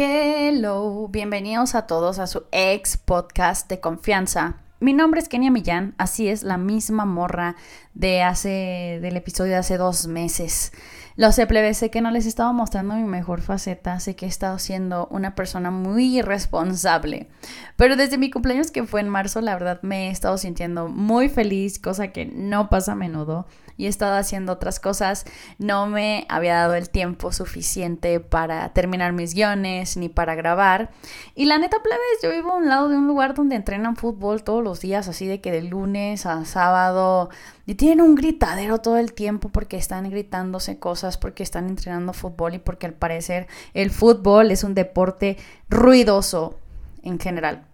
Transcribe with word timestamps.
Hello, 0.00 1.08
bienvenidos 1.08 1.74
a 1.74 1.88
todos 1.88 2.20
a 2.20 2.28
su 2.28 2.44
ex 2.52 2.96
podcast 2.96 3.68
de 3.68 3.80
confianza. 3.80 4.58
Mi 4.78 4.92
nombre 4.92 5.18
es 5.20 5.28
Kenia 5.28 5.50
Millán, 5.50 5.96
así 5.98 6.28
es 6.28 6.44
la 6.44 6.56
misma 6.56 7.04
morra 7.04 7.56
de 7.98 8.22
hace 8.22 9.00
del 9.02 9.16
episodio 9.16 9.58
hace 9.58 9.76
dos 9.76 10.06
meses. 10.06 10.72
Lo 11.16 11.32
sé, 11.32 11.48
plebe, 11.48 11.74
sé 11.74 11.90
que 11.90 12.00
no 12.00 12.12
les 12.12 12.26
he 12.26 12.28
estado 12.28 12.52
mostrando 12.52 12.94
mi 12.94 13.02
mejor 13.02 13.40
faceta, 13.40 13.98
sé 13.98 14.14
que 14.14 14.26
he 14.26 14.28
estado 14.28 14.60
siendo 14.60 15.08
una 15.10 15.34
persona 15.34 15.72
muy 15.72 16.16
irresponsable. 16.16 17.26
Pero 17.74 17.96
desde 17.96 18.18
mi 18.18 18.30
cumpleaños 18.30 18.70
que 18.70 18.84
fue 18.84 19.00
en 19.00 19.08
marzo, 19.08 19.40
la 19.40 19.54
verdad 19.54 19.80
me 19.82 20.06
he 20.06 20.10
estado 20.12 20.38
sintiendo 20.38 20.86
muy 20.86 21.28
feliz, 21.28 21.80
cosa 21.80 22.12
que 22.12 22.24
no 22.24 22.70
pasa 22.70 22.92
a 22.92 22.94
menudo. 22.94 23.48
Y 23.76 23.86
he 23.86 23.88
estado 23.88 24.16
haciendo 24.16 24.52
otras 24.52 24.80
cosas. 24.80 25.24
No 25.58 25.86
me 25.86 26.26
había 26.28 26.54
dado 26.54 26.74
el 26.74 26.90
tiempo 26.90 27.30
suficiente 27.32 28.18
para 28.18 28.68
terminar 28.72 29.12
mis 29.12 29.34
guiones 29.34 29.96
ni 29.96 30.08
para 30.08 30.36
grabar. 30.36 30.90
Y 31.34 31.46
la 31.46 31.58
neta, 31.58 31.78
plebes, 31.82 32.18
yo 32.22 32.30
vivo 32.30 32.52
a 32.52 32.56
un 32.56 32.68
lado 32.68 32.88
de 32.88 32.96
un 32.96 33.06
lugar 33.06 33.34
donde 33.34 33.56
entrenan 33.56 33.96
fútbol 33.96 34.42
todos 34.42 34.62
los 34.62 34.80
días, 34.80 35.08
así 35.08 35.26
de 35.26 35.40
que 35.40 35.52
de 35.52 35.62
lunes 35.62 36.26
a 36.26 36.44
sábado 36.44 37.30
y 37.66 37.74
tienen 37.88 38.04
un 38.04 38.16
gritadero 38.16 38.82
todo 38.82 38.98
el 38.98 39.14
tiempo 39.14 39.48
porque 39.48 39.78
están 39.78 40.10
gritándose 40.10 40.78
cosas, 40.78 41.16
porque 41.16 41.42
están 41.42 41.68
entrenando 41.68 42.12
fútbol 42.12 42.52
y 42.52 42.58
porque 42.58 42.84
al 42.84 42.92
parecer 42.92 43.46
el 43.72 43.90
fútbol 43.90 44.50
es 44.50 44.62
un 44.62 44.74
deporte 44.74 45.38
ruidoso 45.70 46.58
en 47.02 47.18
general. 47.18 47.64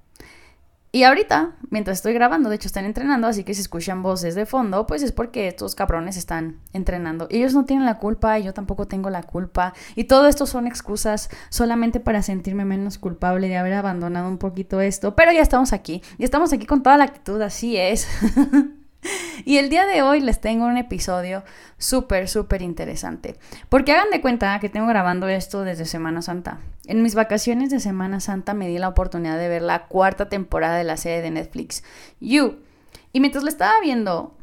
Y 0.93 1.03
ahorita, 1.03 1.57
mientras 1.71 1.99
estoy 1.99 2.13
grabando, 2.13 2.49
de 2.49 2.55
hecho 2.55 2.69
están 2.69 2.85
entrenando, 2.85 3.27
así 3.27 3.43
que 3.43 3.55
si 3.55 3.63
escuchan 3.63 4.05
voces 4.05 4.37
de 4.37 4.47
fondo, 4.47 4.87
pues 4.87 5.03
es 5.03 5.11
porque 5.11 5.49
estos 5.49 5.75
cabrones 5.75 6.17
están 6.17 6.61
entrenando. 6.73 7.27
Ellos 7.29 7.53
no 7.53 7.65
tienen 7.65 7.85
la 7.85 7.99
culpa 7.99 8.39
y 8.39 8.45
yo 8.45 8.55
tampoco 8.55 8.87
tengo 8.87 9.11
la 9.11 9.25
culpa. 9.25 9.75
Y 9.97 10.05
todo 10.05 10.29
esto 10.29 10.47
son 10.47 10.69
excusas 10.69 11.29
solamente 11.49 11.99
para 11.99 12.23
sentirme 12.23 12.65
menos 12.65 12.99
culpable 12.99 13.49
de 13.49 13.57
haber 13.57 13.73
abandonado 13.73 14.29
un 14.29 14.39
poquito 14.39 14.81
esto. 14.81 15.17
Pero 15.17 15.33
ya 15.33 15.43
estamos 15.43 15.73
aquí. 15.73 16.05
Y 16.19 16.23
estamos 16.23 16.53
aquí 16.53 16.67
con 16.67 16.85
toda 16.85 16.99
la 16.99 17.03
actitud, 17.03 17.43
así 17.43 17.77
es. 17.77 18.07
Y 19.45 19.59
el 19.59 19.69
día 19.69 19.87
de 19.87 20.03
hoy 20.03 20.21
les 20.21 20.41
tengo 20.41 20.67
un 20.67 20.77
episodio 20.77 21.45
súper, 21.79 22.29
súper 22.29 22.63
interesante. 22.63 23.37
Porque 23.69 23.93
hagan 23.93 24.11
de 24.11 24.21
cuenta 24.21 24.59
que 24.61 24.69
tengo 24.69 24.87
grabando 24.87 25.29
esto 25.29 25.65
desde 25.65 25.85
Semana 25.85 26.23
Santa. 26.23 26.61
En 26.87 27.03
mis 27.03 27.15
vacaciones 27.15 27.71
de 27.71 27.81
Semana 27.81 28.21
Santa 28.21 28.55
me 28.55 28.69
di 28.69 28.79
la 28.79 28.89
oportunidad 28.89 29.39
de 29.39 29.49
ver 29.49 29.63
la 29.63 29.87
cuarta 29.87 30.29
temporada 30.29 30.77
de 30.77 30.85
la 30.85 30.97
serie 30.97 31.23
de 31.23 31.31
Netflix, 31.31 31.83
You. 32.21 32.59
Y 33.13 33.21
mientras 33.21 33.45
la 33.45 33.51
estaba 33.51 33.81
viendo, 33.81 34.35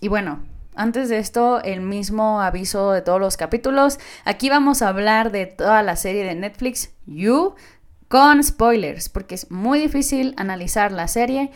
y 0.00 0.08
bueno, 0.08 0.40
antes 0.74 1.08
de 1.08 1.18
esto, 1.18 1.62
el 1.62 1.80
mismo 1.80 2.40
aviso 2.40 2.92
de 2.92 3.02
todos 3.02 3.20
los 3.20 3.36
capítulos. 3.36 3.98
Aquí 4.24 4.48
vamos 4.48 4.82
a 4.82 4.88
hablar 4.88 5.32
de 5.32 5.46
toda 5.46 5.82
la 5.82 5.96
serie 5.96 6.24
de 6.24 6.34
Netflix, 6.34 6.90
You, 7.06 7.54
con 8.08 8.42
spoilers, 8.42 9.08
porque 9.08 9.34
es 9.34 9.50
muy 9.50 9.78
difícil 9.78 10.34
analizar 10.36 10.92
la 10.92 11.08
serie 11.08 11.50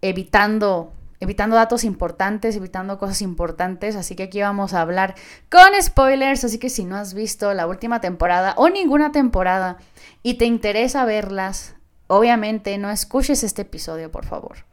evitando 0.00 0.92
evitando 1.22 1.54
datos 1.54 1.84
importantes, 1.84 2.56
evitando 2.56 2.98
cosas 2.98 3.22
importantes, 3.22 3.94
así 3.94 4.16
que 4.16 4.24
aquí 4.24 4.40
vamos 4.40 4.74
a 4.74 4.80
hablar 4.80 5.14
con 5.48 5.70
spoilers, 5.80 6.42
así 6.42 6.58
que 6.58 6.68
si 6.68 6.84
no 6.84 6.96
has 6.96 7.14
visto 7.14 7.54
la 7.54 7.68
última 7.68 8.00
temporada 8.00 8.54
o 8.56 8.68
ninguna 8.68 9.12
temporada 9.12 9.76
y 10.24 10.34
te 10.34 10.46
interesa 10.46 11.04
verlas, 11.04 11.76
obviamente 12.08 12.76
no 12.76 12.90
escuches 12.90 13.44
este 13.44 13.62
episodio, 13.62 14.10
por 14.10 14.26
favor. 14.26 14.64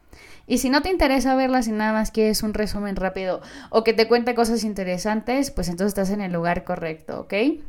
Y 0.47 0.57
si 0.57 0.71
no 0.71 0.81
te 0.81 0.89
interesa 0.89 1.35
verlas 1.35 1.67
y 1.67 1.71
nada 1.71 1.93
más 1.93 2.09
quieres 2.09 2.41
un 2.41 2.55
resumen 2.55 2.95
rápido 2.95 3.41
o 3.69 3.83
que 3.83 3.93
te 3.93 4.07
cuente 4.07 4.33
cosas 4.33 4.63
interesantes, 4.63 5.51
pues 5.51 5.69
entonces 5.69 5.89
estás 5.89 6.09
en 6.09 6.21
el 6.21 6.33
lugar 6.33 6.63
correcto, 6.63 7.19
¿ok? 7.19 7.61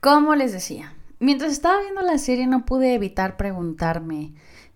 Como 0.00 0.34
les 0.36 0.52
decía, 0.52 0.94
mientras 1.18 1.52
estaba 1.52 1.82
viendo 1.82 2.00
la 2.00 2.16
serie 2.16 2.46
no 2.46 2.64
pude 2.64 2.94
evitar 2.94 3.36
preguntarme, 3.36 4.32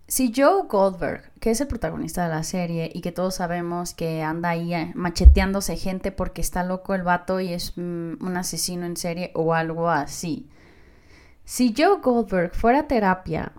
si 0.07 0.31
Joe 0.35 0.67
Goldberg, 0.67 1.31
que 1.39 1.49
es 1.49 1.61
el 1.61 1.67
protagonista 1.67 2.23
de 2.23 2.29
la 2.29 2.43
serie 2.43 2.91
y 2.93 3.01
que 3.01 3.11
todos 3.11 3.35
sabemos 3.35 3.95
que 3.95 4.21
anda 4.21 4.49
ahí 4.49 4.73
eh, 4.73 4.91
macheteándose 4.93 5.77
gente 5.77 6.11
porque 6.11 6.41
está 6.41 6.63
loco 6.63 6.93
el 6.93 7.01
vato 7.01 7.39
y 7.39 7.53
es 7.53 7.73
mm, 7.75 8.23
un 8.23 8.37
asesino 8.37 8.85
en 8.85 8.97
serie 8.97 9.31
o 9.33 9.55
algo 9.55 9.89
así. 9.89 10.47
Si 11.43 11.73
Joe 11.75 11.99
Goldberg 12.01 12.53
fuera 12.53 12.81
a 12.81 12.87
terapia 12.87 13.53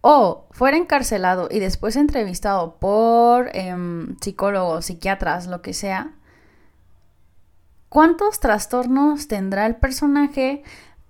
o 0.00 0.46
fuera 0.52 0.78
encarcelado 0.78 1.48
y 1.50 1.58
después 1.58 1.96
entrevistado 1.96 2.76
por 2.76 3.54
em, 3.54 4.16
psicólogos, 4.20 4.86
psiquiatras, 4.86 5.48
lo 5.48 5.60
que 5.60 5.74
sea, 5.74 6.12
¿cuántos 7.90 8.40
trastornos 8.40 9.28
tendrá 9.28 9.66
el 9.66 9.76
personaje 9.76 10.62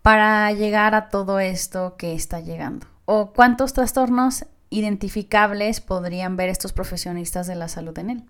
para 0.02 0.50
llegar 0.52 0.96
a 0.96 1.10
todo 1.10 1.38
esto 1.38 1.96
que 1.96 2.12
está 2.14 2.40
llegando? 2.40 2.88
¿O 3.04 3.32
cuántos 3.32 3.72
trastornos 3.72 4.46
identificables 4.70 5.81
podrían 5.81 6.36
ver 6.36 6.48
estos 6.48 6.72
profesionistas 6.72 7.47
de 7.47 7.56
la 7.56 7.69
salud 7.69 7.98
en 7.98 8.10
él. 8.10 8.22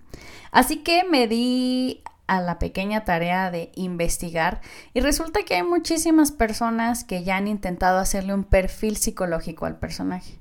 Así 0.51 0.79
que 0.79 1.05
me 1.05 1.29
di 1.29 2.03
a 2.27 2.41
la 2.41 2.59
pequeña 2.59 3.05
tarea 3.05 3.51
de 3.51 3.71
investigar 3.75 4.61
y 4.95 5.01
resulta 5.01 5.43
que 5.43 5.57
hay 5.57 5.63
muchísimas 5.63 6.33
personas 6.33 7.05
que 7.05 7.25
ya 7.25 7.37
han 7.37 7.49
intentado 7.49 7.99
hacerle 7.99 8.35
un 8.35 8.45
perfil 8.45 8.97
psicológico 8.97 9.67
al 9.67 9.79
personaje 9.79 10.41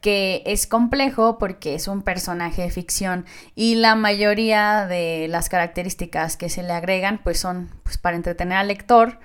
que 0.00 0.42
es 0.46 0.66
complejo 0.66 1.36
porque 1.38 1.74
es 1.74 1.88
un 1.88 2.02
personaje 2.02 2.62
de 2.62 2.70
ficción 2.70 3.24
y 3.54 3.74
la 3.74 3.96
mayoría 3.96 4.86
de 4.86 5.26
las 5.28 5.48
características 5.48 6.36
que 6.36 6.48
se 6.48 6.62
le 6.62 6.72
agregan 6.72 7.18
pues 7.22 7.40
son 7.40 7.70
pues, 7.82 7.98
para 7.98 8.16
entretener 8.16 8.56
al 8.56 8.68
lector 8.68 9.18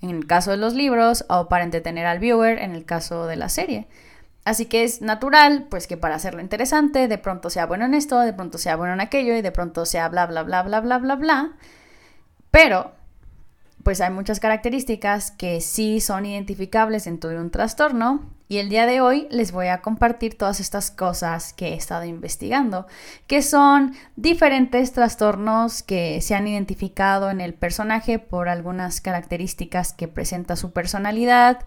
en 0.00 0.10
el 0.10 0.26
caso 0.26 0.52
de 0.52 0.56
los 0.56 0.74
libros 0.74 1.24
o 1.28 1.48
para 1.48 1.64
entretener 1.64 2.06
al 2.06 2.18
viewer 2.18 2.58
en 2.60 2.72
el 2.72 2.84
caso 2.84 3.26
de 3.26 3.36
la 3.36 3.48
serie. 3.48 3.88
Así 4.48 4.64
que 4.64 4.82
es 4.82 5.02
natural, 5.02 5.66
pues 5.68 5.86
que 5.86 5.98
para 5.98 6.14
hacerlo 6.14 6.40
interesante, 6.40 7.06
de 7.06 7.18
pronto 7.18 7.50
sea 7.50 7.66
bueno 7.66 7.84
en 7.84 7.92
esto, 7.92 8.18
de 8.20 8.32
pronto 8.32 8.56
sea 8.56 8.76
bueno 8.76 8.94
en 8.94 9.02
aquello 9.02 9.36
y 9.36 9.42
de 9.42 9.52
pronto 9.52 9.84
sea 9.84 10.08
bla, 10.08 10.24
bla, 10.24 10.42
bla, 10.42 10.62
bla, 10.62 10.80
bla, 10.80 10.96
bla, 10.96 11.16
bla. 11.16 11.52
Pero, 12.50 12.92
pues 13.82 14.00
hay 14.00 14.10
muchas 14.10 14.40
características 14.40 15.32
que 15.32 15.60
sí 15.60 16.00
son 16.00 16.24
identificables 16.24 17.04
dentro 17.04 17.28
de 17.28 17.38
un 17.38 17.50
trastorno 17.50 18.24
y 18.48 18.56
el 18.56 18.70
día 18.70 18.86
de 18.86 19.02
hoy 19.02 19.28
les 19.30 19.52
voy 19.52 19.66
a 19.66 19.82
compartir 19.82 20.38
todas 20.38 20.60
estas 20.60 20.90
cosas 20.90 21.52
que 21.52 21.68
he 21.68 21.74
estado 21.74 22.06
investigando, 22.06 22.86
que 23.26 23.42
son 23.42 23.94
diferentes 24.16 24.94
trastornos 24.94 25.82
que 25.82 26.22
se 26.22 26.34
han 26.34 26.48
identificado 26.48 27.28
en 27.28 27.42
el 27.42 27.52
personaje 27.52 28.18
por 28.18 28.48
algunas 28.48 29.02
características 29.02 29.92
que 29.92 30.08
presenta 30.08 30.56
su 30.56 30.72
personalidad, 30.72 31.66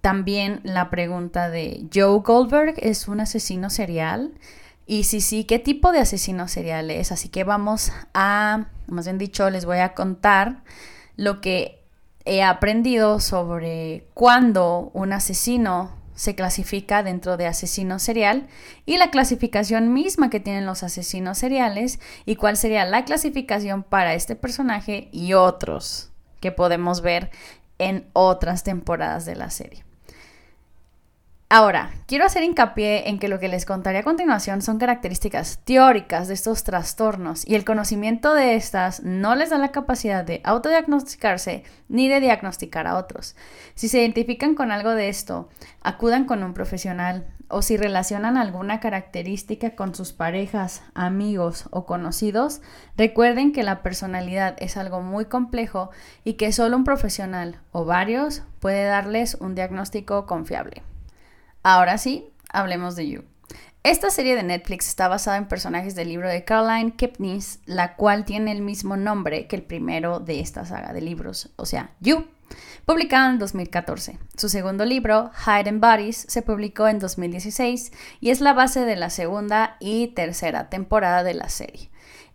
también 0.00 0.60
la 0.64 0.90
pregunta 0.90 1.50
de 1.50 1.86
Joe 1.92 2.20
Goldberg 2.20 2.74
es 2.78 3.08
un 3.08 3.20
asesino 3.20 3.70
serial. 3.70 4.32
Y 4.86 5.04
si 5.04 5.20
sí, 5.20 5.44
¿qué 5.44 5.58
tipo 5.58 5.92
de 5.92 6.00
asesino 6.00 6.48
serial 6.48 6.90
es? 6.90 7.12
Así 7.12 7.28
que 7.28 7.44
vamos 7.44 7.92
a, 8.14 8.66
más 8.86 9.04
bien 9.04 9.18
dicho, 9.18 9.48
les 9.50 9.64
voy 9.64 9.78
a 9.78 9.94
contar 9.94 10.62
lo 11.16 11.40
que 11.40 11.80
he 12.24 12.42
aprendido 12.42 13.20
sobre 13.20 14.06
cuándo 14.14 14.90
un 14.94 15.12
asesino 15.12 15.90
se 16.14 16.34
clasifica 16.34 17.02
dentro 17.02 17.36
de 17.36 17.46
asesino 17.46 17.98
serial 17.98 18.46
y 18.84 18.98
la 18.98 19.10
clasificación 19.10 19.94
misma 19.94 20.28
que 20.28 20.40
tienen 20.40 20.66
los 20.66 20.82
asesinos 20.82 21.38
seriales 21.38 21.98
y 22.26 22.36
cuál 22.36 22.58
sería 22.58 22.84
la 22.84 23.04
clasificación 23.06 23.82
para 23.82 24.14
este 24.14 24.36
personaje 24.36 25.08
y 25.12 25.32
otros 25.32 26.10
que 26.40 26.52
podemos 26.52 27.00
ver 27.00 27.30
en 27.78 28.06
otras 28.12 28.64
temporadas 28.64 29.24
de 29.24 29.36
la 29.36 29.48
serie. 29.48 29.82
Ahora, 31.52 31.90
quiero 32.06 32.24
hacer 32.24 32.44
hincapié 32.44 33.08
en 33.08 33.18
que 33.18 33.26
lo 33.26 33.40
que 33.40 33.48
les 33.48 33.66
contaré 33.66 33.98
a 33.98 34.02
continuación 34.04 34.62
son 34.62 34.78
características 34.78 35.58
teóricas 35.64 36.28
de 36.28 36.34
estos 36.34 36.62
trastornos 36.62 37.44
y 37.44 37.56
el 37.56 37.64
conocimiento 37.64 38.34
de 38.34 38.54
estas 38.54 39.02
no 39.02 39.34
les 39.34 39.50
da 39.50 39.58
la 39.58 39.72
capacidad 39.72 40.24
de 40.24 40.40
autodiagnosticarse 40.44 41.64
ni 41.88 42.08
de 42.08 42.20
diagnosticar 42.20 42.86
a 42.86 42.96
otros. 42.96 43.34
Si 43.74 43.88
se 43.88 43.98
identifican 43.98 44.54
con 44.54 44.70
algo 44.70 44.90
de 44.90 45.08
esto, 45.08 45.48
acudan 45.82 46.24
con 46.24 46.44
un 46.44 46.54
profesional 46.54 47.26
o 47.48 47.62
si 47.62 47.76
relacionan 47.76 48.36
alguna 48.36 48.78
característica 48.78 49.74
con 49.74 49.96
sus 49.96 50.12
parejas, 50.12 50.84
amigos 50.94 51.64
o 51.72 51.84
conocidos, 51.84 52.60
recuerden 52.96 53.50
que 53.50 53.64
la 53.64 53.82
personalidad 53.82 54.54
es 54.60 54.76
algo 54.76 55.00
muy 55.00 55.24
complejo 55.24 55.90
y 56.22 56.34
que 56.34 56.52
solo 56.52 56.76
un 56.76 56.84
profesional 56.84 57.58
o 57.72 57.84
varios 57.84 58.44
puede 58.60 58.84
darles 58.84 59.34
un 59.34 59.56
diagnóstico 59.56 60.26
confiable. 60.26 60.84
Ahora 61.62 61.98
sí, 61.98 62.32
hablemos 62.50 62.96
de 62.96 63.08
You. 63.08 63.24
Esta 63.82 64.10
serie 64.10 64.36
de 64.36 64.42
Netflix 64.42 64.88
está 64.88 65.08
basada 65.08 65.36
en 65.36 65.48
personajes 65.48 65.94
del 65.94 66.08
libro 66.08 66.28
de 66.28 66.44
Caroline 66.44 66.94
Kepnes, 66.96 67.60
la 67.66 67.96
cual 67.96 68.24
tiene 68.24 68.52
el 68.52 68.62
mismo 68.62 68.96
nombre 68.96 69.46
que 69.46 69.56
el 69.56 69.62
primero 69.62 70.20
de 70.20 70.40
esta 70.40 70.64
saga 70.64 70.92
de 70.92 71.00
libros, 71.00 71.50
o 71.56 71.64
sea, 71.66 71.90
You, 72.00 72.26
publicado 72.84 73.30
en 73.30 73.38
2014. 73.38 74.18
Su 74.36 74.48
segundo 74.48 74.84
libro, 74.84 75.30
Hidden 75.46 75.80
Bodies, 75.80 76.26
se 76.28 76.42
publicó 76.42 76.88
en 76.88 76.98
2016 76.98 77.92
y 78.20 78.30
es 78.30 78.40
la 78.40 78.52
base 78.52 78.84
de 78.84 78.96
la 78.96 79.10
segunda 79.10 79.76
y 79.80 80.08
tercera 80.08 80.68
temporada 80.68 81.22
de 81.22 81.34
la 81.34 81.48
serie. 81.48 81.90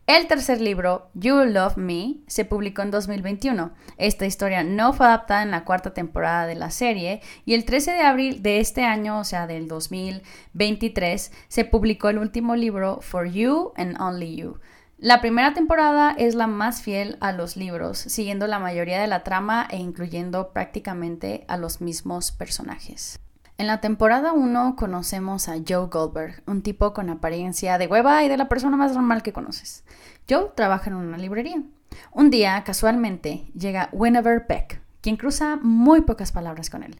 El 0.07 0.27
tercer 0.27 0.61
libro, 0.61 1.09
You 1.15 1.45
Love 1.45 1.77
Me, 1.77 2.17
se 2.27 2.45
publicó 2.45 2.83
en 2.83 2.91
2021. 2.91 3.73
Esta 3.97 4.27
historia 4.27 4.63
no 4.63 4.93
fue 4.93 5.07
adaptada 5.07 5.41
en 5.41 5.49
la 5.49 5.65
cuarta 5.65 5.95
temporada 5.95 6.45
de 6.45 6.53
la 6.53 6.69
serie 6.69 7.21
y 7.43 7.55
el 7.55 7.65
13 7.65 7.93
de 7.93 8.01
abril 8.01 8.43
de 8.43 8.59
este 8.59 8.83
año, 8.83 9.17
o 9.17 9.23
sea, 9.23 9.47
del 9.47 9.67
2023, 9.67 11.31
se 11.47 11.65
publicó 11.65 12.09
el 12.09 12.19
último 12.19 12.55
libro, 12.55 12.99
For 13.01 13.27
You 13.27 13.73
and 13.77 13.99
Only 13.99 14.35
You. 14.35 14.59
La 14.99 15.21
primera 15.21 15.55
temporada 15.55 16.11
es 16.15 16.35
la 16.35 16.45
más 16.45 16.83
fiel 16.83 17.17
a 17.19 17.31
los 17.31 17.57
libros, 17.57 17.97
siguiendo 17.97 18.45
la 18.45 18.59
mayoría 18.59 19.01
de 19.01 19.07
la 19.07 19.23
trama 19.23 19.67
e 19.71 19.77
incluyendo 19.77 20.53
prácticamente 20.53 21.45
a 21.47 21.57
los 21.57 21.81
mismos 21.81 22.31
personajes. 22.31 23.19
En 23.57 23.67
la 23.67 23.79
temporada 23.79 24.33
1 24.33 24.75
conocemos 24.75 25.47
a 25.47 25.55
Joe 25.65 25.87
Goldberg, 25.87 26.43
un 26.45 26.61
tipo 26.61 26.93
con 26.93 27.09
apariencia 27.09 27.77
de 27.77 27.87
hueva 27.87 28.21
y 28.25 28.27
de 28.27 28.35
la 28.35 28.49
persona 28.49 28.75
más 28.75 28.93
normal 28.93 29.23
que 29.23 29.31
conoces. 29.31 29.85
Joe 30.29 30.51
trabaja 30.55 30.89
en 30.89 30.97
una 30.97 31.17
librería. 31.17 31.63
Un 32.11 32.29
día, 32.29 32.61
casualmente, 32.65 33.45
llega 33.57 33.87
Winnever 33.93 34.45
Peck, 34.45 34.81
quien 34.99 35.15
cruza 35.15 35.55
muy 35.55 36.01
pocas 36.01 36.33
palabras 36.33 36.69
con 36.69 36.83
él. 36.83 36.99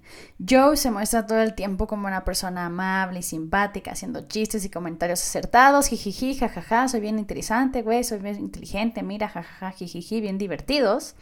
Joe 0.50 0.78
se 0.78 0.92
muestra 0.92 1.26
todo 1.26 1.42
el 1.42 1.56
tiempo 1.56 1.88
como 1.88 2.08
una 2.08 2.24
persona 2.24 2.68
amable 2.68 3.20
y 3.20 3.24
simpática, 3.24 3.92
haciendo 3.92 4.26
chistes 4.30 4.64
y 4.64 4.70
comentarios 4.70 5.22
acertados, 5.22 5.88
jijiji, 5.88 6.36
jajaja, 6.36 6.88
soy 6.88 7.02
bien 7.02 7.20
interesante, 7.20 7.82
güey, 7.82 8.06
soy 8.06 8.20
bien 8.20 8.40
inteligente, 8.40 9.04
mira, 9.04 9.28
jajaja, 9.28 9.72
jijiji, 9.72 10.22
bien 10.22 10.38
divertidos. 10.38 11.16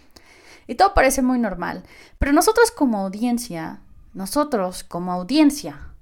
Y 0.68 0.75
todo 0.75 0.94
parece 0.94 1.24
muy 1.24 1.39
normal. 1.39 1.81
Pero 2.19 2.33
nosotros 2.33 2.69
como 2.69 3.00
audiencia 3.00 3.81
nosotros, 4.13 4.83
como 4.83 5.12
audiencia, 5.12 5.94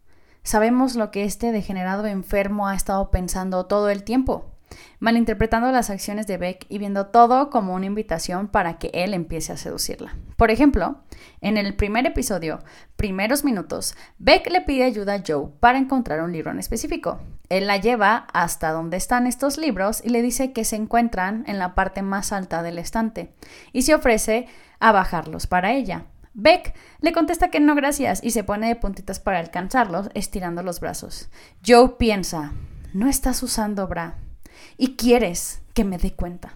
sabemos 0.43 0.95
lo 0.95 1.11
que 1.11 1.23
este 1.23 1.51
degenerado 1.51 2.05
enfermo 2.07 2.67
ha 2.67 2.75
estado 2.75 3.09
pensando 3.11 3.65
todo 3.67 3.89
el 3.89 4.03
tiempo, 4.03 4.51
malinterpretando 4.99 5.71
las 5.71 5.89
acciones 5.89 6.27
de 6.27 6.37
Beck 6.37 6.65
y 6.67 6.77
viendo 6.77 7.07
todo 7.07 7.49
como 7.49 7.73
una 7.73 7.85
invitación 7.85 8.47
para 8.47 8.77
que 8.77 8.91
él 8.93 9.13
empiece 9.13 9.53
a 9.53 9.57
seducirla. 9.57 10.15
Por 10.37 10.51
ejemplo, 10.51 11.03
en 11.39 11.57
el 11.57 11.75
primer 11.75 12.05
episodio, 12.05 12.59
primeros 12.97 13.43
minutos, 13.43 13.95
Beck 14.17 14.49
le 14.49 14.61
pide 14.61 14.83
ayuda 14.83 15.15
a 15.15 15.23
Joe 15.25 15.49
para 15.59 15.77
encontrar 15.77 16.21
un 16.21 16.33
libro 16.33 16.51
en 16.51 16.59
específico. 16.59 17.19
Él 17.49 17.67
la 17.67 17.77
lleva 17.77 18.27
hasta 18.33 18.71
donde 18.71 18.97
están 18.97 19.27
estos 19.27 19.57
libros 19.57 20.01
y 20.03 20.09
le 20.09 20.21
dice 20.21 20.51
que 20.51 20.65
se 20.65 20.75
encuentran 20.75 21.43
en 21.47 21.59
la 21.59 21.75
parte 21.75 22.01
más 22.01 22.31
alta 22.31 22.63
del 22.63 22.77
estante 22.77 23.33
y 23.71 23.83
se 23.83 23.93
ofrece 23.93 24.47
a 24.79 24.91
bajarlos 24.91 25.47
para 25.47 25.71
ella. 25.71 26.05
Beck 26.33 26.73
le 27.01 27.11
contesta 27.11 27.49
que 27.49 27.59
no 27.59 27.75
gracias 27.75 28.23
y 28.23 28.31
se 28.31 28.43
pone 28.43 28.67
de 28.67 28.75
puntitas 28.75 29.19
para 29.19 29.39
alcanzarlos, 29.39 30.09
estirando 30.13 30.63
los 30.63 30.79
brazos. 30.79 31.29
Joe 31.65 31.95
piensa, 31.97 32.53
no 32.93 33.07
estás 33.09 33.43
usando 33.43 33.87
bra 33.87 34.15
y 34.77 34.95
quieres 34.95 35.61
que 35.73 35.83
me 35.83 35.97
dé 35.97 36.13
cuenta. 36.13 36.53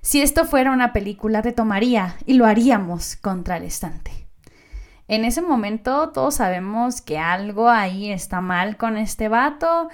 Si 0.00 0.22
esto 0.22 0.44
fuera 0.44 0.72
una 0.72 0.92
película 0.92 1.42
te 1.42 1.52
tomaría 1.52 2.16
y 2.24 2.34
lo 2.34 2.46
haríamos 2.46 3.16
contra 3.16 3.56
el 3.56 3.64
estante. 3.64 4.28
En 5.08 5.24
ese 5.24 5.42
momento 5.42 6.10
todos 6.10 6.36
sabemos 6.36 7.00
que 7.00 7.18
algo 7.18 7.68
ahí 7.68 8.10
está 8.10 8.40
mal 8.40 8.76
con 8.76 8.96
este 8.96 9.28
vato 9.28 9.88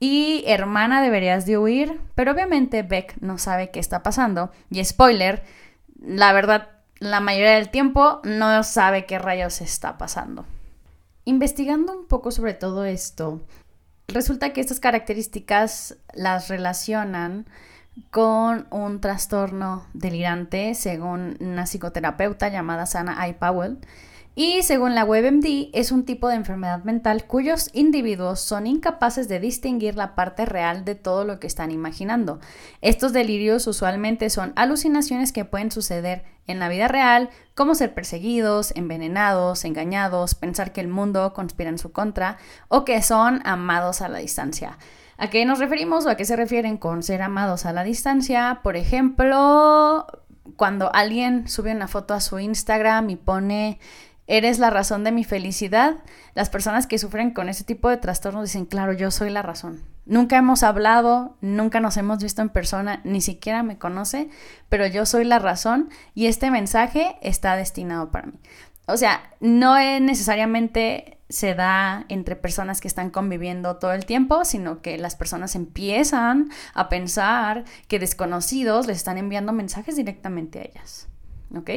y 0.00 0.44
hermana 0.46 1.02
deberías 1.02 1.46
de 1.46 1.58
huir, 1.58 2.00
pero 2.14 2.32
obviamente 2.32 2.82
Beck 2.82 3.16
no 3.20 3.38
sabe 3.38 3.70
qué 3.70 3.80
está 3.80 4.02
pasando 4.02 4.52
y 4.70 4.84
spoiler, 4.84 5.42
la 5.98 6.32
verdad 6.32 6.77
la 7.00 7.20
mayoría 7.20 7.52
del 7.52 7.70
tiempo 7.70 8.20
no 8.24 8.62
sabe 8.62 9.06
qué 9.06 9.18
rayos 9.18 9.60
está 9.60 9.98
pasando. 9.98 10.44
Investigando 11.24 11.96
un 11.96 12.06
poco 12.06 12.30
sobre 12.30 12.54
todo 12.54 12.84
esto, 12.84 13.40
resulta 14.08 14.52
que 14.52 14.60
estas 14.60 14.80
características 14.80 15.96
las 16.14 16.48
relacionan 16.48 17.46
con 18.10 18.66
un 18.70 19.00
trastorno 19.00 19.86
delirante, 19.92 20.74
según 20.74 21.36
una 21.40 21.66
psicoterapeuta 21.66 22.48
llamada 22.48 22.86
Sana 22.86 23.28
I. 23.28 23.34
Powell, 23.34 23.78
y 24.40 24.62
según 24.62 24.94
la 24.94 25.04
WebMD, 25.04 25.70
es 25.72 25.90
un 25.90 26.04
tipo 26.04 26.28
de 26.28 26.36
enfermedad 26.36 26.84
mental 26.84 27.24
cuyos 27.26 27.70
individuos 27.72 28.38
son 28.38 28.68
incapaces 28.68 29.26
de 29.26 29.40
distinguir 29.40 29.96
la 29.96 30.14
parte 30.14 30.46
real 30.46 30.84
de 30.84 30.94
todo 30.94 31.24
lo 31.24 31.40
que 31.40 31.48
están 31.48 31.72
imaginando. 31.72 32.38
Estos 32.80 33.12
delirios 33.12 33.66
usualmente 33.66 34.30
son 34.30 34.52
alucinaciones 34.54 35.32
que 35.32 35.44
pueden 35.44 35.72
suceder 35.72 36.22
en 36.46 36.60
la 36.60 36.68
vida 36.68 36.86
real, 36.86 37.30
como 37.56 37.74
ser 37.74 37.94
perseguidos, 37.94 38.72
envenenados, 38.76 39.64
engañados, 39.64 40.36
pensar 40.36 40.72
que 40.72 40.82
el 40.82 40.86
mundo 40.86 41.32
conspira 41.34 41.70
en 41.70 41.78
su 41.78 41.90
contra 41.90 42.38
o 42.68 42.84
que 42.84 43.02
son 43.02 43.40
amados 43.44 44.02
a 44.02 44.08
la 44.08 44.18
distancia. 44.18 44.78
¿A 45.16 45.30
qué 45.30 45.44
nos 45.46 45.58
referimos 45.58 46.06
o 46.06 46.10
a 46.10 46.16
qué 46.16 46.24
se 46.24 46.36
refieren 46.36 46.76
con 46.76 47.02
ser 47.02 47.22
amados 47.22 47.66
a 47.66 47.72
la 47.72 47.82
distancia? 47.82 48.60
Por 48.62 48.76
ejemplo, 48.76 50.06
cuando 50.54 50.94
alguien 50.94 51.48
sube 51.48 51.72
una 51.72 51.88
foto 51.88 52.14
a 52.14 52.20
su 52.20 52.38
Instagram 52.38 53.10
y 53.10 53.16
pone 53.16 53.80
eres 54.28 54.58
la 54.58 54.70
razón 54.70 55.02
de 55.02 55.10
mi 55.10 55.24
felicidad, 55.24 55.96
las 56.34 56.50
personas 56.50 56.86
que 56.86 56.98
sufren 56.98 57.32
con 57.32 57.48
ese 57.48 57.64
tipo 57.64 57.88
de 57.88 57.96
trastornos 57.96 58.44
dicen, 58.44 58.66
claro, 58.66 58.92
yo 58.92 59.10
soy 59.10 59.30
la 59.30 59.42
razón. 59.42 59.82
Nunca 60.04 60.36
hemos 60.36 60.62
hablado, 60.62 61.36
nunca 61.40 61.80
nos 61.80 61.96
hemos 61.96 62.22
visto 62.22 62.42
en 62.42 62.50
persona, 62.50 63.00
ni 63.04 63.20
siquiera 63.20 63.62
me 63.62 63.78
conoce, 63.78 64.28
pero 64.68 64.86
yo 64.86 65.06
soy 65.06 65.24
la 65.24 65.38
razón 65.38 65.88
y 66.14 66.26
este 66.26 66.50
mensaje 66.50 67.16
está 67.22 67.56
destinado 67.56 68.10
para 68.10 68.28
mí. 68.28 68.38
O 68.86 68.96
sea, 68.96 69.30
no 69.40 69.76
necesariamente 70.00 71.18
se 71.28 71.54
da 71.54 72.06
entre 72.08 72.36
personas 72.36 72.80
que 72.80 72.88
están 72.88 73.10
conviviendo 73.10 73.76
todo 73.76 73.92
el 73.92 74.06
tiempo, 74.06 74.44
sino 74.44 74.80
que 74.80 74.96
las 74.96 75.14
personas 75.14 75.54
empiezan 75.56 76.50
a 76.72 76.88
pensar 76.88 77.64
que 77.86 77.98
desconocidos 77.98 78.86
les 78.86 78.98
están 78.98 79.18
enviando 79.18 79.52
mensajes 79.52 79.96
directamente 79.96 80.60
a 80.60 80.62
ellas. 80.62 81.08
¿Ok? 81.54 81.70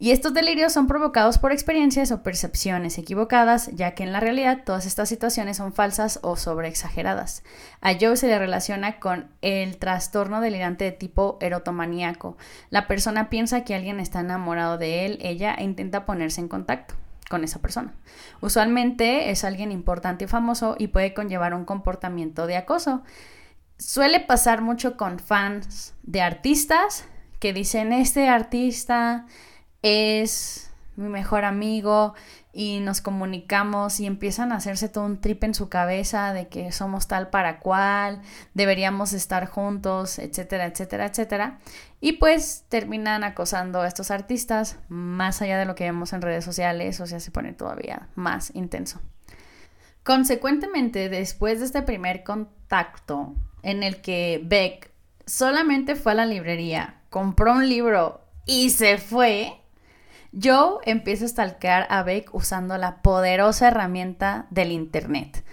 Y 0.00 0.12
estos 0.12 0.32
delirios 0.32 0.72
son 0.72 0.86
provocados 0.86 1.38
por 1.38 1.50
experiencias 1.50 2.12
o 2.12 2.22
percepciones 2.22 2.98
equivocadas, 2.98 3.68
ya 3.74 3.96
que 3.96 4.04
en 4.04 4.12
la 4.12 4.20
realidad 4.20 4.62
todas 4.64 4.86
estas 4.86 5.08
situaciones 5.08 5.56
son 5.56 5.72
falsas 5.72 6.20
o 6.22 6.36
sobreexageradas. 6.36 7.42
A 7.80 7.94
Joe 8.00 8.16
se 8.16 8.28
le 8.28 8.38
relaciona 8.38 9.00
con 9.00 9.28
el 9.42 9.76
trastorno 9.76 10.40
delirante 10.40 10.84
de 10.84 10.92
tipo 10.92 11.36
erotomaníaco. 11.40 12.36
La 12.70 12.86
persona 12.86 13.28
piensa 13.28 13.64
que 13.64 13.74
alguien 13.74 13.98
está 13.98 14.20
enamorado 14.20 14.78
de 14.78 15.04
él, 15.04 15.18
ella, 15.20 15.54
e 15.54 15.64
intenta 15.64 16.06
ponerse 16.06 16.40
en 16.40 16.48
contacto 16.48 16.94
con 17.28 17.42
esa 17.42 17.60
persona. 17.60 17.92
Usualmente 18.40 19.30
es 19.30 19.42
alguien 19.42 19.72
importante 19.72 20.26
y 20.26 20.28
famoso 20.28 20.76
y 20.78 20.88
puede 20.88 21.12
conllevar 21.12 21.54
un 21.54 21.64
comportamiento 21.64 22.46
de 22.46 22.56
acoso. 22.56 23.02
Suele 23.78 24.20
pasar 24.20 24.62
mucho 24.62 24.96
con 24.96 25.18
fans 25.18 25.94
de 26.04 26.22
artistas 26.22 27.04
que 27.40 27.52
dicen, 27.52 27.92
este 27.92 28.28
artista 28.28 29.26
es 29.82 30.70
mi 30.96 31.08
mejor 31.08 31.44
amigo 31.44 32.14
y 32.52 32.80
nos 32.80 33.00
comunicamos 33.00 34.00
y 34.00 34.06
empiezan 34.06 34.50
a 34.50 34.56
hacerse 34.56 34.88
todo 34.88 35.04
un 35.04 35.20
trip 35.20 35.44
en 35.44 35.54
su 35.54 35.68
cabeza 35.68 36.32
de 36.32 36.48
que 36.48 36.72
somos 36.72 37.06
tal 37.06 37.30
para 37.30 37.60
cual, 37.60 38.20
deberíamos 38.54 39.12
estar 39.12 39.46
juntos, 39.46 40.18
etcétera, 40.18 40.66
etcétera, 40.66 41.06
etcétera. 41.06 41.58
Y 42.00 42.14
pues 42.14 42.64
terminan 42.68 43.22
acosando 43.22 43.82
a 43.82 43.86
estos 43.86 44.10
artistas 44.10 44.78
más 44.88 45.40
allá 45.40 45.56
de 45.56 45.66
lo 45.66 45.76
que 45.76 45.84
vemos 45.84 46.12
en 46.12 46.22
redes 46.22 46.44
sociales, 46.44 47.00
o 47.00 47.06
sea, 47.06 47.20
se 47.20 47.30
pone 47.30 47.52
todavía 47.52 48.08
más 48.16 48.50
intenso. 48.56 49.00
Consecuentemente, 50.02 51.08
después 51.08 51.60
de 51.60 51.66
este 51.66 51.82
primer 51.82 52.24
contacto 52.24 53.34
en 53.62 53.82
el 53.84 54.00
que 54.00 54.40
Beck 54.42 54.90
solamente 55.26 55.94
fue 55.94 56.12
a 56.12 56.16
la 56.16 56.26
librería, 56.26 57.02
compró 57.10 57.52
un 57.52 57.68
libro 57.68 58.22
y 58.46 58.70
se 58.70 58.96
fue, 58.98 59.57
Joe 60.32 60.78
empieza 60.84 61.24
a 61.24 61.28
stalkear 61.28 61.86
a 61.90 62.02
Beck 62.02 62.34
usando 62.34 62.76
la 62.76 63.02
poderosa 63.02 63.68
herramienta 63.68 64.46
del 64.50 64.72
Internet. 64.72 65.44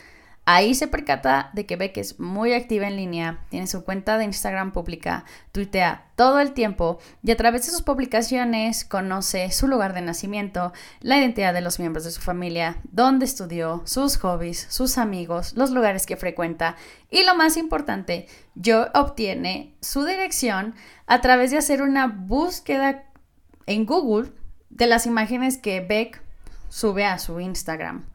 Ahí 0.48 0.76
se 0.76 0.88
percata 0.88 1.50
de 1.54 1.66
que 1.66 1.76
Beck 1.76 1.98
es 1.98 2.20
muy 2.20 2.54
activa 2.54 2.88
en 2.88 2.98
línea, 2.98 3.40
tiene 3.50 3.66
su 3.66 3.84
cuenta 3.84 4.20
de 4.20 4.26
Instagram 4.26 4.74
pública, 4.74 5.26
tuitea 5.52 6.06
todo 6.16 6.40
el 6.40 6.52
tiempo 6.52 7.00
y 7.24 7.32
a 7.32 7.36
través 7.36 7.66
de 7.66 7.72
sus 7.72 7.82
publicaciones 7.82 8.86
conoce 8.86 9.50
su 9.50 9.68
lugar 9.68 9.96
de 9.96 10.02
nacimiento, 10.02 10.72
la 11.02 11.18
identidad 11.18 11.52
de 11.52 11.62
los 11.62 11.80
miembros 11.80 12.04
de 12.04 12.12
su 12.12 12.22
familia, 12.22 12.78
dónde 12.84 13.26
estudió, 13.26 13.82
sus 13.86 14.18
hobbies, 14.18 14.68
sus 14.70 15.00
amigos, 15.00 15.54
los 15.54 15.72
lugares 15.72 16.06
que 16.06 16.16
frecuenta 16.16 16.76
y 17.10 17.24
lo 17.24 17.34
más 17.34 17.58
importante, 17.58 18.28
Joe 18.64 18.92
obtiene 18.94 19.74
su 19.82 20.06
dirección 20.06 20.76
a 21.08 21.22
través 21.22 21.50
de 21.50 21.58
hacer 21.58 21.82
una 21.82 22.06
búsqueda 22.06 23.06
en 23.66 23.88
Google 23.88 24.30
de 24.76 24.88
las 24.88 25.06
imágenes 25.06 25.58
que 25.58 25.82
Beck 25.82 26.22
sube 26.70 27.06
a 27.06 27.18
su 27.18 27.40
Instagram. 27.40 28.06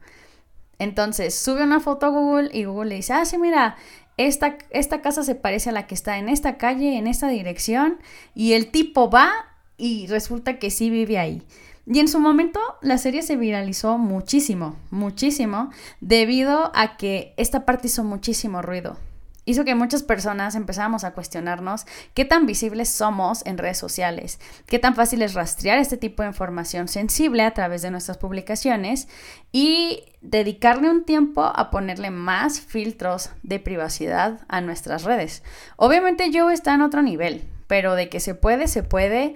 Entonces, 0.79 1.35
sube 1.35 1.63
una 1.63 1.79
foto 1.79 2.05
a 2.05 2.09
Google 2.09 2.49
y 2.53 2.63
Google 2.63 2.89
le 2.89 2.95
dice, 2.95 3.13
ah, 3.13 3.25
sí, 3.25 3.37
mira, 3.37 3.75
esta, 4.17 4.57
esta 4.69 5.01
casa 5.01 5.23
se 5.23 5.35
parece 5.35 5.69
a 5.69 5.73
la 5.73 5.87
que 5.87 5.95
está 5.95 6.17
en 6.17 6.29
esta 6.29 6.57
calle, 6.57 6.97
en 6.97 7.07
esta 7.07 7.27
dirección, 7.27 7.99
y 8.35 8.53
el 8.53 8.71
tipo 8.71 9.09
va 9.09 9.31
y 9.77 10.07
resulta 10.07 10.59
que 10.59 10.69
sí 10.69 10.89
vive 10.89 11.17
ahí. 11.17 11.43
Y 11.87 11.99
en 11.99 12.07
su 12.07 12.19
momento 12.19 12.59
la 12.81 12.97
serie 12.99 13.23
se 13.23 13.35
viralizó 13.35 13.97
muchísimo, 13.97 14.75
muchísimo, 14.91 15.71
debido 15.99 16.71
a 16.75 16.97
que 16.97 17.33
esta 17.37 17.65
parte 17.65 17.87
hizo 17.87 18.03
muchísimo 18.03 18.61
ruido. 18.61 18.97
Hizo 19.45 19.65
que 19.65 19.75
muchas 19.75 20.03
personas 20.03 20.55
empezáramos 20.55 21.03
a 21.03 21.11
cuestionarnos 21.11 21.85
qué 22.13 22.25
tan 22.25 22.45
visibles 22.45 22.89
somos 22.89 23.45
en 23.45 23.57
redes 23.57 23.77
sociales, 23.77 24.39
qué 24.67 24.79
tan 24.79 24.95
fácil 24.95 25.21
es 25.21 25.33
rastrear 25.33 25.79
este 25.79 25.97
tipo 25.97 26.23
de 26.23 26.29
información 26.29 26.87
sensible 26.87 27.43
a 27.43 27.53
través 27.53 27.81
de 27.81 27.91
nuestras 27.91 28.17
publicaciones 28.17 29.07
y 29.51 30.03
dedicarle 30.21 30.89
un 30.89 31.05
tiempo 31.05 31.43
a 31.43 31.71
ponerle 31.71 32.11
más 32.11 32.59
filtros 32.59 33.31
de 33.43 33.59
privacidad 33.59 34.41
a 34.47 34.61
nuestras 34.61 35.03
redes. 35.03 35.43
Obviamente 35.75 36.31
yo 36.31 36.49
está 36.49 36.75
en 36.75 36.81
otro 36.81 37.01
nivel, 37.01 37.47
pero 37.67 37.95
de 37.95 38.09
que 38.09 38.19
se 38.19 38.35
puede, 38.35 38.67
se 38.67 38.83
puede. 38.83 39.35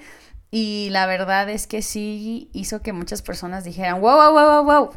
Y 0.52 0.90
la 0.92 1.06
verdad 1.06 1.50
es 1.50 1.68
que 1.68 1.82
sí 1.82 2.50
hizo 2.54 2.82
que 2.82 2.94
muchas 2.94 3.22
personas 3.22 3.64
dijeran, 3.64 4.00
wow, 4.00 4.16
wow, 4.16 4.32
wow, 4.32 4.64
wow, 4.64 4.64
wow. 4.64 4.90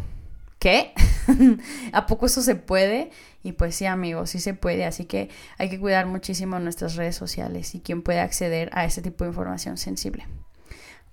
¿Qué? 0.58 0.92
¿A 1.92 2.06
poco 2.06 2.26
eso 2.26 2.42
se 2.42 2.54
puede? 2.54 3.10
Y 3.42 3.52
pues 3.52 3.76
sí, 3.76 3.86
amigos, 3.86 4.30
sí 4.30 4.40
se 4.40 4.54
puede. 4.54 4.84
Así 4.84 5.04
que 5.04 5.28
hay 5.58 5.68
que 5.68 5.78
cuidar 5.78 6.06
muchísimo 6.06 6.58
nuestras 6.58 6.96
redes 6.96 7.16
sociales 7.16 7.74
y 7.74 7.80
quién 7.80 8.02
puede 8.02 8.20
acceder 8.20 8.70
a 8.72 8.84
ese 8.84 9.02
tipo 9.02 9.24
de 9.24 9.30
información 9.30 9.76
sensible. 9.76 10.26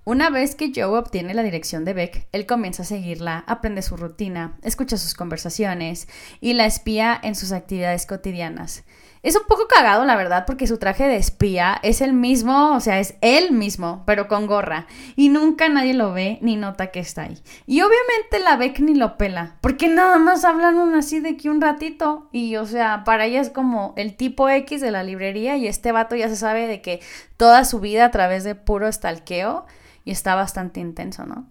Una 0.07 0.29
vez 0.29 0.53
que 0.53 0.71
Joe 0.73 0.99
obtiene 0.99 1.33
la 1.33 1.41
dirección 1.41 1.83
de 1.83 1.93
Beck, 1.93 2.27
él 2.31 2.45
comienza 2.45 2.83
a 2.83 2.85
seguirla, 2.85 3.43
aprende 3.47 3.81
su 3.81 3.97
rutina, 3.97 4.55
escucha 4.61 4.97
sus 4.97 5.15
conversaciones 5.15 6.07
y 6.39 6.53
la 6.53 6.67
espía 6.67 7.19
en 7.23 7.33
sus 7.33 7.51
actividades 7.51 8.05
cotidianas. 8.05 8.83
Es 9.25 9.35
un 9.35 9.47
poco 9.47 9.67
cagado, 9.67 10.05
la 10.05 10.15
verdad, 10.15 10.45
porque 10.45 10.67
su 10.67 10.77
traje 10.77 11.07
de 11.07 11.15
espía 11.15 11.79
es 11.81 12.01
el 12.01 12.13
mismo, 12.13 12.75
o 12.75 12.79
sea, 12.79 12.99
es 12.99 13.15
él 13.21 13.53
mismo, 13.53 14.03
pero 14.05 14.27
con 14.27 14.45
gorra. 14.45 14.85
Y 15.15 15.29
nunca 15.29 15.67
nadie 15.67 15.95
lo 15.95 16.13
ve 16.13 16.37
ni 16.43 16.57
nota 16.57 16.91
que 16.91 16.99
está 16.99 17.23
ahí. 17.23 17.41
Y 17.65 17.81
obviamente 17.81 18.37
la 18.43 18.55
Beck 18.55 18.79
ni 18.81 18.93
lo 18.93 19.17
pela, 19.17 19.55
porque 19.61 19.87
nada 19.87 20.19
más 20.19 20.45
hablan 20.45 20.93
así 20.93 21.21
de 21.21 21.37
que 21.37 21.49
un 21.49 21.59
ratito. 21.59 22.29
Y, 22.31 22.57
o 22.57 22.67
sea, 22.67 23.03
para 23.03 23.25
ella 23.25 23.41
es 23.41 23.49
como 23.49 23.95
el 23.97 24.15
tipo 24.15 24.47
X 24.47 24.79
de 24.79 24.91
la 24.91 25.01
librería 25.01 25.57
y 25.57 25.67
este 25.67 25.91
vato 25.91 26.15
ya 26.15 26.29
se 26.29 26.35
sabe 26.35 26.67
de 26.67 26.83
que 26.83 26.99
toda 27.35 27.65
su 27.65 27.79
vida 27.79 28.05
a 28.05 28.11
través 28.11 28.43
de 28.43 28.53
puro 28.53 28.87
estalqueo 28.87 29.65
y 30.03 30.11
está 30.11 30.35
bastante 30.35 30.81
intenso, 30.81 31.25
¿no? 31.25 31.47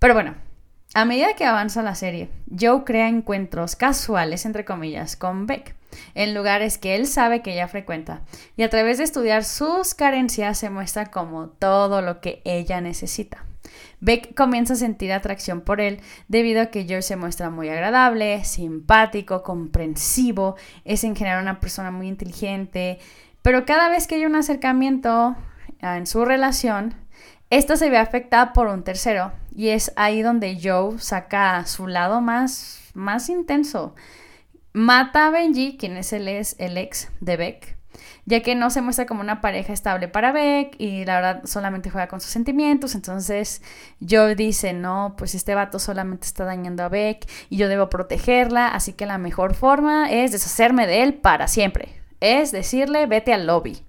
Pero 0.00 0.14
bueno, 0.14 0.34
a 0.94 1.04
medida 1.04 1.36
que 1.36 1.44
avanza 1.44 1.84
la 1.84 1.94
serie, 1.94 2.30
Joe 2.58 2.82
crea 2.82 3.06
encuentros 3.06 3.76
casuales, 3.76 4.44
entre 4.44 4.64
comillas, 4.64 5.14
con 5.14 5.46
Beck 5.46 5.76
en 6.14 6.34
lugares 6.34 6.78
que 6.78 6.94
él 6.94 7.06
sabe 7.06 7.42
que 7.42 7.52
ella 7.52 7.68
frecuenta, 7.68 8.22
y 8.56 8.62
a 8.62 8.70
través 8.70 8.98
de 8.98 9.04
estudiar 9.04 9.44
sus 9.44 9.94
carencias 9.94 10.58
se 10.58 10.70
muestra 10.70 11.06
como 11.06 11.48
todo 11.48 12.02
lo 12.02 12.20
que 12.20 12.42
ella 12.44 12.80
necesita. 12.80 13.44
Beck 14.00 14.34
comienza 14.34 14.74
a 14.74 14.76
sentir 14.76 15.12
atracción 15.12 15.60
por 15.60 15.80
él 15.80 16.00
debido 16.28 16.62
a 16.62 16.66
que 16.66 16.84
George 16.84 17.02
se 17.02 17.16
muestra 17.16 17.50
muy 17.50 17.68
agradable, 17.68 18.44
simpático, 18.44 19.42
comprensivo, 19.42 20.56
es 20.84 21.04
en 21.04 21.16
general 21.16 21.42
una 21.42 21.60
persona 21.60 21.90
muy 21.90 22.08
inteligente, 22.08 22.98
pero 23.42 23.64
cada 23.64 23.88
vez 23.88 24.06
que 24.06 24.16
hay 24.16 24.26
un 24.26 24.36
acercamiento 24.36 25.36
ah, 25.80 25.96
en 25.96 26.06
su 26.06 26.24
relación, 26.24 26.94
esta 27.48 27.76
se 27.76 27.90
ve 27.90 27.98
afectada 27.98 28.52
por 28.52 28.66
un 28.66 28.82
tercero 28.82 29.32
y 29.54 29.68
es 29.68 29.92
ahí 29.96 30.20
donde 30.20 30.58
Joe 30.60 30.98
saca 30.98 31.64
su 31.64 31.86
lado 31.86 32.20
más, 32.20 32.90
más 32.94 33.28
intenso. 33.28 33.94
Mata 34.76 35.28
a 35.28 35.30
Benji, 35.30 35.78
quien 35.78 35.96
es 35.96 36.12
el, 36.12 36.28
es 36.28 36.54
el 36.58 36.76
ex 36.76 37.08
de 37.20 37.38
Beck, 37.38 37.78
ya 38.26 38.42
que 38.42 38.54
no 38.54 38.68
se 38.68 38.82
muestra 38.82 39.06
como 39.06 39.22
una 39.22 39.40
pareja 39.40 39.72
estable 39.72 40.06
para 40.06 40.32
Beck 40.32 40.78
y 40.78 41.06
la 41.06 41.14
verdad 41.14 41.40
solamente 41.46 41.88
juega 41.88 42.08
con 42.08 42.20
sus 42.20 42.30
sentimientos. 42.30 42.94
Entonces 42.94 43.62
Joe 44.06 44.34
dice, 44.34 44.74
no, 44.74 45.14
pues 45.16 45.34
este 45.34 45.54
vato 45.54 45.78
solamente 45.78 46.26
está 46.26 46.44
dañando 46.44 46.82
a 46.82 46.90
Beck 46.90 47.26
y 47.48 47.56
yo 47.56 47.70
debo 47.70 47.88
protegerla, 47.88 48.68
así 48.68 48.92
que 48.92 49.06
la 49.06 49.16
mejor 49.16 49.54
forma 49.54 50.10
es 50.12 50.32
deshacerme 50.32 50.86
de 50.86 51.04
él 51.04 51.14
para 51.14 51.48
siempre. 51.48 51.88
Es 52.20 52.52
decirle, 52.52 53.06
vete 53.06 53.32
al 53.32 53.46
lobby. 53.46 53.82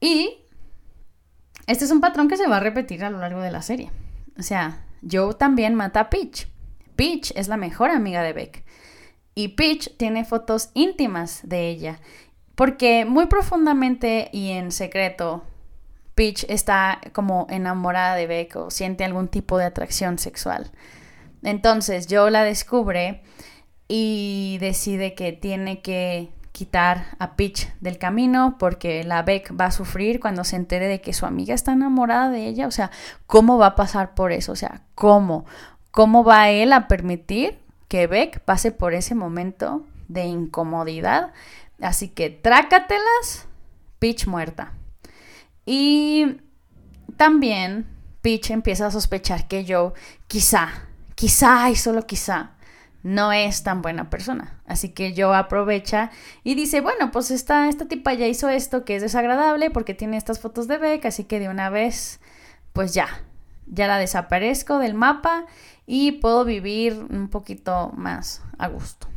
Y 0.00 0.38
este 1.66 1.84
es 1.84 1.90
un 1.90 2.00
patrón 2.00 2.28
que 2.28 2.38
se 2.38 2.48
va 2.48 2.56
a 2.56 2.60
repetir 2.60 3.04
a 3.04 3.10
lo 3.10 3.18
largo 3.18 3.42
de 3.42 3.50
la 3.50 3.60
serie. 3.60 3.90
O 4.38 4.42
sea, 4.42 4.86
Joe 5.02 5.34
también 5.34 5.74
mata 5.74 6.00
a 6.00 6.08
Peach. 6.08 6.48
Peach 6.96 7.30
es 7.36 7.48
la 7.48 7.58
mejor 7.58 7.90
amiga 7.90 8.22
de 8.22 8.32
Beck. 8.32 8.69
Y 9.40 9.48
Peach 9.48 9.96
tiene 9.96 10.26
fotos 10.26 10.68
íntimas 10.74 11.40
de 11.44 11.70
ella. 11.70 11.98
Porque 12.56 13.06
muy 13.06 13.24
profundamente 13.24 14.28
y 14.32 14.50
en 14.50 14.70
secreto, 14.70 15.42
Peach 16.14 16.44
está 16.50 17.00
como 17.14 17.46
enamorada 17.48 18.16
de 18.16 18.26
Beck 18.26 18.56
o 18.56 18.70
siente 18.70 19.02
algún 19.02 19.28
tipo 19.28 19.56
de 19.56 19.64
atracción 19.64 20.18
sexual. 20.18 20.70
Entonces 21.42 22.06
Joe 22.10 22.30
la 22.30 22.44
descubre 22.44 23.22
y 23.88 24.58
decide 24.60 25.14
que 25.14 25.32
tiene 25.32 25.80
que 25.80 26.28
quitar 26.52 27.06
a 27.18 27.34
Peach 27.36 27.72
del 27.80 27.96
camino 27.96 28.56
porque 28.58 29.04
la 29.04 29.22
Beck 29.22 29.58
va 29.58 29.66
a 29.66 29.72
sufrir 29.72 30.20
cuando 30.20 30.44
se 30.44 30.56
entere 30.56 30.86
de 30.86 31.00
que 31.00 31.14
su 31.14 31.24
amiga 31.24 31.54
está 31.54 31.72
enamorada 31.72 32.28
de 32.28 32.46
ella. 32.46 32.66
O 32.66 32.70
sea, 32.70 32.90
¿cómo 33.26 33.56
va 33.56 33.68
a 33.68 33.74
pasar 33.74 34.14
por 34.14 34.32
eso? 34.32 34.52
O 34.52 34.56
sea, 34.56 34.82
¿cómo? 34.94 35.46
¿Cómo 35.92 36.24
va 36.24 36.50
él 36.50 36.74
a 36.74 36.88
permitir 36.88 37.69
que 37.90 38.06
Beck 38.06 38.38
pase 38.40 38.70
por 38.70 38.94
ese 38.94 39.16
momento 39.16 39.84
de 40.06 40.22
incomodidad? 40.24 41.32
Así 41.80 42.08
que 42.08 42.30
trácatelas, 42.30 43.48
Peach 43.98 44.28
muerta. 44.28 44.72
Y 45.66 46.36
también 47.16 47.86
Peach 48.22 48.50
empieza 48.50 48.86
a 48.86 48.90
sospechar 48.92 49.48
que 49.48 49.66
Joe 49.68 49.92
quizá, 50.28 50.68
quizá 51.16 51.68
y 51.68 51.74
solo 51.74 52.06
quizá 52.06 52.52
no 53.02 53.32
es 53.32 53.64
tan 53.64 53.82
buena 53.82 54.08
persona. 54.08 54.60
Así 54.66 54.90
que 54.90 55.12
Joe 55.16 55.36
aprovecha 55.36 56.12
y 56.44 56.54
dice, 56.54 56.80
bueno, 56.80 57.10
pues 57.10 57.32
esta, 57.32 57.68
esta 57.68 57.88
tipa 57.88 58.12
ya 58.14 58.28
hizo 58.28 58.48
esto 58.48 58.84
que 58.84 58.94
es 58.94 59.02
desagradable 59.02 59.70
porque 59.70 59.94
tiene 59.94 60.16
estas 60.16 60.38
fotos 60.38 60.68
de 60.68 60.78
Beck, 60.78 61.06
así 61.06 61.24
que 61.24 61.40
de 61.40 61.48
una 61.48 61.70
vez, 61.70 62.20
pues 62.72 62.94
ya, 62.94 63.08
ya 63.66 63.88
la 63.88 63.98
desaparezco 63.98 64.78
del 64.78 64.94
mapa 64.94 65.46
y 65.92 66.12
puedo 66.12 66.44
vivir 66.44 67.04
un 67.10 67.28
poquito 67.30 67.90
más 67.96 68.44
a 68.58 68.68
gusto. 68.68 69.08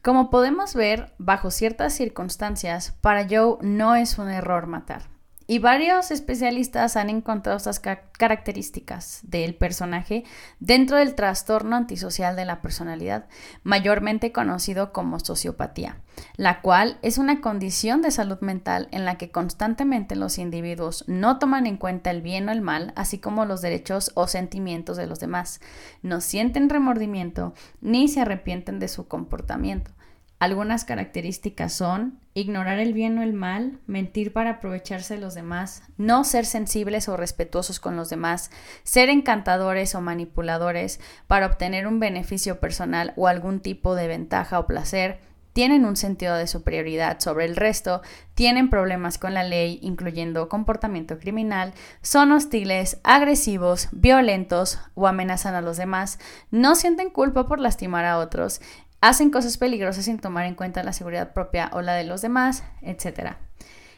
Como 0.00 0.30
podemos 0.30 0.76
ver, 0.76 1.12
bajo 1.18 1.50
ciertas 1.50 1.92
circunstancias, 1.92 2.96
para 3.00 3.26
Joe 3.28 3.58
no 3.62 3.96
es 3.96 4.16
un 4.16 4.28
error 4.28 4.68
matar. 4.68 5.15
Y 5.48 5.60
varios 5.60 6.10
especialistas 6.10 6.96
han 6.96 7.08
encontrado 7.08 7.56
estas 7.56 7.78
características 7.78 9.20
del 9.22 9.54
personaje 9.54 10.24
dentro 10.58 10.96
del 10.96 11.14
trastorno 11.14 11.76
antisocial 11.76 12.34
de 12.34 12.44
la 12.44 12.60
personalidad, 12.62 13.26
mayormente 13.62 14.32
conocido 14.32 14.92
como 14.92 15.20
sociopatía, 15.20 16.00
la 16.36 16.62
cual 16.62 16.98
es 17.02 17.16
una 17.16 17.40
condición 17.40 18.02
de 18.02 18.10
salud 18.10 18.40
mental 18.40 18.88
en 18.90 19.04
la 19.04 19.18
que 19.18 19.30
constantemente 19.30 20.16
los 20.16 20.38
individuos 20.38 21.04
no 21.06 21.38
toman 21.38 21.66
en 21.66 21.76
cuenta 21.76 22.10
el 22.10 22.22
bien 22.22 22.48
o 22.48 22.52
el 22.52 22.60
mal, 22.60 22.92
así 22.96 23.18
como 23.18 23.44
los 23.44 23.62
derechos 23.62 24.10
o 24.14 24.26
sentimientos 24.26 24.96
de 24.96 25.06
los 25.06 25.20
demás, 25.20 25.60
no 26.02 26.20
sienten 26.20 26.68
remordimiento 26.68 27.54
ni 27.80 28.08
se 28.08 28.22
arrepienten 28.22 28.80
de 28.80 28.88
su 28.88 29.06
comportamiento. 29.06 29.92
Algunas 30.38 30.84
características 30.84 31.72
son 31.72 32.20
ignorar 32.34 32.78
el 32.78 32.92
bien 32.92 33.16
o 33.18 33.22
el 33.22 33.32
mal, 33.32 33.78
mentir 33.86 34.34
para 34.34 34.50
aprovecharse 34.50 35.14
de 35.14 35.20
los 35.20 35.34
demás, 35.34 35.82
no 35.96 36.24
ser 36.24 36.44
sensibles 36.44 37.08
o 37.08 37.16
respetuosos 37.16 37.80
con 37.80 37.96
los 37.96 38.10
demás, 38.10 38.50
ser 38.82 39.08
encantadores 39.08 39.94
o 39.94 40.02
manipuladores 40.02 41.00
para 41.26 41.46
obtener 41.46 41.86
un 41.86 42.00
beneficio 42.00 42.60
personal 42.60 43.14
o 43.16 43.28
algún 43.28 43.60
tipo 43.60 43.94
de 43.94 44.08
ventaja 44.08 44.58
o 44.58 44.66
placer, 44.66 45.20
tienen 45.54 45.86
un 45.86 45.96
sentido 45.96 46.36
de 46.36 46.46
superioridad 46.46 47.18
sobre 47.18 47.46
el 47.46 47.56
resto, 47.56 48.02
tienen 48.34 48.68
problemas 48.68 49.16
con 49.16 49.32
la 49.32 49.42
ley, 49.42 49.78
incluyendo 49.80 50.50
comportamiento 50.50 51.18
criminal, 51.18 51.72
son 52.02 52.32
hostiles, 52.32 53.00
agresivos, 53.04 53.88
violentos 53.90 54.78
o 54.94 55.06
amenazan 55.06 55.54
a 55.54 55.62
los 55.62 55.78
demás, 55.78 56.18
no 56.50 56.74
sienten 56.74 57.08
culpa 57.08 57.46
por 57.46 57.58
lastimar 57.58 58.04
a 58.04 58.18
otros, 58.18 58.60
hacen 59.08 59.30
cosas 59.30 59.56
peligrosas 59.56 60.04
sin 60.04 60.18
tomar 60.18 60.46
en 60.46 60.54
cuenta 60.54 60.82
la 60.82 60.92
seguridad 60.92 61.32
propia 61.32 61.70
o 61.72 61.80
la 61.80 61.94
de 61.94 62.04
los 62.04 62.22
demás, 62.22 62.64
etc. 62.82 63.34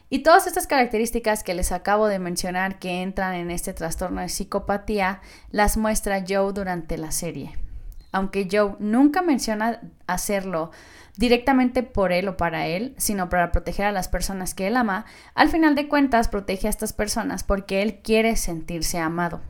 Y 0.09 0.19
todas 0.19 0.47
estas 0.47 0.67
características 0.67 1.43
que 1.43 1.53
les 1.53 1.71
acabo 1.71 2.07
de 2.07 2.19
mencionar 2.19 2.79
que 2.79 3.01
entran 3.01 3.33
en 3.33 3.51
este 3.51 3.73
trastorno 3.73 4.21
de 4.21 4.29
psicopatía 4.29 5.21
las 5.51 5.77
muestra 5.77 6.23
Joe 6.27 6.53
durante 6.53 6.97
la 6.97 7.11
serie. 7.11 7.57
Aunque 8.11 8.47
Joe 8.51 8.75
nunca 8.79 9.21
menciona 9.21 9.81
hacerlo 10.07 10.71
directamente 11.15 11.83
por 11.83 12.11
él 12.11 12.27
o 12.27 12.37
para 12.37 12.67
él, 12.67 12.95
sino 12.97 13.29
para 13.29 13.51
proteger 13.51 13.85
a 13.85 13.91
las 13.91 14.07
personas 14.07 14.53
que 14.53 14.67
él 14.67 14.77
ama, 14.77 15.05
al 15.35 15.49
final 15.49 15.75
de 15.75 15.87
cuentas 15.87 16.27
protege 16.27 16.67
a 16.67 16.71
estas 16.71 16.93
personas 16.93 17.43
porque 17.43 17.81
él 17.81 17.99
quiere 18.01 18.35
sentirse 18.35 18.99
amado. 18.99 19.41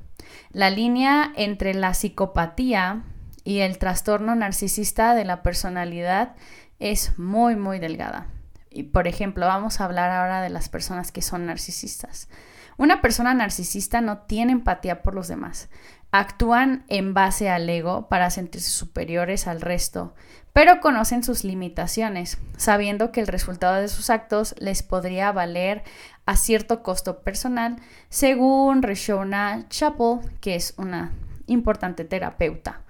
La 0.52 0.70
línea 0.70 1.32
entre 1.36 1.74
la 1.74 1.94
psicopatía 1.94 3.04
y 3.50 3.62
el 3.62 3.80
trastorno 3.80 4.36
narcisista 4.36 5.16
de 5.16 5.26
la 5.26 5.42
personalidad 5.42 6.36
es 6.78 7.18
muy, 7.18 7.56
muy 7.56 7.80
delgada. 7.80 8.28
Y 8.70 8.84
por 8.84 9.08
ejemplo, 9.08 9.48
vamos 9.48 9.82
a 9.82 9.86
hablar 9.86 10.12
ahora 10.12 10.44
de 10.44 10.52
las 10.52 10.70
personas 10.70 11.12
que 11.12 11.24
son 11.24 11.48
narcisistas. 11.48 12.30
Una 12.78 13.02
persona 13.02 13.34
narcisista 13.34 14.02
no 14.02 14.20
tiene 14.20 14.52
empatía 14.52 15.02
por 15.02 15.16
los 15.16 15.28
demás. 15.28 15.68
actúan 16.12 16.86
en 16.90 17.16
base 17.16 17.50
al 17.50 17.68
ego 17.68 18.08
para 18.08 18.30
sentirse 18.30 18.70
superiores 18.70 19.48
al 19.48 19.62
resto, 19.62 20.14
pero 20.54 20.80
conocen 20.80 21.24
sus 21.24 21.44
limitaciones, 21.44 22.38
sabiendo 22.56 23.12
que 23.12 23.22
el 23.22 23.28
resultado 23.28 23.82
de 23.82 23.88
sus 23.88 24.12
actos 24.12 24.54
les 24.60 24.84
podría 24.84 25.32
valer 25.32 25.84
a 26.28 26.36
cierto 26.36 26.84
costo 26.84 27.22
personal, 27.22 27.78
según 28.10 28.84
Reshona 28.84 29.66
Chappell, 29.70 30.20
que 30.40 30.54
es 30.54 30.76
una 30.78 31.14
importante 31.48 32.06
terapeuta. 32.06 32.84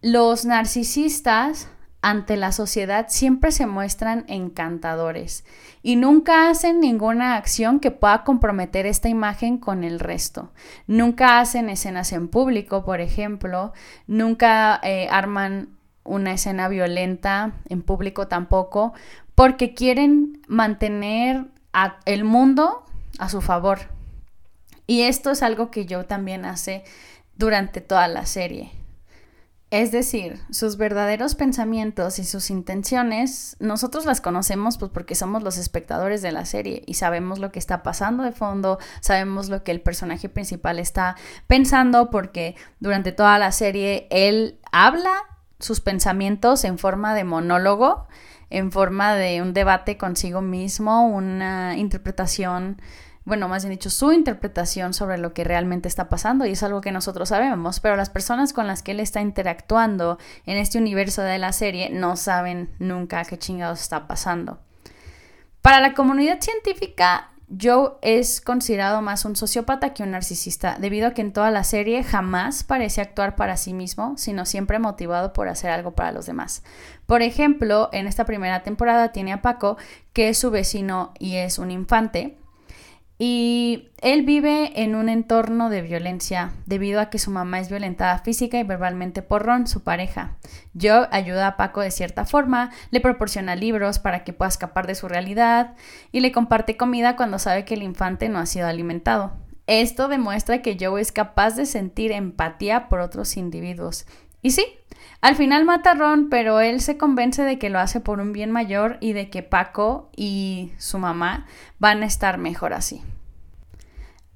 Los 0.00 0.44
narcisistas 0.44 1.68
ante 2.02 2.36
la 2.36 2.52
sociedad 2.52 3.06
siempre 3.08 3.50
se 3.50 3.66
muestran 3.66 4.24
encantadores 4.28 5.44
y 5.82 5.96
nunca 5.96 6.48
hacen 6.48 6.78
ninguna 6.78 7.34
acción 7.34 7.80
que 7.80 7.90
pueda 7.90 8.22
comprometer 8.22 8.86
esta 8.86 9.08
imagen 9.08 9.58
con 9.58 9.82
el 9.82 9.98
resto. 9.98 10.52
Nunca 10.86 11.40
hacen 11.40 11.68
escenas 11.68 12.12
en 12.12 12.28
público, 12.28 12.84
por 12.84 13.00
ejemplo, 13.00 13.72
nunca 14.06 14.78
eh, 14.84 15.08
arman 15.10 15.70
una 16.04 16.32
escena 16.32 16.68
violenta 16.68 17.54
en 17.68 17.82
público 17.82 18.28
tampoco, 18.28 18.92
porque 19.34 19.74
quieren 19.74 20.40
mantener 20.46 21.46
el 22.04 22.22
mundo 22.22 22.84
a 23.18 23.28
su 23.28 23.40
favor. 23.40 23.80
Y 24.86 25.02
esto 25.02 25.32
es 25.32 25.42
algo 25.42 25.72
que 25.72 25.86
yo 25.86 26.06
también 26.06 26.44
hace 26.44 26.84
durante 27.36 27.80
toda 27.80 28.06
la 28.06 28.24
serie. 28.24 28.77
Es 29.70 29.92
decir, 29.92 30.40
sus 30.50 30.78
verdaderos 30.78 31.34
pensamientos 31.34 32.18
y 32.18 32.24
sus 32.24 32.48
intenciones, 32.48 33.54
nosotros 33.60 34.06
las 34.06 34.22
conocemos 34.22 34.78
pues 34.78 34.90
porque 34.90 35.14
somos 35.14 35.42
los 35.42 35.58
espectadores 35.58 36.22
de 36.22 36.32
la 36.32 36.46
serie 36.46 36.82
y 36.86 36.94
sabemos 36.94 37.38
lo 37.38 37.52
que 37.52 37.58
está 37.58 37.82
pasando 37.82 38.22
de 38.22 38.32
fondo, 38.32 38.78
sabemos 39.00 39.50
lo 39.50 39.62
que 39.64 39.72
el 39.72 39.82
personaje 39.82 40.30
principal 40.30 40.78
está 40.78 41.16
pensando 41.46 42.08
porque 42.08 42.56
durante 42.80 43.12
toda 43.12 43.38
la 43.38 43.52
serie 43.52 44.06
él 44.10 44.58
habla 44.72 45.12
sus 45.58 45.80
pensamientos 45.80 46.64
en 46.64 46.78
forma 46.78 47.14
de 47.14 47.24
monólogo, 47.24 48.06
en 48.48 48.72
forma 48.72 49.16
de 49.16 49.42
un 49.42 49.52
debate 49.52 49.98
consigo 49.98 50.40
mismo, 50.40 51.06
una 51.06 51.76
interpretación 51.76 52.80
bueno, 53.28 53.46
más 53.46 53.62
bien 53.62 53.72
dicho, 53.72 53.90
su 53.90 54.10
interpretación 54.10 54.94
sobre 54.94 55.18
lo 55.18 55.32
que 55.32 55.44
realmente 55.44 55.86
está 55.86 56.08
pasando 56.08 56.46
y 56.46 56.52
es 56.52 56.62
algo 56.62 56.80
que 56.80 56.90
nosotros 56.90 57.28
sabemos, 57.28 57.78
pero 57.78 57.94
las 57.94 58.10
personas 58.10 58.52
con 58.52 58.66
las 58.66 58.82
que 58.82 58.92
él 58.92 59.00
está 59.00 59.20
interactuando 59.20 60.18
en 60.46 60.56
este 60.56 60.78
universo 60.78 61.22
de 61.22 61.38
la 61.38 61.52
serie 61.52 61.90
no 61.90 62.16
saben 62.16 62.70
nunca 62.78 63.24
qué 63.24 63.38
chingados 63.38 63.80
está 63.80 64.08
pasando. 64.08 64.58
Para 65.62 65.80
la 65.80 65.94
comunidad 65.94 66.40
científica, 66.40 67.30
Joe 67.60 67.92
es 68.02 68.40
considerado 68.40 69.00
más 69.00 69.24
un 69.24 69.34
sociópata 69.34 69.94
que 69.94 70.02
un 70.02 70.10
narcisista, 70.10 70.76
debido 70.78 71.08
a 71.08 71.12
que 71.12 71.22
en 71.22 71.32
toda 71.32 71.50
la 71.50 71.64
serie 71.64 72.04
jamás 72.04 72.62
parece 72.62 73.00
actuar 73.00 73.36
para 73.36 73.56
sí 73.56 73.72
mismo, 73.72 74.18
sino 74.18 74.44
siempre 74.44 74.78
motivado 74.78 75.32
por 75.32 75.48
hacer 75.48 75.70
algo 75.70 75.92
para 75.92 76.12
los 76.12 76.26
demás. 76.26 76.62
Por 77.06 77.22
ejemplo, 77.22 77.88
en 77.92 78.06
esta 78.06 78.26
primera 78.26 78.62
temporada 78.62 79.12
tiene 79.12 79.32
a 79.32 79.40
Paco, 79.40 79.78
que 80.12 80.28
es 80.28 80.38
su 80.38 80.50
vecino 80.50 81.12
y 81.18 81.36
es 81.36 81.58
un 81.58 81.70
infante, 81.70 82.36
y 83.18 83.90
él 84.00 84.22
vive 84.22 84.82
en 84.82 84.94
un 84.94 85.08
entorno 85.08 85.70
de 85.70 85.82
violencia 85.82 86.52
debido 86.66 87.00
a 87.00 87.10
que 87.10 87.18
su 87.18 87.32
mamá 87.32 87.58
es 87.58 87.68
violentada 87.68 88.18
física 88.18 88.60
y 88.60 88.62
verbalmente 88.62 89.22
por 89.22 89.44
Ron, 89.44 89.66
su 89.66 89.82
pareja. 89.82 90.36
Joe 90.80 91.08
ayuda 91.10 91.48
a 91.48 91.56
Paco 91.56 91.80
de 91.80 91.90
cierta 91.90 92.24
forma, 92.24 92.70
le 92.90 93.00
proporciona 93.00 93.56
libros 93.56 93.98
para 93.98 94.22
que 94.22 94.32
pueda 94.32 94.48
escapar 94.48 94.86
de 94.86 94.94
su 94.94 95.08
realidad 95.08 95.74
y 96.12 96.20
le 96.20 96.30
comparte 96.30 96.76
comida 96.76 97.16
cuando 97.16 97.40
sabe 97.40 97.64
que 97.64 97.74
el 97.74 97.82
infante 97.82 98.28
no 98.28 98.38
ha 98.38 98.46
sido 98.46 98.68
alimentado. 98.68 99.32
Esto 99.66 100.08
demuestra 100.08 100.62
que 100.62 100.78
Joe 100.80 101.00
es 101.00 101.12
capaz 101.12 101.56
de 101.56 101.66
sentir 101.66 102.12
empatía 102.12 102.88
por 102.88 103.00
otros 103.00 103.36
individuos. 103.36 104.06
Y 104.42 104.52
sí, 104.52 104.64
al 105.20 105.34
final 105.34 105.64
mata 105.64 105.92
a 105.92 105.94
Ron, 105.94 106.28
pero 106.28 106.60
él 106.60 106.80
se 106.80 106.96
convence 106.96 107.42
de 107.42 107.58
que 107.58 107.70
lo 107.70 107.80
hace 107.80 108.00
por 108.00 108.20
un 108.20 108.32
bien 108.32 108.52
mayor 108.52 108.98
y 109.00 109.12
de 109.12 109.30
que 109.30 109.42
Paco 109.42 110.10
y 110.16 110.72
su 110.78 110.98
mamá 110.98 111.46
van 111.78 112.02
a 112.02 112.06
estar 112.06 112.38
mejor 112.38 112.72
así. 112.72 113.02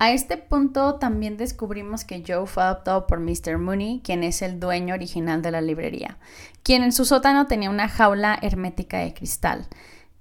A 0.02 0.10
este 0.10 0.36
punto 0.36 0.96
también 0.96 1.36
descubrimos 1.36 2.04
que 2.04 2.24
Joe 2.26 2.48
fue 2.48 2.64
adoptado 2.64 3.06
por 3.06 3.20
Mr. 3.20 3.58
Mooney, 3.58 4.00
quien 4.02 4.24
es 4.24 4.42
el 4.42 4.58
dueño 4.58 4.94
original 4.94 5.42
de 5.42 5.52
la 5.52 5.60
librería, 5.60 6.18
quien 6.64 6.82
en 6.82 6.90
su 6.90 7.04
sótano 7.04 7.46
tenía 7.46 7.70
una 7.70 7.88
jaula 7.88 8.36
hermética 8.42 8.98
de 8.98 9.14
cristal. 9.14 9.68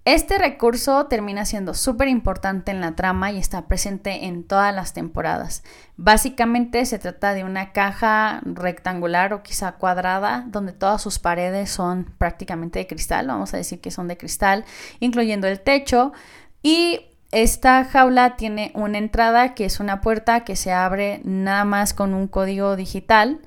Este 0.04 0.40
recurso 0.40 1.06
termina 1.06 1.46
siendo 1.46 1.76
súper 1.76 2.08
importante 2.08 2.72
en 2.72 2.82
la 2.82 2.96
trama 2.96 3.32
y 3.32 3.38
está 3.38 3.68
presente 3.68 4.26
en 4.26 4.44
todas 4.44 4.74
las 4.74 4.94
temporadas. 4.94 5.64
Básicamente 5.96 6.88
se 6.88 6.98
trata 6.98 7.36
de 7.36 7.44
una 7.44 7.72
caja 7.72 8.42
rectangular 8.44 9.32
o 9.32 9.44
quizá 9.44 9.74
cuadrada 9.74 10.46
donde 10.48 10.74
todas 10.74 11.04
sus 11.04 11.20
paredes 11.20 11.70
son 11.70 12.06
prácticamente 12.18 12.80
de 12.80 12.88
cristal, 12.88 13.28
vamos 13.28 13.54
a 13.54 13.58
decir 13.58 13.80
que 13.80 13.92
son 13.92 14.08
de 14.08 14.18
cristal, 14.18 14.66
incluyendo 15.00 15.48
el 15.48 15.60
techo. 15.60 16.14
Y 16.64 17.02
esta 17.32 17.86
jaula 17.86 18.38
tiene 18.38 18.72
una 18.74 18.98
entrada 18.98 19.54
que 19.54 19.66
es 19.66 19.80
una 19.80 20.02
puerta 20.02 20.44
que 20.44 20.56
se 20.56 20.74
abre 20.74 21.22
nada 21.26 21.64
más 21.64 21.94
con 21.94 22.16
un 22.16 22.28
código 22.28 22.76
digital 22.76 23.40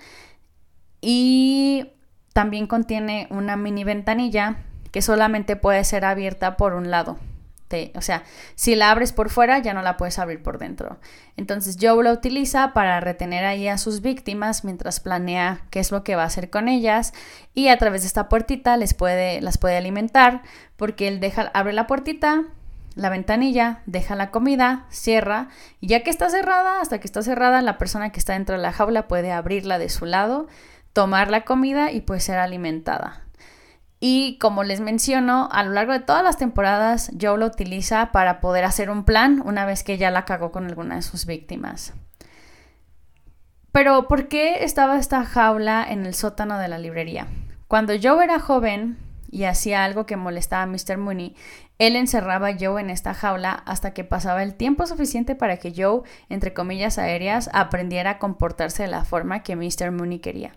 y 1.01 1.91
también 2.33 2.69
contiene 2.69 3.27
una 3.31 3.57
mini 3.57 3.83
ventanilla 3.83 4.59
que 4.95 5.03
solamente 5.03 5.57
puede 5.57 5.83
ser 5.83 6.05
abierta 6.05 6.57
por 6.57 6.73
un 6.73 6.89
lado. 6.89 7.19
o 7.97 8.01
sea, 8.01 8.23
si 8.55 8.77
la 8.77 8.93
abres 8.93 9.13
por 9.13 9.29
fuera 9.29 9.59
ya 9.59 9.75
no 9.75 9.83
la 9.83 9.97
puedes 9.97 10.21
abrir 10.21 10.41
por 10.41 10.59
dentro. 10.59 10.99
Entonces 11.37 11.79
Joe 11.81 12.05
la 12.05 12.13
utiliza 12.13 12.73
para 12.73 13.01
retener 13.01 13.45
ahí 13.45 13.67
a 13.67 13.77
sus 13.77 14.03
víctimas 14.03 14.63
mientras 14.63 15.01
planea 15.01 15.63
qué 15.71 15.81
es 15.81 15.91
lo 15.91 16.05
que 16.05 16.15
va 16.15 16.23
a 16.23 16.27
hacer 16.27 16.49
con 16.49 16.69
ellas 16.69 17.13
y 17.55 17.67
a 17.67 17.77
través 17.77 18.03
de 18.03 18.07
esta 18.07 18.29
puertita 18.29 18.77
les 18.77 18.95
puede, 18.95 19.41
las 19.41 19.59
puede 19.59 19.77
alimentar 19.77 20.43
porque 20.77 21.09
él 21.09 21.19
deja, 21.19 21.51
abre 21.55 21.73
la 21.73 21.89
puertita, 21.89 22.45
la 22.95 23.09
ventanilla, 23.09 23.81
deja 23.87 24.15
la 24.15 24.31
comida, 24.31 24.87
cierra 24.91 25.49
y 25.81 25.89
ya 25.89 26.05
que 26.05 26.11
está 26.11 26.31
cerrada, 26.31 26.81
hasta 26.81 27.01
que 27.01 27.09
está 27.09 27.21
cerrada, 27.21 27.63
la 27.63 27.79
persona 27.79 28.13
que 28.13 28.21
está 28.21 28.35
dentro 28.35 28.55
de 28.55 28.63
la 28.63 28.71
jaula 28.71 29.09
puede 29.09 29.33
abrirla 29.33 29.81
de 29.81 29.89
su 29.89 30.07
lado, 30.07 30.47
tomar 30.93 31.33
la 31.33 31.45
comida 31.45 31.91
y 31.91 32.01
puede 32.01 32.21
ser 32.21 32.39
alimentada. 32.39 33.24
Y 34.07 34.37
como 34.37 34.65
les 34.65 34.81
menciono, 34.81 35.49
a 35.51 35.63
lo 35.63 35.71
largo 35.71 35.95
de 35.95 36.01
todas 36.01 36.23
las 36.23 36.37
temporadas, 36.37 37.11
Joe 37.19 37.39
lo 37.39 37.47
utiliza 37.47 38.13
para 38.13 38.39
poder 38.43 38.67
hacer 38.67 38.91
un 38.91 39.05
plan 39.07 39.43
una 39.47 39.65
vez 39.65 39.83
que 39.83 39.97
ya 39.97 40.11
la 40.11 40.27
cagó 40.27 40.53
con 40.53 40.67
alguna 40.67 40.97
de 40.97 41.01
sus 41.01 41.25
víctimas. 41.25 41.95
Pero, 43.73 44.07
¿por 44.07 44.29
qué 44.29 44.63
estaba 44.63 44.99
esta 44.99 45.25
jaula 45.25 45.87
en 45.89 46.05
el 46.05 46.13
sótano 46.13 46.59
de 46.59 46.69
la 46.69 46.77
librería? 46.77 47.29
Cuando 47.67 47.95
Joe 47.99 48.23
era 48.23 48.41
joven 48.41 48.99
y 49.31 49.45
hacía 49.45 49.87
algo 49.87 50.05
que 50.05 50.17
molestaba 50.17 50.65
a 50.65 50.67
Mr. 50.67 50.99
Mooney, 50.99 51.35
él 51.79 51.97
encerraba 51.97 52.49
a 52.49 52.57
Joe 52.61 52.83
en 52.83 52.91
esta 52.91 53.15
jaula 53.15 53.63
hasta 53.65 53.95
que 53.95 54.05
pasaba 54.05 54.43
el 54.43 54.55
tiempo 54.55 54.87
suficiente 54.87 55.35
para 55.35 55.57
que 55.57 55.73
Joe, 55.75 56.03
entre 56.29 56.53
comillas 56.53 56.99
aéreas, 56.99 57.49
aprendiera 57.55 58.11
a 58.11 58.19
comportarse 58.19 58.83
de 58.83 58.91
la 58.91 59.07
forma 59.07 59.43
que 59.43 59.57
Mr. 59.57 59.93
Mooney 59.93 60.19
quería. 60.19 60.53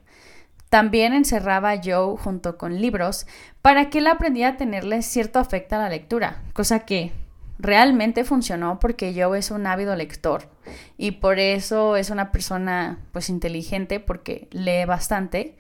También 0.70 1.14
encerraba 1.14 1.72
a 1.72 1.82
Joe 1.84 2.18
junto 2.18 2.58
con 2.58 2.82
libros 2.82 3.26
para 3.62 3.90
que 3.90 4.00
él 4.00 4.08
aprendiera 4.08 4.52
a 4.52 4.58
tenerle 4.58 5.02
cierto 5.02 5.40
afecto 5.40 5.76
a 5.76 5.80
la 5.80 5.90
lectura, 5.90 6.42
cosa 6.54 6.80
que 6.80 7.14
realmente 7.60 8.24
funcionó 8.24 8.80
porque 8.80 9.14
Joe 9.16 9.40
es 9.40 9.52
un 9.52 9.66
ávido 9.66 9.96
lector 9.96 10.50
y 10.98 11.12
por 11.12 11.40
eso 11.40 11.96
es 11.96 12.10
una 12.10 12.32
persona 12.32 13.00
pues 13.12 13.30
inteligente 13.30 14.00
porque 14.00 14.48
lee 14.52 14.86
bastante. 14.86 15.56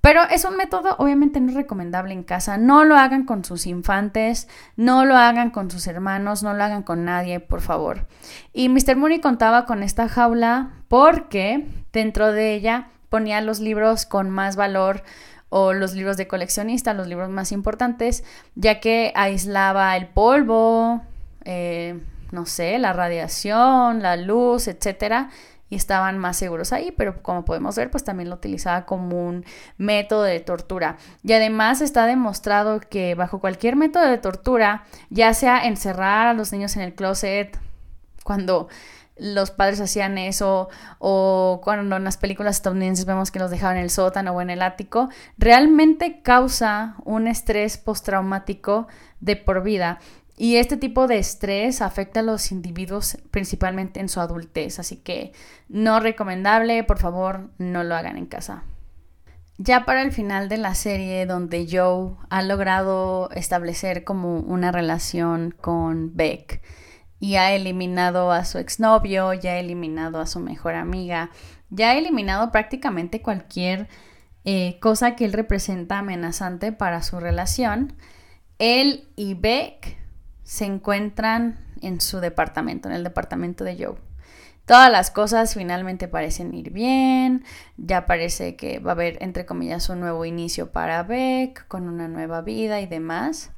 Pero 0.00 0.22
es 0.30 0.46
un 0.46 0.56
método 0.56 0.96
obviamente 0.98 1.40
no 1.40 1.52
recomendable 1.52 2.14
en 2.14 2.22
casa. 2.22 2.56
No 2.56 2.84
lo 2.84 2.96
hagan 2.96 3.26
con 3.26 3.44
sus 3.44 3.66
infantes, 3.66 4.48
no 4.74 5.04
lo 5.04 5.14
hagan 5.14 5.50
con 5.50 5.70
sus 5.70 5.86
hermanos, 5.86 6.42
no 6.42 6.54
lo 6.54 6.64
hagan 6.64 6.82
con 6.82 7.04
nadie, 7.04 7.38
por 7.38 7.60
favor. 7.60 8.06
Y 8.54 8.70
Mr. 8.70 8.96
Mooney 8.96 9.20
contaba 9.20 9.66
con 9.66 9.82
esta 9.82 10.08
jaula 10.08 10.70
porque 10.88 11.66
dentro 11.92 12.32
de 12.32 12.54
ella 12.54 12.88
ponía 13.10 13.42
los 13.42 13.60
libros 13.60 14.06
con 14.06 14.30
más 14.30 14.56
valor 14.56 15.02
o 15.50 15.72
los 15.72 15.92
libros 15.94 16.16
de 16.16 16.28
coleccionista, 16.28 16.94
los 16.94 17.08
libros 17.08 17.28
más 17.28 17.52
importantes, 17.52 18.24
ya 18.54 18.80
que 18.80 19.12
aislaba 19.14 19.96
el 19.96 20.06
polvo, 20.06 21.02
eh, 21.44 22.00
no 22.30 22.46
sé, 22.46 22.78
la 22.78 22.92
radiación, 22.92 24.00
la 24.00 24.16
luz, 24.16 24.68
etcétera, 24.68 25.30
y 25.68 25.76
estaban 25.76 26.18
más 26.18 26.36
seguros 26.36 26.72
ahí, 26.72 26.92
pero 26.92 27.22
como 27.22 27.44
podemos 27.44 27.76
ver, 27.76 27.90
pues 27.90 28.04
también 28.04 28.28
lo 28.28 28.36
utilizaba 28.36 28.86
como 28.86 29.26
un 29.26 29.44
método 29.76 30.22
de 30.22 30.40
tortura. 30.40 30.96
Y 31.22 31.32
además 31.32 31.80
está 31.80 32.06
demostrado 32.06 32.80
que 32.80 33.14
bajo 33.14 33.40
cualquier 33.40 33.76
método 33.76 34.04
de 34.04 34.18
tortura, 34.18 34.84
ya 35.10 35.34
sea 35.34 35.64
encerrar 35.66 36.28
a 36.28 36.34
los 36.34 36.52
niños 36.52 36.76
en 36.76 36.82
el 36.82 36.94
closet, 36.94 37.56
cuando 38.24 38.68
los 39.20 39.50
padres 39.50 39.80
hacían 39.80 40.18
eso 40.18 40.68
o 40.98 41.60
cuando 41.62 41.96
en 41.96 42.04
las 42.04 42.16
películas 42.16 42.56
estadounidenses 42.56 43.04
vemos 43.04 43.30
que 43.30 43.38
los 43.38 43.50
dejaban 43.50 43.76
en 43.76 43.84
el 43.84 43.90
sótano 43.90 44.32
o 44.32 44.40
en 44.40 44.50
el 44.50 44.62
ático, 44.62 45.10
realmente 45.38 46.22
causa 46.22 46.96
un 47.04 47.28
estrés 47.28 47.76
postraumático 47.76 48.88
de 49.20 49.36
por 49.36 49.62
vida. 49.62 49.98
Y 50.36 50.56
este 50.56 50.78
tipo 50.78 51.06
de 51.06 51.18
estrés 51.18 51.82
afecta 51.82 52.20
a 52.20 52.22
los 52.22 52.50
individuos 52.50 53.18
principalmente 53.30 54.00
en 54.00 54.08
su 54.08 54.20
adultez, 54.20 54.78
así 54.78 54.96
que 54.96 55.32
no 55.68 56.00
recomendable, 56.00 56.82
por 56.84 56.98
favor, 56.98 57.50
no 57.58 57.84
lo 57.84 57.94
hagan 57.94 58.16
en 58.16 58.24
casa. 58.24 58.64
Ya 59.58 59.84
para 59.84 60.00
el 60.00 60.12
final 60.12 60.48
de 60.48 60.56
la 60.56 60.74
serie, 60.74 61.26
donde 61.26 61.68
Joe 61.70 62.16
ha 62.30 62.40
logrado 62.40 63.28
establecer 63.32 64.04
como 64.04 64.38
una 64.38 64.72
relación 64.72 65.54
con 65.60 66.16
Beck 66.16 66.62
y 67.20 67.36
ha 67.36 67.52
eliminado 67.52 68.32
a 68.32 68.44
su 68.44 68.58
exnovio, 68.58 69.34
ya 69.34 69.52
ha 69.52 69.58
eliminado 69.58 70.18
a 70.20 70.26
su 70.26 70.40
mejor 70.40 70.74
amiga, 70.74 71.30
ya 71.68 71.90
ha 71.90 71.94
eliminado 71.96 72.50
prácticamente 72.50 73.20
cualquier 73.20 73.88
eh, 74.44 74.78
cosa 74.80 75.14
que 75.14 75.26
él 75.26 75.34
representa 75.34 75.98
amenazante 75.98 76.72
para 76.72 77.02
su 77.02 77.20
relación, 77.20 77.92
él 78.58 79.08
y 79.16 79.34
Beck 79.34 79.98
se 80.42 80.64
encuentran 80.64 81.58
en 81.82 82.00
su 82.00 82.20
departamento, 82.20 82.88
en 82.88 82.94
el 82.94 83.04
departamento 83.04 83.64
de 83.64 83.76
Joe. 83.84 83.96
Todas 84.64 84.90
las 84.90 85.10
cosas 85.10 85.54
finalmente 85.54 86.08
parecen 86.08 86.54
ir 86.54 86.70
bien, 86.70 87.44
ya 87.76 88.06
parece 88.06 88.56
que 88.56 88.78
va 88.78 88.92
a 88.92 88.94
haber, 88.94 89.18
entre 89.22 89.44
comillas, 89.44 89.88
un 89.88 90.00
nuevo 90.00 90.24
inicio 90.24 90.70
para 90.70 91.02
Beck, 91.02 91.66
con 91.66 91.88
una 91.88 92.08
nueva 92.08 92.40
vida 92.40 92.80
y 92.80 92.86
demás. 92.86 93.50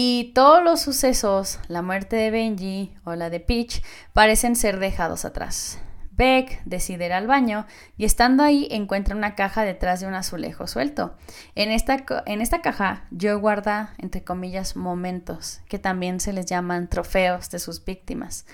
Y 0.00 0.30
todos 0.32 0.62
los 0.62 0.80
sucesos, 0.80 1.58
la 1.66 1.82
muerte 1.82 2.14
de 2.14 2.30
Benji 2.30 2.94
o 3.02 3.16
la 3.16 3.30
de 3.30 3.40
Peach, 3.40 3.82
parecen 4.12 4.54
ser 4.54 4.78
dejados 4.78 5.24
atrás. 5.24 5.80
Beck 6.12 6.62
decide 6.64 7.06
ir 7.06 7.12
al 7.12 7.26
baño 7.26 7.66
y 7.96 8.04
estando 8.04 8.44
ahí 8.44 8.68
encuentra 8.70 9.16
una 9.16 9.34
caja 9.34 9.64
detrás 9.64 9.98
de 9.98 10.06
un 10.06 10.14
azulejo 10.14 10.68
suelto. 10.68 11.16
En 11.56 11.72
esta, 11.72 12.04
en 12.26 12.40
esta 12.40 12.62
caja 12.62 13.08
Joe 13.20 13.34
guarda, 13.34 13.94
entre 13.98 14.22
comillas, 14.22 14.76
momentos, 14.76 15.62
que 15.68 15.80
también 15.80 16.20
se 16.20 16.32
les 16.32 16.46
llaman 16.46 16.88
trofeos 16.88 17.50
de 17.50 17.58
sus 17.58 17.84
víctimas. 17.84 18.46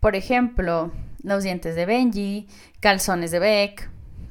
Por 0.00 0.16
ejemplo, 0.16 0.90
los 1.22 1.44
dientes 1.44 1.76
de 1.76 1.86
Benji, 1.86 2.48
calzones 2.80 3.30
de 3.30 3.38
Beck, 3.38 3.88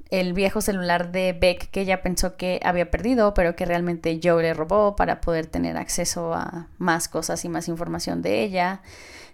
el 0.09 0.33
viejo 0.33 0.61
celular 0.61 1.11
de 1.11 1.33
Beck 1.33 1.69
que 1.69 1.81
ella 1.81 2.01
pensó 2.01 2.37
que 2.37 2.59
había 2.63 2.91
perdido, 2.91 3.33
pero 3.33 3.55
que 3.55 3.65
realmente 3.65 4.19
Joe 4.23 4.41
le 4.41 4.53
robó 4.53 4.95
para 4.95 5.21
poder 5.21 5.47
tener 5.47 5.77
acceso 5.77 6.33
a 6.33 6.67
más 6.77 7.07
cosas 7.07 7.43
y 7.45 7.49
más 7.49 7.67
información 7.67 8.21
de 8.21 8.43
ella 8.43 8.81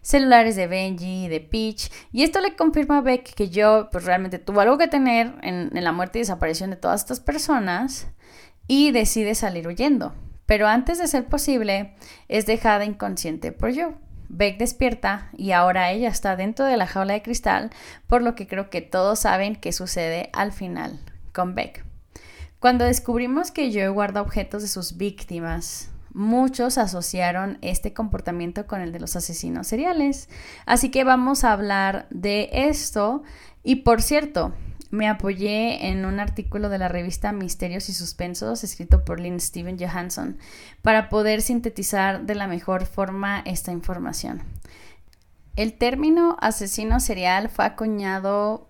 celulares 0.03 0.55
de 0.55 0.67
Benji, 0.67 1.27
de 1.29 1.39
Peach, 1.39 1.89
y 2.11 2.23
esto 2.23 2.41
le 2.41 2.55
confirma 2.55 2.99
a 2.99 3.01
Beck 3.01 3.33
que 3.33 3.49
yo 3.49 3.87
pues 3.91 4.03
realmente 4.03 4.37
tuvo 4.37 4.59
algo 4.59 4.77
que 4.77 4.87
tener 4.87 5.33
en, 5.41 5.69
la 5.73 5.91
muerte 5.91 6.19
y 6.19 6.21
desaparición 6.21 6.69
de 6.69 6.75
todas 6.75 7.01
estas 7.01 7.21
personas 7.21 8.07
y 8.67 8.91
decide 8.91 9.33
salir 9.33 9.67
huyendo. 9.67 10.13
Pero 10.45 10.67
antes 10.67 10.99
de 10.99 11.07
ser 11.07 11.25
posible, 11.25 11.95
es 12.27 12.45
dejada 12.45 12.83
inconsciente 12.83 13.53
por 13.53 13.73
Joe. 13.73 13.95
Beck 14.35 14.57
despierta 14.57 15.29
y 15.37 15.51
ahora 15.51 15.91
ella 15.91 16.09
está 16.09 16.35
dentro 16.35 16.65
de 16.65 16.75
la 16.75 16.87
jaula 16.87 17.13
de 17.13 17.21
cristal, 17.21 17.69
por 18.07 18.23
lo 18.23 18.33
que 18.33 18.47
creo 18.47 18.69
que 18.69 18.81
todos 18.81 19.19
saben 19.19 19.55
qué 19.55 19.71
sucede 19.71 20.29
al 20.33 20.51
final 20.51 20.99
con 21.33 21.53
Beck. 21.53 21.85
Cuando 22.59 22.85
descubrimos 22.85 23.51
que 23.51 23.71
Joe 23.71 23.89
guarda 23.89 24.21
objetos 24.21 24.63
de 24.63 24.67
sus 24.69 24.97
víctimas, 24.97 25.91
muchos 26.13 26.77
asociaron 26.77 27.59
este 27.61 27.93
comportamiento 27.93 28.65
con 28.65 28.81
el 28.81 28.91
de 28.91 28.99
los 28.99 29.15
asesinos 29.15 29.67
seriales. 29.67 30.29
Así 30.65 30.89
que 30.89 31.03
vamos 31.03 31.43
a 31.43 31.51
hablar 31.51 32.07
de 32.09 32.49
esto. 32.51 33.23
Y 33.63 33.77
por 33.77 34.01
cierto, 34.01 34.53
me 34.93 35.07
apoyé 35.07 35.87
en 35.87 36.05
un 36.05 36.19
artículo 36.19 36.69
de 36.69 36.77
la 36.77 36.87
revista 36.87 37.31
Misterios 37.31 37.89
y 37.89 37.93
Suspensos 37.93 38.63
escrito 38.63 39.03
por 39.03 39.19
Lynn 39.19 39.39
Steven 39.39 39.79
Johansson 39.79 40.37
para 40.83 41.09
poder 41.09 41.41
sintetizar 41.41 42.27
de 42.27 42.35
la 42.35 42.45
mejor 42.45 42.85
forma 42.85 43.41
esta 43.43 43.71
información. 43.71 44.43
El 45.55 45.73
término 45.73 46.37
asesino 46.39 46.99
serial 46.99 47.49
fue 47.49 47.65
acuñado 47.65 48.69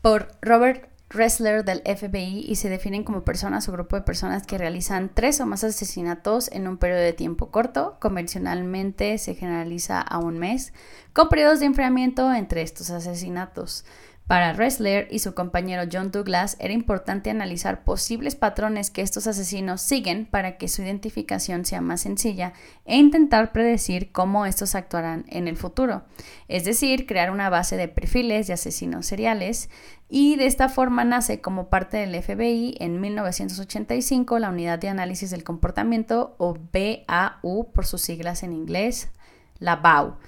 por 0.00 0.28
Robert 0.40 0.88
Wrestler 1.12 1.62
del 1.62 1.82
FBI 1.82 2.46
y 2.48 2.56
se 2.56 2.70
definen 2.70 3.04
como 3.04 3.22
personas 3.22 3.68
o 3.68 3.72
grupo 3.72 3.96
de 3.96 4.02
personas 4.02 4.46
que 4.46 4.56
realizan 4.56 5.10
tres 5.12 5.40
o 5.40 5.46
más 5.46 5.62
asesinatos 5.62 6.50
en 6.52 6.68
un 6.68 6.78
periodo 6.78 7.00
de 7.00 7.12
tiempo 7.12 7.50
corto. 7.50 7.98
Convencionalmente 8.00 9.18
se 9.18 9.34
generaliza 9.34 10.00
a 10.00 10.18
un 10.18 10.38
mes, 10.38 10.72
con 11.12 11.28
periodos 11.28 11.60
de 11.60 11.66
enfriamiento 11.66 12.32
entre 12.32 12.62
estos 12.62 12.90
asesinatos. 12.90 13.84
Para 14.30 14.52
Ressler 14.52 15.08
y 15.10 15.18
su 15.18 15.34
compañero 15.34 15.90
John 15.92 16.12
Douglas 16.12 16.56
era 16.60 16.72
importante 16.72 17.30
analizar 17.30 17.82
posibles 17.82 18.36
patrones 18.36 18.92
que 18.92 19.02
estos 19.02 19.26
asesinos 19.26 19.80
siguen 19.80 20.24
para 20.24 20.56
que 20.56 20.68
su 20.68 20.82
identificación 20.82 21.64
sea 21.64 21.80
más 21.80 22.02
sencilla 22.02 22.52
e 22.84 22.96
intentar 22.96 23.50
predecir 23.50 24.12
cómo 24.12 24.46
estos 24.46 24.76
actuarán 24.76 25.24
en 25.30 25.48
el 25.48 25.56
futuro, 25.56 26.04
es 26.46 26.64
decir, 26.64 27.08
crear 27.08 27.32
una 27.32 27.50
base 27.50 27.76
de 27.76 27.88
perfiles 27.88 28.46
de 28.46 28.52
asesinos 28.52 29.04
seriales 29.04 29.68
y 30.08 30.36
de 30.36 30.46
esta 30.46 30.68
forma 30.68 31.04
nace 31.04 31.40
como 31.40 31.68
parte 31.68 31.96
del 31.96 32.14
FBI 32.22 32.76
en 32.78 33.00
1985 33.00 34.38
la 34.38 34.50
Unidad 34.50 34.78
de 34.78 34.90
Análisis 34.90 35.32
del 35.32 35.42
Comportamiento 35.42 36.36
o 36.38 36.54
BAU 36.54 37.72
por 37.72 37.84
sus 37.84 38.02
siglas 38.02 38.44
en 38.44 38.52
inglés, 38.52 39.08
la 39.58 39.74
BAU. 39.74 40.18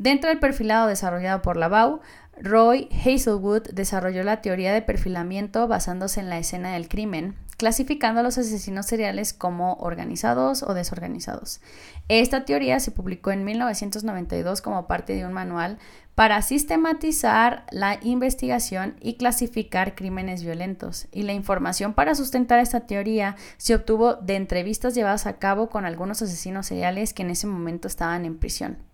Dentro 0.00 0.30
del 0.30 0.38
perfilado 0.38 0.88
desarrollado 0.88 1.42
por 1.42 1.58
la 1.58 1.68
BAU, 1.68 2.00
Roy 2.42 2.88
Hazelwood 3.04 3.68
desarrolló 3.72 4.22
la 4.22 4.40
teoría 4.40 4.72
de 4.72 4.80
perfilamiento 4.80 5.68
basándose 5.68 6.20
en 6.20 6.30
la 6.30 6.38
escena 6.38 6.72
del 6.72 6.88
crimen, 6.88 7.34
clasificando 7.58 8.20
a 8.20 8.22
los 8.22 8.38
asesinos 8.38 8.86
seriales 8.86 9.34
como 9.34 9.74
organizados 9.74 10.62
o 10.62 10.72
desorganizados. 10.72 11.60
Esta 12.08 12.46
teoría 12.46 12.80
se 12.80 12.92
publicó 12.92 13.30
en 13.30 13.44
1992 13.44 14.62
como 14.62 14.86
parte 14.86 15.14
de 15.14 15.26
un 15.26 15.34
manual 15.34 15.76
para 16.14 16.40
sistematizar 16.40 17.66
la 17.70 17.98
investigación 18.02 18.96
y 19.00 19.14
clasificar 19.18 19.94
crímenes 19.94 20.42
violentos. 20.42 21.08
Y 21.12 21.24
la 21.24 21.34
información 21.34 21.92
para 21.92 22.14
sustentar 22.14 22.58
esta 22.58 22.86
teoría 22.86 23.36
se 23.58 23.74
obtuvo 23.74 24.14
de 24.14 24.36
entrevistas 24.36 24.94
llevadas 24.94 25.26
a 25.26 25.38
cabo 25.38 25.68
con 25.68 25.84
algunos 25.84 26.22
asesinos 26.22 26.66
seriales 26.66 27.12
que 27.12 27.22
en 27.22 27.30
ese 27.30 27.46
momento 27.46 27.86
estaban 27.86 28.24
en 28.24 28.38
prisión. 28.38 28.89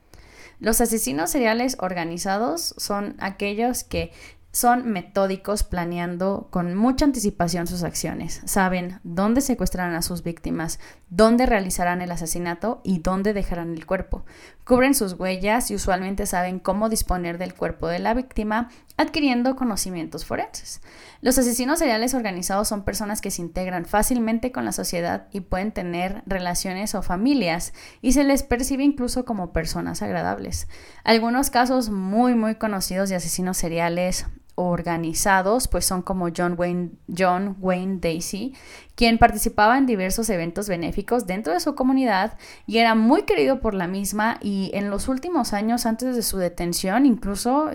Los 0.58 0.80
asesinos 0.80 1.30
seriales 1.30 1.76
organizados 1.80 2.74
son 2.78 3.16
aquellos 3.18 3.84
que 3.84 4.12
son 4.56 4.90
metódicos 4.90 5.64
planeando 5.64 6.48
con 6.50 6.74
mucha 6.74 7.04
anticipación 7.04 7.66
sus 7.66 7.82
acciones. 7.82 8.40
Saben 8.46 9.00
dónde 9.04 9.42
secuestrarán 9.42 9.94
a 9.94 10.00
sus 10.00 10.22
víctimas, 10.22 10.80
dónde 11.10 11.44
realizarán 11.44 12.00
el 12.00 12.10
asesinato 12.10 12.80
y 12.82 13.00
dónde 13.00 13.34
dejarán 13.34 13.74
el 13.74 13.84
cuerpo. 13.84 14.24
Cubren 14.66 14.94
sus 14.94 15.12
huellas 15.12 15.70
y 15.70 15.76
usualmente 15.76 16.26
saben 16.26 16.58
cómo 16.58 16.88
disponer 16.88 17.38
del 17.38 17.54
cuerpo 17.54 17.86
de 17.86 18.00
la 18.00 18.14
víctima 18.14 18.68
adquiriendo 18.96 19.54
conocimientos 19.54 20.24
forenses. 20.24 20.80
Los 21.20 21.38
asesinos 21.38 21.78
seriales 21.78 22.14
organizados 22.14 22.66
son 22.66 22.82
personas 22.82 23.20
que 23.20 23.30
se 23.30 23.42
integran 23.42 23.84
fácilmente 23.84 24.50
con 24.50 24.64
la 24.64 24.72
sociedad 24.72 25.28
y 25.30 25.42
pueden 25.42 25.70
tener 25.70 26.24
relaciones 26.26 26.96
o 26.96 27.02
familias 27.02 27.74
y 28.02 28.10
se 28.10 28.24
les 28.24 28.42
percibe 28.42 28.82
incluso 28.82 29.24
como 29.24 29.52
personas 29.52 30.02
agradables. 30.02 30.66
Algunos 31.04 31.50
casos 31.50 31.88
muy 31.88 32.34
muy 32.34 32.56
conocidos 32.56 33.08
de 33.08 33.14
asesinos 33.14 33.56
seriales 33.56 34.26
organizados, 34.56 35.68
pues 35.68 35.84
son 35.84 36.02
como 36.02 36.28
John 36.34 36.56
Wayne, 36.58 36.90
John 37.16 37.56
Wayne 37.60 37.98
Daisy, 38.00 38.54
quien 38.96 39.18
participaba 39.18 39.78
en 39.78 39.86
diversos 39.86 40.28
eventos 40.30 40.68
benéficos 40.68 41.26
dentro 41.26 41.52
de 41.52 41.60
su 41.60 41.76
comunidad 41.76 42.36
y 42.66 42.78
era 42.78 42.94
muy 42.96 43.22
querido 43.22 43.60
por 43.60 43.74
la 43.74 43.86
misma 43.86 44.38
y 44.42 44.70
en 44.74 44.90
los 44.90 45.06
últimos 45.06 45.52
años 45.52 45.86
antes 45.86 46.16
de 46.16 46.22
su 46.22 46.38
detención 46.38 47.06
incluso 47.06 47.70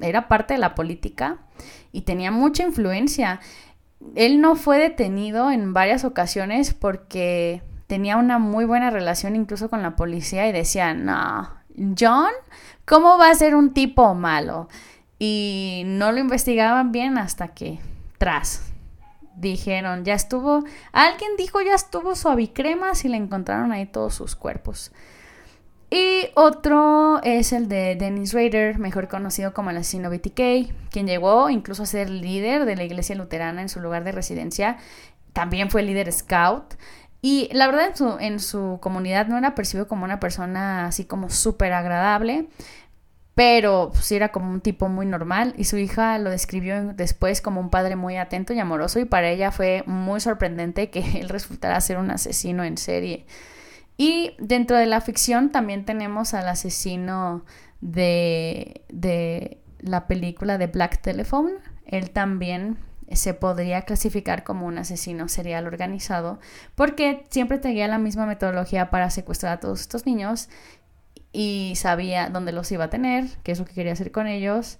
era 0.00 0.28
parte 0.28 0.54
de 0.54 0.60
la 0.60 0.74
política 0.74 1.38
y 1.90 2.02
tenía 2.02 2.30
mucha 2.30 2.62
influencia. 2.62 3.40
Él 4.14 4.40
no 4.40 4.54
fue 4.54 4.78
detenido 4.78 5.50
en 5.50 5.72
varias 5.72 6.04
ocasiones 6.04 6.74
porque 6.74 7.62
tenía 7.86 8.16
una 8.16 8.38
muy 8.38 8.64
buena 8.64 8.90
relación 8.90 9.34
incluso 9.34 9.68
con 9.68 9.82
la 9.82 9.96
policía 9.96 10.46
y 10.48 10.52
decían, 10.52 11.04
no, 11.04 11.48
John, 11.98 12.30
¿cómo 12.84 13.18
va 13.18 13.30
a 13.30 13.34
ser 13.34 13.54
un 13.56 13.72
tipo 13.74 14.14
malo? 14.14 14.68
y 15.24 15.84
no 15.86 16.10
lo 16.10 16.18
investigaban 16.18 16.90
bien 16.90 17.16
hasta 17.16 17.46
que 17.46 17.78
tras 18.18 18.71
dijeron, 19.36 20.04
ya 20.04 20.14
estuvo, 20.14 20.64
alguien 20.92 21.32
dijo 21.36 21.60
ya 21.60 21.74
estuvo 21.74 22.14
suavicremas 22.14 23.04
y 23.04 23.08
le 23.08 23.16
encontraron 23.16 23.72
ahí 23.72 23.86
todos 23.86 24.14
sus 24.14 24.36
cuerpos. 24.36 24.92
Y 25.94 26.28
otro 26.36 27.20
es 27.22 27.52
el 27.52 27.68
de 27.68 27.96
Dennis 27.96 28.32
Rader, 28.32 28.78
mejor 28.78 29.08
conocido 29.08 29.52
como 29.52 29.68
el 29.68 29.76
asesino 29.76 30.08
BTK, 30.08 30.90
quien 30.90 31.06
llegó 31.06 31.50
incluso 31.50 31.82
a 31.82 31.86
ser 31.86 32.08
líder 32.08 32.64
de 32.64 32.76
la 32.76 32.84
iglesia 32.84 33.14
luterana 33.14 33.60
en 33.60 33.68
su 33.68 33.78
lugar 33.78 34.02
de 34.02 34.12
residencia. 34.12 34.78
También 35.34 35.68
fue 35.70 35.82
líder 35.82 36.10
scout. 36.10 36.76
Y 37.20 37.50
la 37.52 37.66
verdad 37.66 37.88
en 37.88 37.96
su, 37.96 38.16
en 38.20 38.40
su 38.40 38.78
comunidad 38.80 39.26
no 39.26 39.36
era 39.36 39.54
percibido 39.54 39.86
como 39.86 40.04
una 40.04 40.18
persona 40.18 40.86
así 40.86 41.04
como 41.04 41.28
súper 41.28 41.74
agradable 41.74 42.48
pero 43.34 43.90
pues, 43.92 44.12
era 44.12 44.30
como 44.30 44.50
un 44.50 44.60
tipo 44.60 44.88
muy 44.88 45.06
normal 45.06 45.54
y 45.56 45.64
su 45.64 45.78
hija 45.78 46.18
lo 46.18 46.30
describió 46.30 46.92
después 46.92 47.40
como 47.40 47.60
un 47.60 47.70
padre 47.70 47.96
muy 47.96 48.16
atento 48.16 48.52
y 48.52 48.58
amoroso 48.58 49.00
y 49.00 49.04
para 49.06 49.30
ella 49.30 49.50
fue 49.50 49.84
muy 49.86 50.20
sorprendente 50.20 50.90
que 50.90 51.00
él 51.20 51.28
resultara 51.28 51.80
ser 51.80 51.98
un 51.98 52.10
asesino 52.10 52.64
en 52.64 52.76
serie. 52.76 53.26
Y 53.96 54.36
dentro 54.38 54.76
de 54.76 54.86
la 54.86 55.00
ficción 55.00 55.50
también 55.50 55.84
tenemos 55.84 56.34
al 56.34 56.48
asesino 56.48 57.44
de, 57.80 58.84
de 58.88 59.58
la 59.80 60.06
película 60.06 60.58
de 60.58 60.66
Black 60.66 61.00
Telephone. 61.02 61.52
Él 61.86 62.10
también 62.10 62.78
se 63.12 63.34
podría 63.34 63.82
clasificar 63.82 64.44
como 64.44 64.66
un 64.66 64.78
asesino 64.78 65.28
serial 65.28 65.66
organizado 65.66 66.40
porque 66.74 67.26
siempre 67.30 67.58
tenía 67.58 67.86
la 67.88 67.98
misma 67.98 68.26
metodología 68.26 68.90
para 68.90 69.10
secuestrar 69.10 69.52
a 69.52 69.60
todos 69.60 69.82
estos 69.82 70.06
niños 70.06 70.48
y 71.32 71.74
sabía 71.76 72.28
dónde 72.28 72.52
los 72.52 72.70
iba 72.72 72.84
a 72.84 72.90
tener, 72.90 73.26
qué 73.42 73.52
es 73.52 73.58
lo 73.58 73.64
que 73.64 73.72
quería 73.72 73.92
hacer 73.92 74.12
con 74.12 74.26
ellos, 74.26 74.78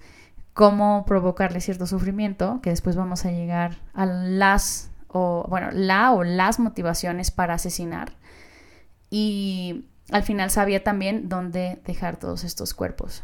cómo 0.53 1.05
provocarle 1.07 1.61
cierto 1.61 1.87
sufrimiento, 1.87 2.61
que 2.63 2.71
después 2.71 2.95
vamos 2.95 3.25
a 3.25 3.31
llegar 3.31 3.77
a 3.95 4.07
las 4.07 4.91
o 5.09 5.47
bueno, 5.49 5.71
la 5.73 6.13
o 6.13 6.25
las 6.25 6.59
motivaciones 6.59 7.31
para 7.31 7.55
asesinar. 7.55 8.13
Y 9.11 9.85
al 10.11 10.23
final 10.23 10.51
sabía 10.51 10.83
también 10.83 11.29
dónde 11.29 11.81
dejar 11.85 12.17
todos 12.17 12.45
estos 12.45 12.75
cuerpos. 12.75 13.23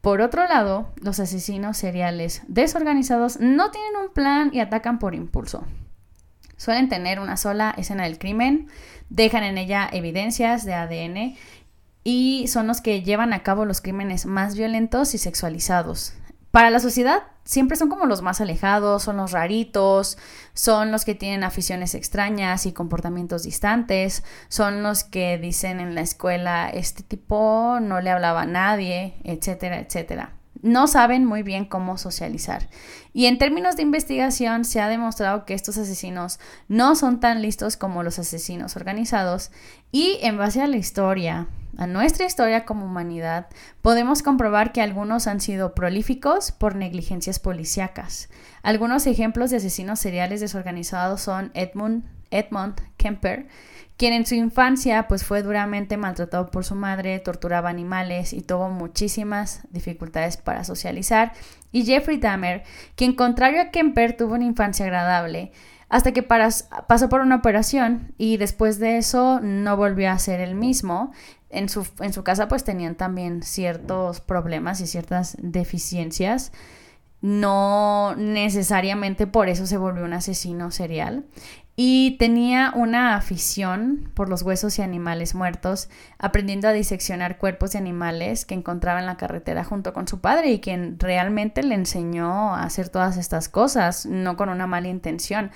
Por 0.00 0.20
otro 0.20 0.46
lado, 0.46 0.92
los 1.00 1.18
asesinos 1.18 1.76
seriales 1.76 2.42
desorganizados 2.46 3.40
no 3.40 3.70
tienen 3.70 3.96
un 3.96 4.12
plan 4.12 4.50
y 4.52 4.60
atacan 4.60 4.98
por 4.98 5.14
impulso. 5.14 5.64
Suelen 6.56 6.88
tener 6.88 7.20
una 7.20 7.36
sola 7.36 7.74
escena 7.76 8.04
del 8.04 8.18
crimen, 8.18 8.68
dejan 9.10 9.44
en 9.44 9.58
ella 9.58 9.88
evidencias 9.92 10.64
de 10.64 10.74
ADN 10.74 11.36
y 12.08 12.46
son 12.46 12.68
los 12.68 12.80
que 12.80 13.02
llevan 13.02 13.32
a 13.32 13.42
cabo 13.42 13.64
los 13.64 13.80
crímenes 13.80 14.26
más 14.26 14.54
violentos 14.54 15.12
y 15.16 15.18
sexualizados. 15.18 16.12
Para 16.52 16.70
la 16.70 16.78
sociedad 16.78 17.24
siempre 17.42 17.76
son 17.76 17.88
como 17.88 18.06
los 18.06 18.22
más 18.22 18.40
alejados, 18.40 19.02
son 19.02 19.16
los 19.16 19.32
raritos, 19.32 20.16
son 20.54 20.92
los 20.92 21.04
que 21.04 21.16
tienen 21.16 21.42
aficiones 21.42 21.96
extrañas 21.96 22.64
y 22.64 22.72
comportamientos 22.72 23.42
distantes, 23.42 24.22
son 24.48 24.84
los 24.84 25.02
que 25.02 25.36
dicen 25.38 25.80
en 25.80 25.96
la 25.96 26.02
escuela, 26.02 26.70
este 26.70 27.02
tipo 27.02 27.80
no 27.82 28.00
le 28.00 28.10
hablaba 28.10 28.42
a 28.42 28.46
nadie, 28.46 29.14
etcétera, 29.24 29.80
etcétera. 29.80 30.32
No 30.62 30.86
saben 30.86 31.24
muy 31.24 31.42
bien 31.42 31.64
cómo 31.64 31.98
socializar. 31.98 32.68
Y 33.12 33.26
en 33.26 33.38
términos 33.38 33.74
de 33.74 33.82
investigación 33.82 34.64
se 34.64 34.80
ha 34.80 34.88
demostrado 34.88 35.44
que 35.44 35.54
estos 35.54 35.76
asesinos 35.76 36.38
no 36.68 36.94
son 36.94 37.18
tan 37.18 37.42
listos 37.42 37.76
como 37.76 38.04
los 38.04 38.20
asesinos 38.20 38.76
organizados 38.76 39.50
y 39.90 40.18
en 40.22 40.38
base 40.38 40.62
a 40.62 40.68
la 40.68 40.76
historia, 40.76 41.48
a 41.76 41.86
nuestra 41.86 42.26
historia 42.26 42.64
como 42.64 42.86
humanidad, 42.86 43.48
podemos 43.82 44.22
comprobar 44.22 44.72
que 44.72 44.82
algunos 44.82 45.26
han 45.26 45.40
sido 45.40 45.74
prolíficos 45.74 46.52
por 46.52 46.74
negligencias 46.74 47.38
policíacas. 47.38 48.28
Algunos 48.62 49.06
ejemplos 49.06 49.50
de 49.50 49.58
asesinos 49.58 50.00
seriales 50.00 50.40
desorganizados 50.40 51.20
son 51.20 51.50
Edmund, 51.54 52.04
Edmund 52.30 52.80
Kemper, 52.96 53.46
quien 53.96 54.12
en 54.12 54.26
su 54.26 54.34
infancia 54.34 55.08
pues 55.08 55.24
fue 55.24 55.42
duramente 55.42 55.96
maltratado 55.96 56.50
por 56.50 56.64
su 56.64 56.74
madre, 56.74 57.18
torturaba 57.18 57.70
animales 57.70 58.32
y 58.32 58.42
tuvo 58.42 58.68
muchísimas 58.68 59.62
dificultades 59.70 60.36
para 60.36 60.64
socializar, 60.64 61.32
y 61.72 61.84
Jeffrey 61.84 62.18
Dahmer, 62.18 62.62
quien 62.94 63.14
contrario 63.14 63.60
a 63.60 63.70
Kemper 63.70 64.16
tuvo 64.16 64.34
una 64.34 64.44
infancia 64.44 64.84
agradable, 64.84 65.52
hasta 65.88 66.12
que 66.12 66.22
pasó 66.22 67.08
por 67.08 67.20
una 67.20 67.36
operación 67.36 68.12
y 68.18 68.38
después 68.38 68.78
de 68.80 68.98
eso 68.98 69.40
no 69.40 69.76
volvió 69.76 70.10
a 70.10 70.18
ser 70.18 70.40
el 70.40 70.56
mismo 70.56 71.12
en 71.50 71.68
su, 71.68 71.86
en 72.00 72.12
su 72.12 72.24
casa 72.24 72.48
pues 72.48 72.64
tenían 72.64 72.94
también 72.94 73.42
ciertos 73.42 74.20
problemas 74.20 74.80
y 74.80 74.86
ciertas 74.86 75.36
deficiencias. 75.40 76.52
No 77.20 78.14
necesariamente 78.16 79.26
por 79.26 79.48
eso 79.48 79.66
se 79.66 79.78
volvió 79.78 80.04
un 80.04 80.12
asesino 80.12 80.70
serial. 80.70 81.24
Y 81.78 82.16
tenía 82.18 82.72
una 82.74 83.16
afición 83.16 84.10
por 84.14 84.30
los 84.30 84.40
huesos 84.40 84.78
y 84.78 84.82
animales 84.82 85.34
muertos, 85.34 85.90
aprendiendo 86.18 86.68
a 86.68 86.72
diseccionar 86.72 87.36
cuerpos 87.36 87.72
de 87.72 87.78
animales 87.78 88.46
que 88.46 88.54
encontraba 88.54 88.98
en 88.98 89.04
la 89.04 89.18
carretera 89.18 89.62
junto 89.62 89.92
con 89.92 90.08
su 90.08 90.20
padre 90.20 90.52
y 90.52 90.60
quien 90.60 90.98
realmente 90.98 91.62
le 91.62 91.74
enseñó 91.74 92.54
a 92.54 92.62
hacer 92.62 92.88
todas 92.88 93.18
estas 93.18 93.50
cosas, 93.50 94.06
no 94.06 94.38
con 94.38 94.48
una 94.48 94.66
mala 94.66 94.88
intención. 94.88 95.50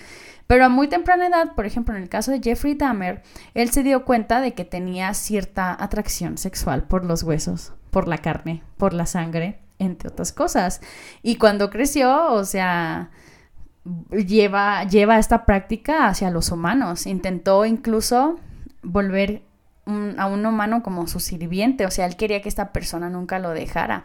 Pero 0.47 0.67
a 0.67 0.69
muy 0.69 0.89
temprana 0.89 1.29
edad, 1.29 1.55
por 1.55 1.65
ejemplo, 1.65 1.97
en 1.97 2.03
el 2.03 2.11
caso 2.11 2.33
de 2.33 2.43
Jeffrey 2.43 2.75
Dahmer, 2.75 3.23
él 3.55 3.71
se 3.71 3.83
dio 3.83 4.05
cuenta 4.05 4.43
de 4.43 4.53
que 4.53 4.67
tenía 4.67 5.15
cierta 5.15 5.75
atracción 5.83 6.37
sexual 6.37 6.83
por 6.83 7.07
los 7.07 7.23
huesos, 7.23 7.73
por 7.91 8.09
la 8.09 8.19
carne, 8.19 8.63
por 8.77 8.93
la 8.93 9.07
sangre, 9.07 9.59
entre 9.79 10.11
otras 10.11 10.33
cosas. 10.33 10.83
Y 11.23 11.37
cuando 11.37 11.71
creció, 11.71 12.33
o 12.33 12.45
sea, 12.45 13.11
lleva, 14.11 14.85
lleva 14.85 15.19
esta 15.19 15.45
práctica 15.45 16.07
hacia 16.07 16.31
los 16.31 16.51
humanos. 16.51 17.07
Intentó 17.07 17.65
incluso 17.65 18.39
volver 18.83 19.43
a 19.87 20.27
un 20.27 20.47
humano 20.47 20.83
como 20.83 21.07
su 21.07 21.21
sirviente, 21.21 21.85
o 21.87 21.91
sea, 21.91 22.07
él 22.07 22.17
quería 22.17 22.43
que 22.43 22.49
esta 22.49 22.73
persona 22.73 23.11
nunca 23.11 23.39
lo 23.39 23.51
dejara. 23.51 24.05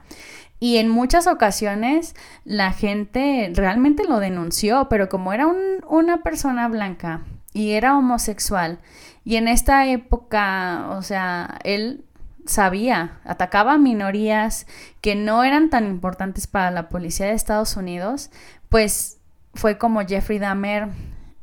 Y 0.59 0.77
en 0.77 0.89
muchas 0.89 1.27
ocasiones 1.27 2.15
la 2.43 2.71
gente 2.71 3.51
realmente 3.53 4.03
lo 4.05 4.19
denunció, 4.19 4.87
pero 4.89 5.09
como 5.09 5.33
era 5.33 5.47
una 5.87 6.23
persona 6.23 6.67
blanca 6.69 7.21
y 7.53 7.71
era 7.71 7.97
homosexual, 7.97 8.79
y 9.23 9.37
en 9.37 9.47
esta 9.47 9.87
época, 9.87 10.87
o 10.91 11.01
sea, 11.01 11.59
él 11.63 12.05
sabía, 12.45 13.19
atacaba 13.23 13.73
a 13.73 13.77
minorías 13.77 14.67
que 15.01 15.15
no 15.15 15.43
eran 15.43 15.69
tan 15.69 15.85
importantes 15.87 16.47
para 16.47 16.69
la 16.71 16.89
policía 16.89 17.25
de 17.25 17.33
Estados 17.33 17.75
Unidos, 17.75 18.29
pues 18.69 19.14
fue 19.55 19.77
como 19.77 20.05
Jeffrey 20.05 20.39
Dahmer 20.39 20.89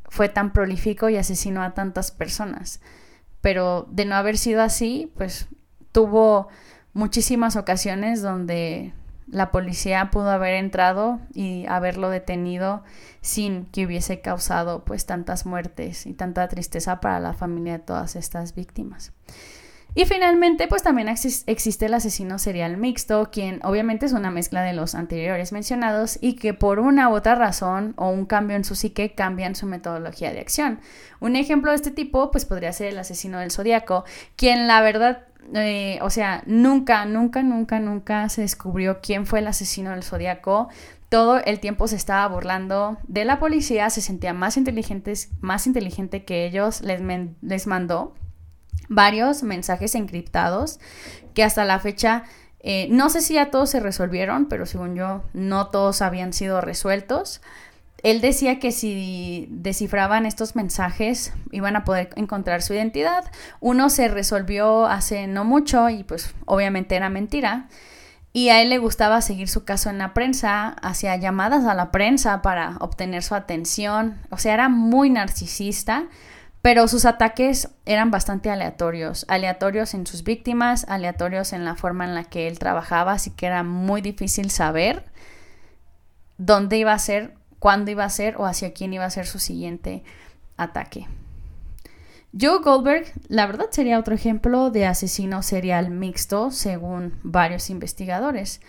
fue 0.08 0.28
tan 0.28 0.52
prolífico 0.52 1.08
y 1.08 1.16
asesinó 1.16 1.62
a 1.62 1.74
tantas 1.74 2.10
personas. 2.10 2.80
Pero 3.40 3.88
de 3.90 4.04
no 4.04 4.14
haber 4.14 4.38
sido 4.38 4.62
así, 4.62 5.10
pues 5.16 5.48
tuvo 5.90 6.48
muchísimas 6.92 7.56
ocasiones 7.56 8.22
donde 8.22 8.92
la 9.26 9.50
policía 9.50 10.10
pudo 10.10 10.30
haber 10.30 10.54
entrado 10.54 11.18
y 11.32 11.64
haberlo 11.66 12.10
detenido 12.10 12.84
sin 13.22 13.64
que 13.64 13.86
hubiese 13.86 14.20
causado 14.20 14.84
pues 14.84 15.06
tantas 15.06 15.46
muertes 15.46 16.06
y 16.06 16.12
tanta 16.12 16.46
tristeza 16.48 17.00
para 17.00 17.18
la 17.18 17.32
familia 17.32 17.74
de 17.74 17.84
todas 17.84 18.14
estas 18.14 18.54
víctimas. 18.54 19.12
Y 19.94 20.06
finalmente, 20.06 20.68
pues 20.68 20.82
también 20.82 21.08
existe 21.08 21.86
el 21.86 21.94
asesino 21.94 22.38
serial 22.38 22.78
mixto, 22.78 23.30
quien 23.30 23.60
obviamente 23.62 24.06
es 24.06 24.12
una 24.12 24.30
mezcla 24.30 24.62
de 24.62 24.72
los 24.72 24.94
anteriores 24.94 25.52
mencionados 25.52 26.18
y 26.20 26.34
que 26.34 26.54
por 26.54 26.78
una 26.78 27.10
u 27.10 27.14
otra 27.14 27.34
razón 27.34 27.92
o 27.96 28.08
un 28.08 28.24
cambio 28.24 28.56
en 28.56 28.64
su 28.64 28.74
psique 28.74 29.14
cambian 29.14 29.54
su 29.54 29.66
metodología 29.66 30.32
de 30.32 30.40
acción. 30.40 30.80
Un 31.20 31.36
ejemplo 31.36 31.72
de 31.72 31.76
este 31.76 31.90
tipo, 31.90 32.30
pues 32.30 32.46
podría 32.46 32.72
ser 32.72 32.88
el 32.88 32.98
asesino 32.98 33.38
del 33.38 33.50
zodiaco, 33.50 34.04
quien 34.34 34.66
la 34.66 34.80
verdad 34.80 35.26
eh, 35.54 35.98
o 36.02 36.08
sea, 36.08 36.42
nunca, 36.46 37.04
nunca, 37.04 37.42
nunca, 37.42 37.80
nunca 37.80 38.28
se 38.28 38.42
descubrió 38.42 39.00
quién 39.02 39.26
fue 39.26 39.40
el 39.40 39.48
asesino 39.48 39.90
del 39.90 40.04
zodiaco. 40.04 40.68
Todo 41.08 41.38
el 41.44 41.60
tiempo 41.60 41.88
se 41.88 41.96
estaba 41.96 42.26
burlando 42.28 42.96
de 43.06 43.26
la 43.26 43.38
policía, 43.38 43.90
se 43.90 44.00
sentía 44.00 44.32
más, 44.32 44.56
inteligentes, 44.56 45.30
más 45.40 45.66
inteligente 45.66 46.24
que 46.24 46.46
ellos, 46.46 46.80
les, 46.80 47.02
les 47.42 47.66
mandó 47.66 48.14
varios 48.88 49.42
mensajes 49.42 49.94
encriptados 49.94 50.80
que 51.34 51.44
hasta 51.44 51.64
la 51.64 51.78
fecha 51.78 52.24
eh, 52.60 52.86
no 52.90 53.10
sé 53.10 53.22
si 53.22 53.34
ya 53.34 53.50
todos 53.50 53.70
se 53.70 53.80
resolvieron, 53.80 54.46
pero 54.46 54.66
según 54.66 54.94
yo 54.94 55.24
no 55.32 55.68
todos 55.68 56.00
habían 56.00 56.32
sido 56.32 56.60
resueltos 56.60 57.40
él 58.02 58.20
decía 58.20 58.58
que 58.58 58.72
si 58.72 59.46
descifraban 59.50 60.26
estos 60.26 60.56
mensajes 60.56 61.32
iban 61.52 61.76
a 61.76 61.84
poder 61.84 62.10
encontrar 62.16 62.62
su 62.62 62.74
identidad. 62.74 63.30
Uno 63.60 63.90
se 63.90 64.08
resolvió 64.08 64.86
hace 64.86 65.28
no 65.28 65.44
mucho 65.44 65.88
y 65.88 66.02
pues 66.02 66.34
obviamente 66.44 66.96
era 66.96 67.08
mentira. 67.10 67.68
Y 68.32 68.48
a 68.48 68.60
él 68.62 68.70
le 68.70 68.78
gustaba 68.78 69.20
seguir 69.20 69.48
su 69.48 69.64
caso 69.64 69.90
en 69.90 69.98
la 69.98 70.14
prensa, 70.14 70.68
hacía 70.82 71.14
llamadas 71.16 71.64
a 71.64 71.74
la 71.74 71.92
prensa 71.92 72.42
para 72.42 72.76
obtener 72.80 73.22
su 73.22 73.34
atención. 73.34 74.18
O 74.30 74.38
sea, 74.38 74.54
era 74.54 74.68
muy 74.68 75.10
narcisista, 75.10 76.06
pero 76.62 76.86
sus 76.86 77.04
ataques 77.04 77.68
eran 77.86 78.12
bastante 78.12 78.48
aleatorios. 78.48 79.26
Aleatorios 79.28 79.94
en 79.94 80.06
sus 80.06 80.22
víctimas, 80.22 80.86
aleatorios 80.88 81.52
en 81.52 81.64
la 81.64 81.74
forma 81.74 82.04
en 82.04 82.14
la 82.14 82.24
que 82.24 82.46
él 82.46 82.60
trabajaba, 82.60 83.12
así 83.12 83.32
que 83.32 83.46
era 83.46 83.64
muy 83.64 84.00
difícil 84.00 84.50
saber 84.50 85.04
dónde 86.38 86.78
iba 86.78 86.92
a 86.92 86.98
ser 86.98 87.34
cuándo 87.58 87.90
iba 87.92 88.04
a 88.04 88.10
ser 88.10 88.36
o 88.38 88.46
hacia 88.46 88.72
quién 88.72 88.92
iba 88.92 89.04
a 89.04 89.10
ser 89.10 89.26
su 89.26 89.38
siguiente 89.38 90.02
ataque. 90.56 91.06
Joe 92.38 92.60
Goldberg, 92.60 93.12
la 93.28 93.46
verdad, 93.46 93.66
sería 93.70 93.98
otro 93.98 94.14
ejemplo 94.14 94.70
de 94.70 94.86
asesino 94.86 95.42
serial 95.42 95.90
mixto, 95.90 96.50
según 96.50 97.14
varios 97.22 97.70
investigadores. 97.70 98.60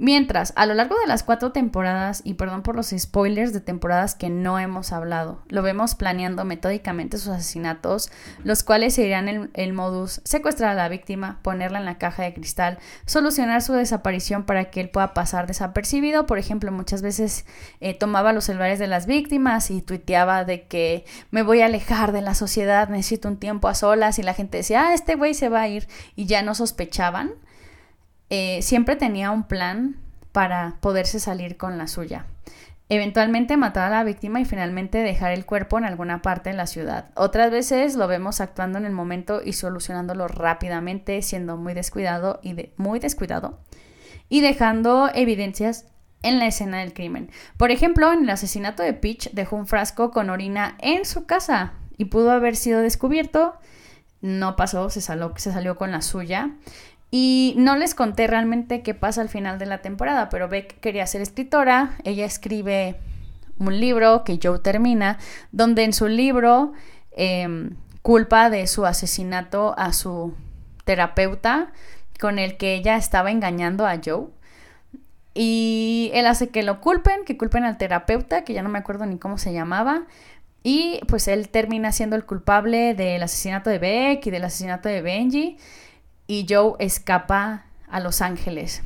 Mientras, 0.00 0.52
a 0.54 0.64
lo 0.64 0.74
largo 0.74 0.94
de 1.00 1.08
las 1.08 1.24
cuatro 1.24 1.50
temporadas, 1.50 2.22
y 2.22 2.34
perdón 2.34 2.62
por 2.62 2.76
los 2.76 2.94
spoilers 2.96 3.52
de 3.52 3.60
temporadas 3.60 4.14
que 4.14 4.30
no 4.30 4.60
hemos 4.60 4.92
hablado, 4.92 5.42
lo 5.48 5.60
vemos 5.62 5.96
planeando 5.96 6.44
metódicamente 6.44 7.18
sus 7.18 7.30
asesinatos, 7.30 8.08
los 8.44 8.62
cuales 8.62 8.94
serían 8.94 9.26
el, 9.26 9.50
el, 9.54 9.72
modus 9.72 10.20
secuestrar 10.22 10.70
a 10.70 10.74
la 10.74 10.88
víctima, 10.88 11.40
ponerla 11.42 11.80
en 11.80 11.84
la 11.84 11.98
caja 11.98 12.22
de 12.22 12.32
cristal, 12.32 12.78
solucionar 13.06 13.60
su 13.60 13.72
desaparición 13.72 14.44
para 14.44 14.70
que 14.70 14.80
él 14.80 14.88
pueda 14.88 15.14
pasar 15.14 15.48
desapercibido. 15.48 16.26
Por 16.26 16.38
ejemplo, 16.38 16.70
muchas 16.70 17.02
veces 17.02 17.44
eh, 17.80 17.92
tomaba 17.92 18.32
los 18.32 18.44
celulares 18.44 18.78
de 18.78 18.86
las 18.86 19.06
víctimas 19.06 19.68
y 19.72 19.82
tuiteaba 19.82 20.44
de 20.44 20.68
que 20.68 21.06
me 21.32 21.42
voy 21.42 21.60
a 21.60 21.66
alejar 21.66 22.12
de 22.12 22.22
la 22.22 22.36
sociedad, 22.36 22.88
necesito 22.88 23.26
un 23.26 23.36
tiempo 23.36 23.66
a 23.66 23.74
solas, 23.74 24.20
y 24.20 24.22
la 24.22 24.34
gente 24.34 24.58
decía, 24.58 24.90
ah, 24.90 24.94
este 24.94 25.16
güey 25.16 25.34
se 25.34 25.48
va 25.48 25.62
a 25.62 25.68
ir, 25.68 25.88
y 26.14 26.26
ya 26.26 26.42
no 26.42 26.54
sospechaban. 26.54 27.32
Eh, 28.30 28.60
siempre 28.62 28.96
tenía 28.96 29.30
un 29.30 29.44
plan 29.44 29.96
para 30.32 30.76
poderse 30.80 31.20
salir 31.20 31.56
con 31.56 31.78
la 31.78 31.86
suya. 31.86 32.26
Eventualmente 32.90 33.58
matar 33.58 33.92
a 33.92 33.96
la 33.96 34.04
víctima 34.04 34.40
y 34.40 34.46
finalmente 34.46 34.98
dejar 34.98 35.32
el 35.32 35.44
cuerpo 35.44 35.76
en 35.76 35.84
alguna 35.84 36.22
parte 36.22 36.50
de 36.50 36.56
la 36.56 36.66
ciudad. 36.66 37.10
Otras 37.14 37.50
veces 37.50 37.96
lo 37.96 38.08
vemos 38.08 38.40
actuando 38.40 38.78
en 38.78 38.86
el 38.86 38.92
momento 38.92 39.42
y 39.44 39.52
solucionándolo 39.52 40.26
rápidamente, 40.26 41.20
siendo 41.20 41.58
muy 41.58 41.74
descuidado 41.74 42.40
y 42.42 42.70
muy 42.76 42.98
descuidado 42.98 43.58
y 44.30 44.40
dejando 44.40 45.10
evidencias 45.14 45.86
en 46.22 46.38
la 46.38 46.46
escena 46.46 46.78
del 46.78 46.94
crimen. 46.94 47.30
Por 47.56 47.70
ejemplo, 47.70 48.12
en 48.12 48.24
el 48.24 48.30
asesinato 48.30 48.82
de 48.82 48.94
Peach 48.94 49.30
dejó 49.32 49.56
un 49.56 49.66
frasco 49.66 50.10
con 50.10 50.30
orina 50.30 50.76
en 50.80 51.04
su 51.04 51.26
casa 51.26 51.74
y 51.96 52.06
pudo 52.06 52.30
haber 52.30 52.56
sido 52.56 52.80
descubierto. 52.80 53.54
No 54.20 54.56
pasó, 54.56 54.90
se 54.90 55.00
salió 55.00 55.76
con 55.76 55.92
la 55.92 56.02
suya. 56.02 56.56
Y 57.10 57.54
no 57.56 57.76
les 57.76 57.94
conté 57.94 58.26
realmente 58.26 58.82
qué 58.82 58.94
pasa 58.94 59.22
al 59.22 59.28
final 59.28 59.58
de 59.58 59.66
la 59.66 59.78
temporada, 59.78 60.28
pero 60.28 60.48
Beck 60.48 60.78
quería 60.80 61.06
ser 61.06 61.22
escritora, 61.22 61.96
ella 62.04 62.26
escribe 62.26 62.96
un 63.58 63.80
libro 63.80 64.24
que 64.24 64.38
Joe 64.42 64.58
termina, 64.58 65.18
donde 65.50 65.84
en 65.84 65.92
su 65.92 66.06
libro 66.06 66.72
em, 67.12 67.76
culpa 68.02 68.50
de 68.50 68.66
su 68.66 68.84
asesinato 68.84 69.74
a 69.78 69.92
su 69.92 70.34
terapeuta 70.84 71.72
con 72.20 72.38
el 72.38 72.56
que 72.56 72.74
ella 72.74 72.96
estaba 72.96 73.30
engañando 73.30 73.86
a 73.86 74.00
Joe. 74.04 74.26
Y 75.34 76.10
él 76.14 76.26
hace 76.26 76.48
que 76.48 76.62
lo 76.62 76.80
culpen, 76.80 77.24
que 77.24 77.36
culpen 77.36 77.64
al 77.64 77.78
terapeuta, 77.78 78.44
que 78.44 78.52
ya 78.52 78.62
no 78.62 78.68
me 78.68 78.78
acuerdo 78.78 79.06
ni 79.06 79.18
cómo 79.18 79.38
se 79.38 79.52
llamaba. 79.52 80.02
Y 80.62 81.00
pues 81.06 81.28
él 81.28 81.48
termina 81.48 81.92
siendo 81.92 82.16
el 82.16 82.24
culpable 82.24 82.94
del 82.94 83.22
asesinato 83.22 83.70
de 83.70 83.78
Beck 83.78 84.26
y 84.26 84.30
del 84.30 84.44
asesinato 84.44 84.88
de 84.88 85.00
Benji 85.00 85.56
y 86.28 86.46
Joe 86.48 86.74
escapa 86.78 87.64
a 87.90 87.98
Los 87.98 88.22
Ángeles. 88.22 88.82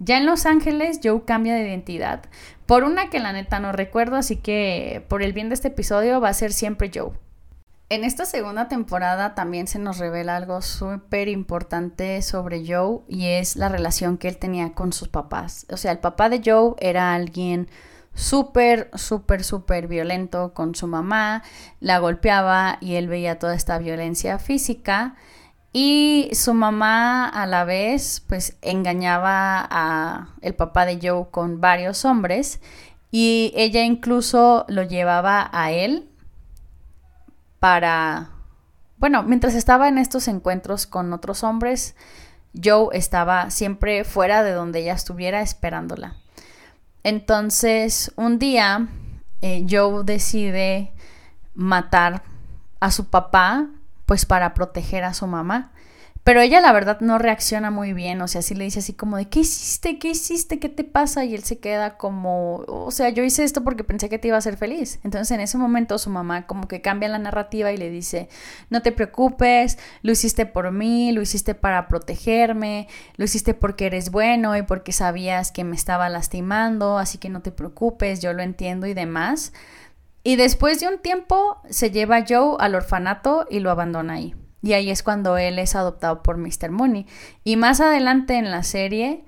Ya 0.00 0.16
en 0.16 0.26
Los 0.26 0.46
Ángeles, 0.46 0.98
Joe 1.04 1.24
cambia 1.24 1.54
de 1.54 1.68
identidad. 1.68 2.22
Por 2.66 2.84
una 2.84 3.10
que 3.10 3.20
la 3.20 3.32
neta 3.32 3.60
no 3.60 3.70
recuerdo, 3.70 4.16
así 4.16 4.36
que 4.36 5.04
por 5.08 5.22
el 5.22 5.32
bien 5.32 5.50
de 5.50 5.54
este 5.54 5.68
episodio 5.68 6.20
va 6.20 6.30
a 6.30 6.34
ser 6.34 6.52
siempre 6.52 6.90
Joe. 6.92 7.12
En 7.90 8.04
esta 8.04 8.24
segunda 8.24 8.68
temporada 8.68 9.34
también 9.34 9.66
se 9.66 9.78
nos 9.78 9.98
revela 9.98 10.36
algo 10.36 10.62
súper 10.62 11.28
importante 11.28 12.22
sobre 12.22 12.64
Joe 12.64 13.00
y 13.08 13.26
es 13.26 13.56
la 13.56 13.68
relación 13.68 14.16
que 14.16 14.28
él 14.28 14.38
tenía 14.38 14.72
con 14.74 14.92
sus 14.92 15.08
papás. 15.08 15.66
O 15.70 15.76
sea, 15.76 15.92
el 15.92 15.98
papá 15.98 16.28
de 16.28 16.40
Joe 16.42 16.76
era 16.78 17.12
alguien 17.12 17.68
súper, 18.14 18.90
súper, 18.94 19.44
súper 19.44 19.88
violento 19.88 20.54
con 20.54 20.74
su 20.74 20.86
mamá, 20.86 21.42
la 21.80 21.98
golpeaba 21.98 22.78
y 22.80 22.94
él 22.94 23.08
veía 23.08 23.38
toda 23.38 23.54
esta 23.54 23.76
violencia 23.78 24.38
física. 24.38 25.16
Y 25.72 26.30
su 26.32 26.52
mamá 26.52 27.28
a 27.28 27.46
la 27.46 27.64
vez 27.64 28.24
pues 28.26 28.56
engañaba 28.60 29.66
a 29.70 30.34
el 30.40 30.54
papá 30.54 30.84
de 30.84 30.98
Joe 31.00 31.26
con 31.30 31.60
varios 31.60 32.04
hombres 32.04 32.60
y 33.12 33.52
ella 33.54 33.84
incluso 33.84 34.64
lo 34.68 34.82
llevaba 34.82 35.48
a 35.52 35.70
él 35.70 36.08
para 37.60 38.30
bueno, 39.00 39.22
mientras 39.22 39.54
estaba 39.54 39.88
en 39.88 39.96
estos 39.96 40.28
encuentros 40.28 40.86
con 40.86 41.14
otros 41.14 41.42
hombres, 41.42 41.96
Joe 42.62 42.88
estaba 42.92 43.50
siempre 43.50 44.04
fuera 44.04 44.42
de 44.42 44.52
donde 44.52 44.80
ella 44.80 44.92
estuviera 44.92 45.40
esperándola. 45.40 46.16
Entonces, 47.02 48.12
un 48.16 48.38
día, 48.38 48.88
eh, 49.40 49.64
Joe 49.68 50.04
decide 50.04 50.92
matar 51.54 52.24
a 52.78 52.90
su 52.90 53.06
papá 53.06 53.70
pues 54.10 54.26
para 54.26 54.54
proteger 54.54 55.04
a 55.04 55.14
su 55.14 55.28
mamá. 55.28 55.70
Pero 56.24 56.40
ella 56.40 56.60
la 56.60 56.72
verdad 56.72 56.98
no 56.98 57.16
reacciona 57.16 57.70
muy 57.70 57.92
bien, 57.92 58.20
o 58.22 58.26
sea, 58.26 58.42
sí 58.42 58.56
le 58.56 58.64
dice 58.64 58.80
así 58.80 58.92
como 58.92 59.16
de, 59.16 59.28
¿qué 59.28 59.38
hiciste? 59.38 60.00
¿Qué 60.00 60.08
hiciste? 60.08 60.58
¿Qué 60.58 60.68
te 60.68 60.82
pasa? 60.82 61.24
Y 61.24 61.32
él 61.32 61.44
se 61.44 61.60
queda 61.60 61.96
como, 61.96 62.56
o 62.66 62.90
sea, 62.90 63.10
yo 63.10 63.22
hice 63.22 63.44
esto 63.44 63.62
porque 63.62 63.84
pensé 63.84 64.08
que 64.08 64.18
te 64.18 64.26
iba 64.26 64.36
a 64.36 64.38
hacer 64.38 64.56
feliz. 64.56 64.98
Entonces 65.04 65.30
en 65.30 65.40
ese 65.40 65.58
momento 65.58 65.96
su 65.96 66.10
mamá 66.10 66.48
como 66.48 66.66
que 66.66 66.80
cambia 66.80 67.08
la 67.08 67.20
narrativa 67.20 67.70
y 67.70 67.76
le 67.76 67.88
dice, 67.88 68.28
no 68.68 68.82
te 68.82 68.90
preocupes, 68.90 69.78
lo 70.02 70.10
hiciste 70.10 70.44
por 70.44 70.72
mí, 70.72 71.12
lo 71.12 71.22
hiciste 71.22 71.54
para 71.54 71.86
protegerme, 71.86 72.88
lo 73.14 73.26
hiciste 73.26 73.54
porque 73.54 73.86
eres 73.86 74.10
bueno 74.10 74.56
y 74.56 74.62
porque 74.62 74.90
sabías 74.90 75.52
que 75.52 75.62
me 75.62 75.76
estaba 75.76 76.08
lastimando, 76.08 76.98
así 76.98 77.18
que 77.18 77.28
no 77.28 77.42
te 77.42 77.52
preocupes, 77.52 78.20
yo 78.20 78.32
lo 78.32 78.42
entiendo 78.42 78.88
y 78.88 78.94
demás. 78.94 79.52
Y 80.22 80.36
después 80.36 80.80
de 80.80 80.88
un 80.88 80.98
tiempo 80.98 81.60
se 81.70 81.90
lleva 81.90 82.16
a 82.16 82.24
Joe 82.28 82.56
al 82.58 82.74
orfanato 82.74 83.46
y 83.48 83.60
lo 83.60 83.70
abandona 83.70 84.14
ahí. 84.14 84.34
Y 84.62 84.74
ahí 84.74 84.90
es 84.90 85.02
cuando 85.02 85.38
él 85.38 85.58
es 85.58 85.74
adoptado 85.74 86.22
por 86.22 86.36
Mr. 86.36 86.70
Mooney. 86.70 87.06
Y 87.44 87.56
más 87.56 87.80
adelante 87.80 88.36
en 88.36 88.50
la 88.50 88.62
serie, 88.62 89.24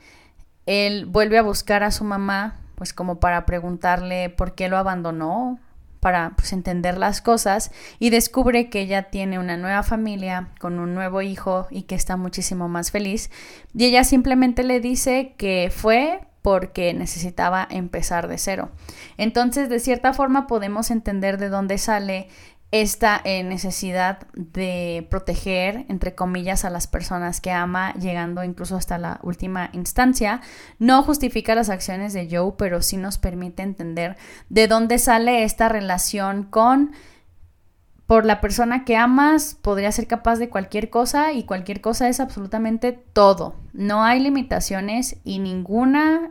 él 0.66 1.06
vuelve 1.06 1.38
a 1.38 1.42
buscar 1.42 1.82
a 1.82 1.90
su 1.90 2.04
mamá, 2.04 2.60
pues 2.74 2.92
como 2.92 3.18
para 3.18 3.46
preguntarle 3.46 4.28
por 4.28 4.54
qué 4.54 4.68
lo 4.68 4.76
abandonó, 4.76 5.58
para 6.00 6.32
pues, 6.36 6.52
entender 6.52 6.98
las 6.98 7.22
cosas, 7.22 7.70
y 7.98 8.10
descubre 8.10 8.68
que 8.68 8.80
ella 8.80 9.04
tiene 9.04 9.38
una 9.38 9.56
nueva 9.56 9.82
familia 9.82 10.48
con 10.60 10.78
un 10.78 10.94
nuevo 10.94 11.22
hijo 11.22 11.66
y 11.70 11.82
que 11.82 11.94
está 11.94 12.16
muchísimo 12.16 12.68
más 12.68 12.90
feliz. 12.90 13.30
Y 13.72 13.84
ella 13.86 14.04
simplemente 14.04 14.64
le 14.64 14.80
dice 14.80 15.34
que 15.38 15.72
fue 15.74 16.20
porque 16.42 16.92
necesitaba 16.92 17.66
empezar 17.70 18.28
de 18.28 18.36
cero. 18.36 18.70
Entonces, 19.16 19.68
de 19.68 19.78
cierta 19.78 20.12
forma, 20.12 20.46
podemos 20.46 20.90
entender 20.90 21.38
de 21.38 21.48
dónde 21.48 21.78
sale 21.78 22.28
esta 22.72 23.20
eh, 23.24 23.44
necesidad 23.44 24.26
de 24.32 25.06
proteger, 25.10 25.84
entre 25.90 26.14
comillas, 26.14 26.64
a 26.64 26.70
las 26.70 26.86
personas 26.86 27.42
que 27.42 27.50
ama, 27.50 27.92
llegando 27.94 28.42
incluso 28.42 28.76
hasta 28.76 28.96
la 28.96 29.20
última 29.22 29.68
instancia. 29.74 30.40
No 30.78 31.02
justifica 31.02 31.54
las 31.54 31.68
acciones 31.68 32.14
de 32.14 32.28
Joe, 32.30 32.54
pero 32.56 32.80
sí 32.80 32.96
nos 32.96 33.18
permite 33.18 33.62
entender 33.62 34.16
de 34.48 34.68
dónde 34.68 34.98
sale 34.98 35.44
esta 35.44 35.68
relación 35.68 36.44
con 36.44 36.92
por 38.12 38.26
la 38.26 38.42
persona 38.42 38.84
que 38.84 38.94
amas 38.98 39.56
podría 39.62 39.90
ser 39.90 40.06
capaz 40.06 40.36
de 40.36 40.50
cualquier 40.50 40.90
cosa 40.90 41.32
y 41.32 41.44
cualquier 41.44 41.80
cosa 41.80 42.10
es 42.10 42.20
absolutamente 42.20 42.92
todo. 42.92 43.56
No 43.72 44.04
hay 44.04 44.20
limitaciones 44.20 45.16
y 45.24 45.38
ninguna 45.38 46.30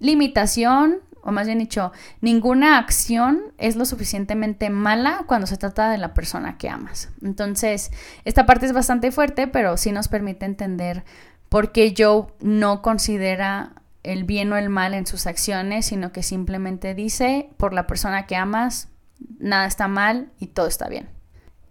limitación, 0.00 0.98
o 1.22 1.32
más 1.32 1.46
bien 1.46 1.60
dicho, 1.60 1.92
ninguna 2.20 2.76
acción 2.76 3.40
es 3.56 3.74
lo 3.74 3.86
suficientemente 3.86 4.68
mala 4.68 5.24
cuando 5.26 5.46
se 5.46 5.56
trata 5.56 5.88
de 5.88 5.96
la 5.96 6.12
persona 6.12 6.58
que 6.58 6.68
amas. 6.68 7.08
Entonces, 7.22 7.90
esta 8.26 8.44
parte 8.44 8.66
es 8.66 8.74
bastante 8.74 9.10
fuerte, 9.10 9.46
pero 9.46 9.78
sí 9.78 9.92
nos 9.92 10.08
permite 10.08 10.44
entender 10.44 11.04
por 11.48 11.72
qué 11.72 11.94
Joe 11.96 12.26
no 12.40 12.82
considera 12.82 13.72
el 14.02 14.24
bien 14.24 14.52
o 14.52 14.58
el 14.58 14.68
mal 14.68 14.92
en 14.92 15.06
sus 15.06 15.26
acciones, 15.26 15.86
sino 15.86 16.12
que 16.12 16.22
simplemente 16.22 16.94
dice, 16.94 17.48
por 17.56 17.72
la 17.72 17.86
persona 17.86 18.26
que 18.26 18.36
amas, 18.36 18.90
nada 19.38 19.64
está 19.64 19.88
mal 19.88 20.30
y 20.38 20.48
todo 20.48 20.66
está 20.66 20.86
bien. 20.90 21.13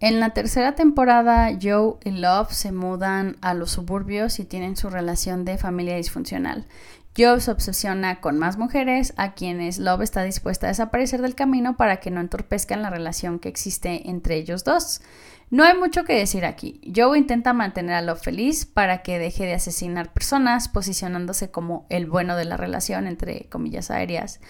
En 0.00 0.20
la 0.20 0.30
tercera 0.30 0.74
temporada, 0.74 1.50
Joe 1.60 1.94
y 2.04 2.10
Love 2.10 2.52
se 2.52 2.72
mudan 2.72 3.36
a 3.40 3.54
los 3.54 3.70
suburbios 3.70 4.38
y 4.38 4.44
tienen 4.44 4.76
su 4.76 4.90
relación 4.90 5.44
de 5.44 5.56
familia 5.56 5.96
disfuncional. 5.96 6.66
Joe 7.16 7.40
se 7.40 7.52
obsesiona 7.52 8.20
con 8.20 8.38
más 8.38 8.58
mujeres 8.58 9.14
a 9.16 9.34
quienes 9.34 9.78
Love 9.78 10.02
está 10.02 10.24
dispuesta 10.24 10.66
a 10.66 10.70
desaparecer 10.70 11.22
del 11.22 11.36
camino 11.36 11.76
para 11.76 11.98
que 11.98 12.10
no 12.10 12.20
entorpezcan 12.20 12.82
la 12.82 12.90
relación 12.90 13.38
que 13.38 13.48
existe 13.48 14.10
entre 14.10 14.34
ellos 14.34 14.64
dos. 14.64 15.00
No 15.48 15.62
hay 15.62 15.78
mucho 15.78 16.02
que 16.02 16.14
decir 16.14 16.44
aquí. 16.44 16.80
Joe 16.94 17.16
intenta 17.16 17.52
mantener 17.52 17.94
a 17.94 18.02
Love 18.02 18.20
feliz 18.20 18.66
para 18.66 19.02
que 19.02 19.20
deje 19.20 19.44
de 19.44 19.54
asesinar 19.54 20.12
personas, 20.12 20.68
posicionándose 20.68 21.52
como 21.52 21.86
el 21.88 22.06
bueno 22.06 22.34
de 22.34 22.46
la 22.46 22.56
relación, 22.56 23.06
entre 23.06 23.46
comillas 23.48 23.92
aéreas. 23.92 24.40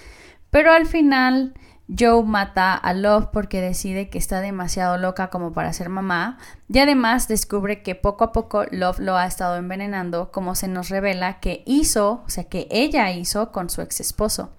Pero 0.55 0.71
al 0.71 0.87
final 0.87 1.53
Joe 1.89 2.23
mata 2.23 2.75
a 2.75 2.95
Love 2.95 3.27
porque 3.33 3.61
decide 3.61 4.09
que 4.09 4.19
está 4.19 4.41
demasiado 4.41 4.99
loca 4.99 5.29
como 5.29 5.53
para 5.53 5.73
ser 5.73 5.89
mamá 5.89 6.39
y 6.69 6.79
además 6.79 7.27
descubre 7.27 7.83
que 7.83 7.97
poco 7.97 8.23
a 8.23 8.31
poco 8.31 8.65
Love 8.71 9.01
lo 9.01 9.17
ha 9.17 9.27
estado 9.27 9.57
envenenando 9.57 10.31
como 10.31 10.55
se 10.55 10.69
nos 10.69 10.91
revela 10.91 11.41
que 11.41 11.65
hizo, 11.67 12.23
o 12.25 12.29
sea 12.29 12.45
que 12.45 12.69
ella 12.71 13.11
hizo 13.11 13.51
con 13.51 13.69
su 13.69 13.83
ex 13.83 13.99
esposo. 13.99 14.53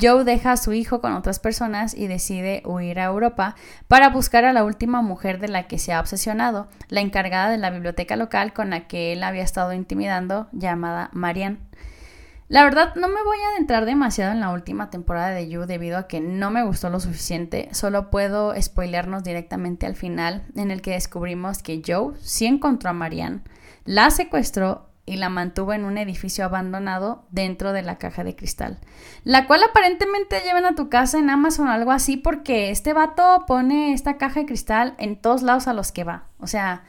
Joe 0.00 0.22
deja 0.22 0.52
a 0.52 0.56
su 0.56 0.72
hijo 0.72 1.00
con 1.00 1.14
otras 1.14 1.40
personas 1.40 1.94
y 1.94 2.06
decide 2.06 2.62
huir 2.64 3.00
a 3.00 3.06
Europa 3.06 3.56
para 3.88 4.10
buscar 4.10 4.44
a 4.44 4.52
la 4.52 4.62
última 4.62 5.02
mujer 5.02 5.40
de 5.40 5.48
la 5.48 5.66
que 5.66 5.80
se 5.80 5.92
ha 5.92 5.98
obsesionado, 5.98 6.68
la 6.90 7.00
encargada 7.00 7.50
de 7.50 7.58
la 7.58 7.70
biblioteca 7.70 8.14
local 8.14 8.52
con 8.52 8.70
la 8.70 8.86
que 8.86 9.12
él 9.12 9.24
había 9.24 9.42
estado 9.42 9.72
intimidando, 9.72 10.46
llamada 10.52 11.10
Marianne. 11.12 11.58
La 12.48 12.62
verdad, 12.62 12.94
no 12.94 13.08
me 13.08 13.22
voy 13.22 13.38
a 13.38 13.54
adentrar 13.54 13.86
demasiado 13.86 14.32
en 14.32 14.40
la 14.40 14.50
última 14.50 14.90
temporada 14.90 15.30
de 15.30 15.48
You 15.48 15.64
debido 15.66 15.96
a 15.96 16.06
que 16.06 16.20
no 16.20 16.50
me 16.50 16.62
gustó 16.62 16.90
lo 16.90 17.00
suficiente. 17.00 17.68
Solo 17.72 18.10
puedo 18.10 18.54
spoilearnos 18.60 19.24
directamente 19.24 19.86
al 19.86 19.96
final, 19.96 20.44
en 20.54 20.70
el 20.70 20.82
que 20.82 20.92
descubrimos 20.92 21.62
que 21.62 21.82
Joe 21.84 22.14
sí 22.20 22.44
encontró 22.44 22.90
a 22.90 22.92
Marianne, 22.92 23.40
la 23.84 24.10
secuestró 24.10 24.90
y 25.06 25.16
la 25.16 25.28
mantuvo 25.28 25.72
en 25.72 25.84
un 25.84 25.98
edificio 25.98 26.44
abandonado 26.44 27.24
dentro 27.30 27.72
de 27.72 27.82
la 27.82 27.98
caja 27.98 28.24
de 28.24 28.36
cristal, 28.36 28.78
la 29.22 29.46
cual 29.46 29.62
aparentemente 29.62 30.40
llevan 30.40 30.64
a 30.64 30.74
tu 30.74 30.88
casa 30.88 31.18
en 31.18 31.30
Amazon 31.30 31.68
o 31.68 31.72
algo 31.72 31.92
así 31.92 32.16
porque 32.16 32.70
este 32.70 32.92
vato 32.92 33.44
pone 33.46 33.92
esta 33.92 34.16
caja 34.16 34.40
de 34.40 34.46
cristal 34.46 34.94
en 34.98 35.16
todos 35.16 35.42
lados 35.42 35.68
a 35.68 35.74
los 35.74 35.92
que 35.92 36.04
va. 36.04 36.24
O 36.38 36.46
sea, 36.46 36.84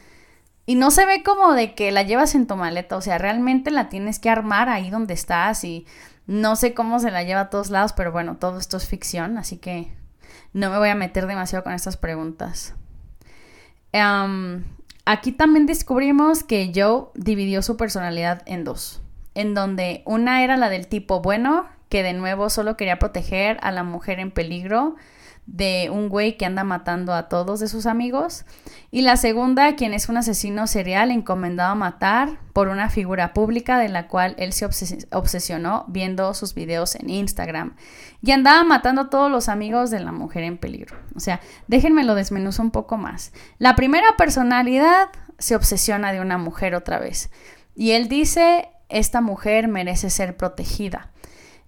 y 0.65 0.75
no 0.75 0.91
se 0.91 1.05
ve 1.05 1.23
como 1.23 1.53
de 1.53 1.75
que 1.75 1.91
la 1.91 2.03
llevas 2.03 2.35
en 2.35 2.47
tu 2.47 2.55
maleta, 2.55 2.97
o 2.97 3.01
sea, 3.01 3.17
realmente 3.17 3.71
la 3.71 3.89
tienes 3.89 4.19
que 4.19 4.29
armar 4.29 4.69
ahí 4.69 4.89
donde 4.89 5.13
estás 5.13 5.63
y 5.63 5.85
no 6.27 6.55
sé 6.55 6.73
cómo 6.73 6.99
se 6.99 7.11
la 7.11 7.23
lleva 7.23 7.41
a 7.41 7.49
todos 7.49 7.69
lados, 7.69 7.93
pero 7.93 8.11
bueno, 8.11 8.37
todo 8.37 8.57
esto 8.57 8.77
es 8.77 8.87
ficción, 8.87 9.37
así 9.37 9.57
que 9.57 9.91
no 10.53 10.69
me 10.69 10.77
voy 10.77 10.89
a 10.89 10.95
meter 10.95 11.27
demasiado 11.27 11.63
con 11.63 11.73
estas 11.73 11.97
preguntas. 11.97 12.73
aquí 15.05 15.31
también 15.31 15.67
descubrimos 15.67 16.43
que 16.43 16.71
Joe 16.73 17.09
dividió 17.13 17.61
su 17.61 17.77
personalidad 17.77 18.41
en 18.45 18.63
dos, 18.63 19.01
en 19.35 19.53
donde 19.53 20.01
una 20.05 20.43
era 20.43 20.57
la 20.57 20.69
del 20.69 20.87
tipo 20.87 21.21
bueno, 21.21 21.67
que 21.89 22.01
de 22.01 22.13
nuevo 22.13 22.49
solo 22.49 22.75
quería 22.75 22.97
proteger 22.97 23.59
a 23.61 23.71
la 23.71 23.83
mujer 23.83 24.19
en 24.19 24.31
peligro, 24.31 24.95
de 25.47 25.89
un 25.91 26.09
güey 26.09 26.37
que 26.37 26.45
anda 26.45 26.63
matando 26.63 27.13
a 27.13 27.29
todos 27.29 27.59
de 27.59 27.67
sus 27.67 27.85
amigos. 27.85 28.45
Y 28.91 29.01
la 29.01 29.15
segunda, 29.15 29.75
quien 29.75 29.93
es 29.93 30.09
un 30.09 30.17
asesino 30.17 30.67
serial 30.67 31.11
encomendado 31.11 31.71
a 31.71 31.75
matar 31.75 32.39
por 32.53 32.67
una 32.67 32.89
figura 32.89 33.33
pública 33.33 33.77
de 33.77 33.89
la 33.89 34.07
cual 34.07 34.35
él 34.37 34.53
se 34.53 34.65
obsesionó 35.11 35.85
viendo 35.87 36.33
sus 36.33 36.55
videos 36.55 36.95
en 36.95 37.09
Instagram. 37.09 37.75
Y 38.21 38.31
andaba 38.31 38.63
matando 38.63 39.03
a 39.03 39.09
todos 39.09 39.29
los 39.29 39.49
amigos 39.49 39.91
de 39.91 39.99
la 39.99 40.11
mujer 40.11 40.43
en 40.43 40.57
peligro. 40.57 40.95
O 41.15 41.19
sea, 41.19 41.41
déjenme 41.67 42.03
lo 42.03 42.15
desmenuzo 42.15 42.61
un 42.61 42.71
poco 42.71 42.97
más. 42.97 43.31
La 43.59 43.75
primera 43.75 44.17
personalidad 44.17 45.09
se 45.37 45.55
obsesiona 45.55 46.11
de 46.11 46.21
una 46.21 46.37
mujer 46.37 46.75
otra 46.75 46.97
vez. 46.97 47.29
Y 47.75 47.91
él 47.91 48.07
dice, 48.07 48.69
esta 48.89 49.21
mujer 49.21 49.67
merece 49.67 50.09
ser 50.09 50.37
protegida. 50.37 51.11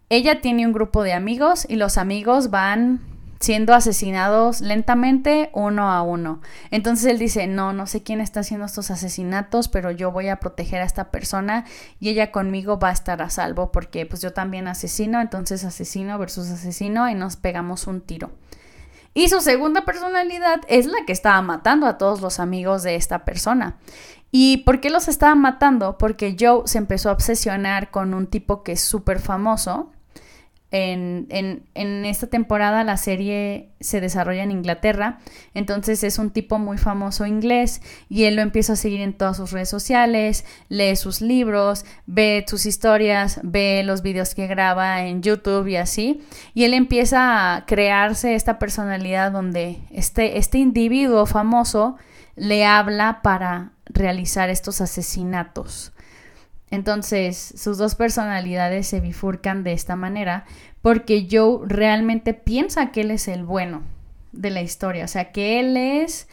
Ella 0.10 0.40
tiene 0.42 0.66
un 0.66 0.74
grupo 0.74 1.04
de 1.04 1.14
amigos 1.14 1.66
y 1.70 1.76
los 1.76 1.98
amigos 1.98 2.50
van 2.50 3.17
siendo 3.40 3.74
asesinados 3.74 4.62
lentamente 4.62 5.50
uno 5.54 5.92
a 5.92 6.02
uno. 6.02 6.42
Entonces 6.72 7.06
él 7.06 7.20
dice, 7.20 7.48
no, 7.48 7.74
no 7.74 7.88
sé 7.88 8.04
quién 8.04 8.22
está 8.22 8.42
haciendo 8.42 8.66
estos 8.66 8.92
asesinatos, 8.92 9.68
pero 9.68 9.92
yo 9.92 10.12
voy 10.12 10.30
a 10.30 10.40
proteger 10.40 10.82
a 10.82 10.86
esta 10.86 11.12
persona 11.12 11.66
y 12.00 12.10
ella 12.10 12.32
conmigo 12.32 12.80
va 12.80 12.90
a 12.90 12.94
estar 12.94 13.22
a 13.22 13.30
salvo 13.30 13.72
porque 13.72 14.06
pues 14.06 14.22
yo 14.22 14.34
también 14.34 14.68
asesino, 14.68 15.22
entonces 15.22 15.64
asesino 15.64 16.18
versus 16.18 16.50
asesino 16.50 17.10
y 17.10 17.16
nos 17.16 17.36
pegamos 17.36 17.88
un 17.88 18.02
tiro. 18.02 18.32
Y 19.14 19.30
su 19.30 19.42
segunda 19.42 19.84
personalidad 19.84 20.62
es 20.68 20.86
la 20.86 21.06
que 21.08 21.12
estaba 21.12 21.42
matando 21.42 21.88
a 21.88 21.98
todos 21.98 22.22
los 22.22 22.40
amigos 22.40 22.84
de 22.84 22.96
esta 22.96 23.26
persona. 23.26 23.78
¿Y 24.32 24.58
por 24.58 24.80
qué 24.80 24.90
los 24.90 25.08
estaba 25.08 25.34
matando? 25.34 25.98
Porque 25.98 26.36
Joe 26.40 26.64
se 26.66 26.78
empezó 26.78 27.10
a 27.10 27.14
obsesionar 27.14 27.90
con 27.90 28.14
un 28.14 28.28
tipo 28.28 28.62
que 28.62 28.74
es 28.74 28.82
súper 28.82 29.20
famoso, 29.20 29.92
en, 30.72 31.64
esta 32.06 32.28
temporada 32.28 32.84
la 32.84 32.98
serie 32.98 33.70
se 33.80 34.02
desarrolla 34.02 34.44
en 34.44 34.52
Inglaterra, 34.52 35.20
entonces 35.54 36.04
es 36.04 36.20
un 36.20 36.32
tipo 36.32 36.60
muy 36.60 36.78
famoso 36.78 37.26
inglés 37.26 37.82
y 38.10 38.26
él 38.26 38.36
lo 38.36 38.42
empieza 38.42 38.74
a 38.74 38.76
seguir 38.76 39.02
en 39.02 39.14
todas 39.14 39.38
sus 39.38 39.52
redes 39.52 39.70
sociales, 39.70 40.46
lee 40.68 40.96
sus 40.96 41.22
libros, 41.22 41.86
ve 42.06 42.44
sus 42.48 42.66
historias, 42.66 43.40
ve 43.44 43.84
los 43.86 44.02
videos 44.02 44.36
que 44.36 44.48
graba 44.48 45.04
en 45.06 45.22
YouTube 45.22 45.68
y 45.68 45.78
así, 45.78 46.22
y 46.54 46.66
él 46.66 46.74
empieza 46.74 47.56
a 47.56 47.66
crearse 47.66 48.36
esta 48.36 48.60
personalidad 48.60 49.32
donde 49.32 49.80
este, 49.92 50.38
este 50.38 50.58
individuo 50.58 51.26
famoso 51.26 51.96
le 52.36 52.66
habla 52.66 53.22
para 53.24 53.72
realizar 53.86 54.50
estos 54.50 54.82
asesinatos. 54.82 55.94
Entonces, 56.70 57.54
sus 57.56 57.78
dos 57.78 57.96
personalidades 57.96 58.88
se 58.88 59.00
bifurcan 59.00 59.64
de 59.64 59.74
esta 59.74 59.96
manera 59.96 60.46
porque 60.82 61.28
Joe 61.30 61.66
realmente 61.66 62.34
piensa 62.34 62.92
que 62.92 63.02
él 63.02 63.12
es 63.12 63.28
el 63.28 63.44
bueno 63.44 63.84
de 64.34 64.50
la 64.50 64.62
historia, 64.62 65.06
o 65.06 65.08
sea, 65.08 65.32
que 65.32 65.60
él 65.60 65.78
es, 65.78 66.28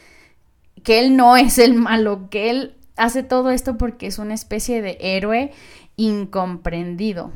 que 0.83 0.99
él 0.99 1.17
no 1.17 1.37
es 1.37 1.59
el 1.59 1.75
malo, 1.75 2.29
que 2.31 2.51
él 2.51 2.77
hace 2.97 3.23
todo 3.23 3.51
esto 3.51 3.79
porque 3.79 4.07
es 4.07 4.19
una 4.19 4.35
especie 4.35 4.83
de 4.83 4.99
héroe 5.01 5.53
incomprendido. 5.97 7.33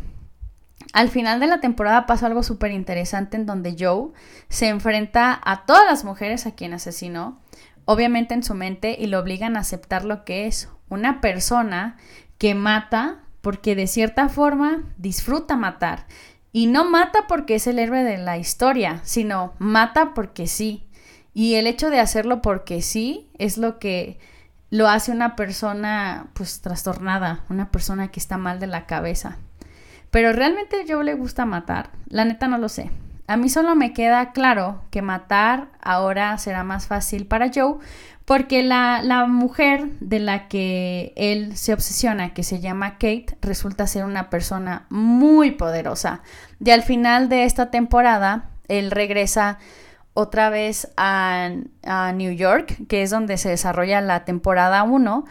Al 0.93 1.09
final 1.09 1.39
de 1.39 1.47
la 1.47 1.61
temporada 1.61 2.07
pasa 2.07 2.27
algo 2.27 2.43
súper 2.43 2.73
interesante 2.73 3.37
en 3.37 3.47
donde 3.47 3.77
Joe 3.79 4.11
se 4.49 4.69
enfrenta 4.69 5.39
a 5.45 5.67
todas 5.67 5.85
las 5.85 6.05
mujeres 6.05 6.47
a 6.47 6.55
quien 6.55 6.73
asesinó, 6.73 7.41
obviamente 7.85 8.35
en 8.35 8.43
su 8.43 8.55
mente, 8.55 8.97
y 8.99 9.07
lo 9.07 9.19
obligan 9.19 9.57
a 9.57 9.61
aceptar 9.61 10.05
lo 10.05 10.25
que 10.25 10.47
es 10.47 10.69
una 10.89 11.21
persona 11.21 11.97
que 12.39 12.55
mata 12.55 13.21
porque 13.41 13.75
de 13.75 13.87
cierta 13.87 14.29
forma 14.29 14.85
disfruta 14.97 15.57
matar. 15.57 16.07
Y 16.53 16.67
no 16.67 16.89
mata 16.89 17.27
porque 17.29 17.57
es 17.57 17.67
el 17.67 17.79
héroe 17.79 18.03
de 18.03 18.19
la 18.19 18.39
historia, 18.39 19.01
sino 19.05 19.53
mata 19.59 20.15
porque 20.15 20.47
sí. 20.47 20.87
Y 21.35 21.55
el 21.55 21.67
hecho 21.67 21.91
de 21.91 22.01
hacerlo 22.01 22.41
porque 22.43 22.81
sí 22.83 23.29
es 23.39 23.59
lo 23.59 23.79
que 23.79 24.19
lo 24.71 24.89
hace 24.89 25.13
una 25.13 25.37
persona 25.37 26.29
pues 26.35 26.61
trastornada, 26.61 27.45
una 27.49 27.71
persona 27.71 28.09
que 28.09 28.21
está 28.21 28.39
mal 28.39 28.61
de 28.61 28.67
la 28.67 28.87
cabeza. 28.87 29.37
Pero 30.11 30.33
realmente 30.33 30.85
yo 30.87 31.03
le 31.03 31.15
gusta 31.15 31.45
matar, 31.45 31.91
la 32.09 32.25
neta 32.25 32.49
no 32.49 32.59
lo 32.59 32.69
sé. 32.69 32.91
A 33.27 33.37
mí 33.37 33.51
solo 33.51 33.75
me 33.77 33.93
queda 33.93 34.33
claro 34.33 34.83
que 34.91 35.03
matar 35.03 35.69
ahora 35.83 36.37
será 36.39 36.65
más 36.65 36.87
fácil 36.87 37.27
para 37.27 37.51
Joe 37.55 37.77
porque 38.29 38.63
la, 38.63 39.01
la, 39.03 39.25
mujer 39.25 39.89
de 40.01 40.19
la 40.19 40.49
que 40.49 41.15
él 41.17 41.57
se 41.57 41.73
obsesiona, 41.73 42.35
que 42.35 42.43
se 42.43 42.61
llama 42.61 42.99
Kate, 42.99 43.39
resulta 43.41 43.87
ser 43.87 44.05
una 44.05 44.29
persona 44.29 44.85
muy 44.91 45.53
poderosa. 45.53 46.21
Y 46.63 46.69
al 46.69 46.83
final 46.83 47.31
de 47.31 47.45
esta 47.45 47.71
temporada, 47.71 48.51
él 48.69 48.91
regresa 48.91 49.59
otra 50.13 50.51
vez 50.51 50.93
a, 50.99 51.49
a 51.85 52.13
New 52.13 52.33
York, 52.33 52.77
que 52.87 53.03
es 53.03 53.09
donde 53.09 53.39
se 53.39 53.49
desarrolla 53.49 54.03
la 54.03 54.27
temporada 54.27 54.83
1, 54.83 55.25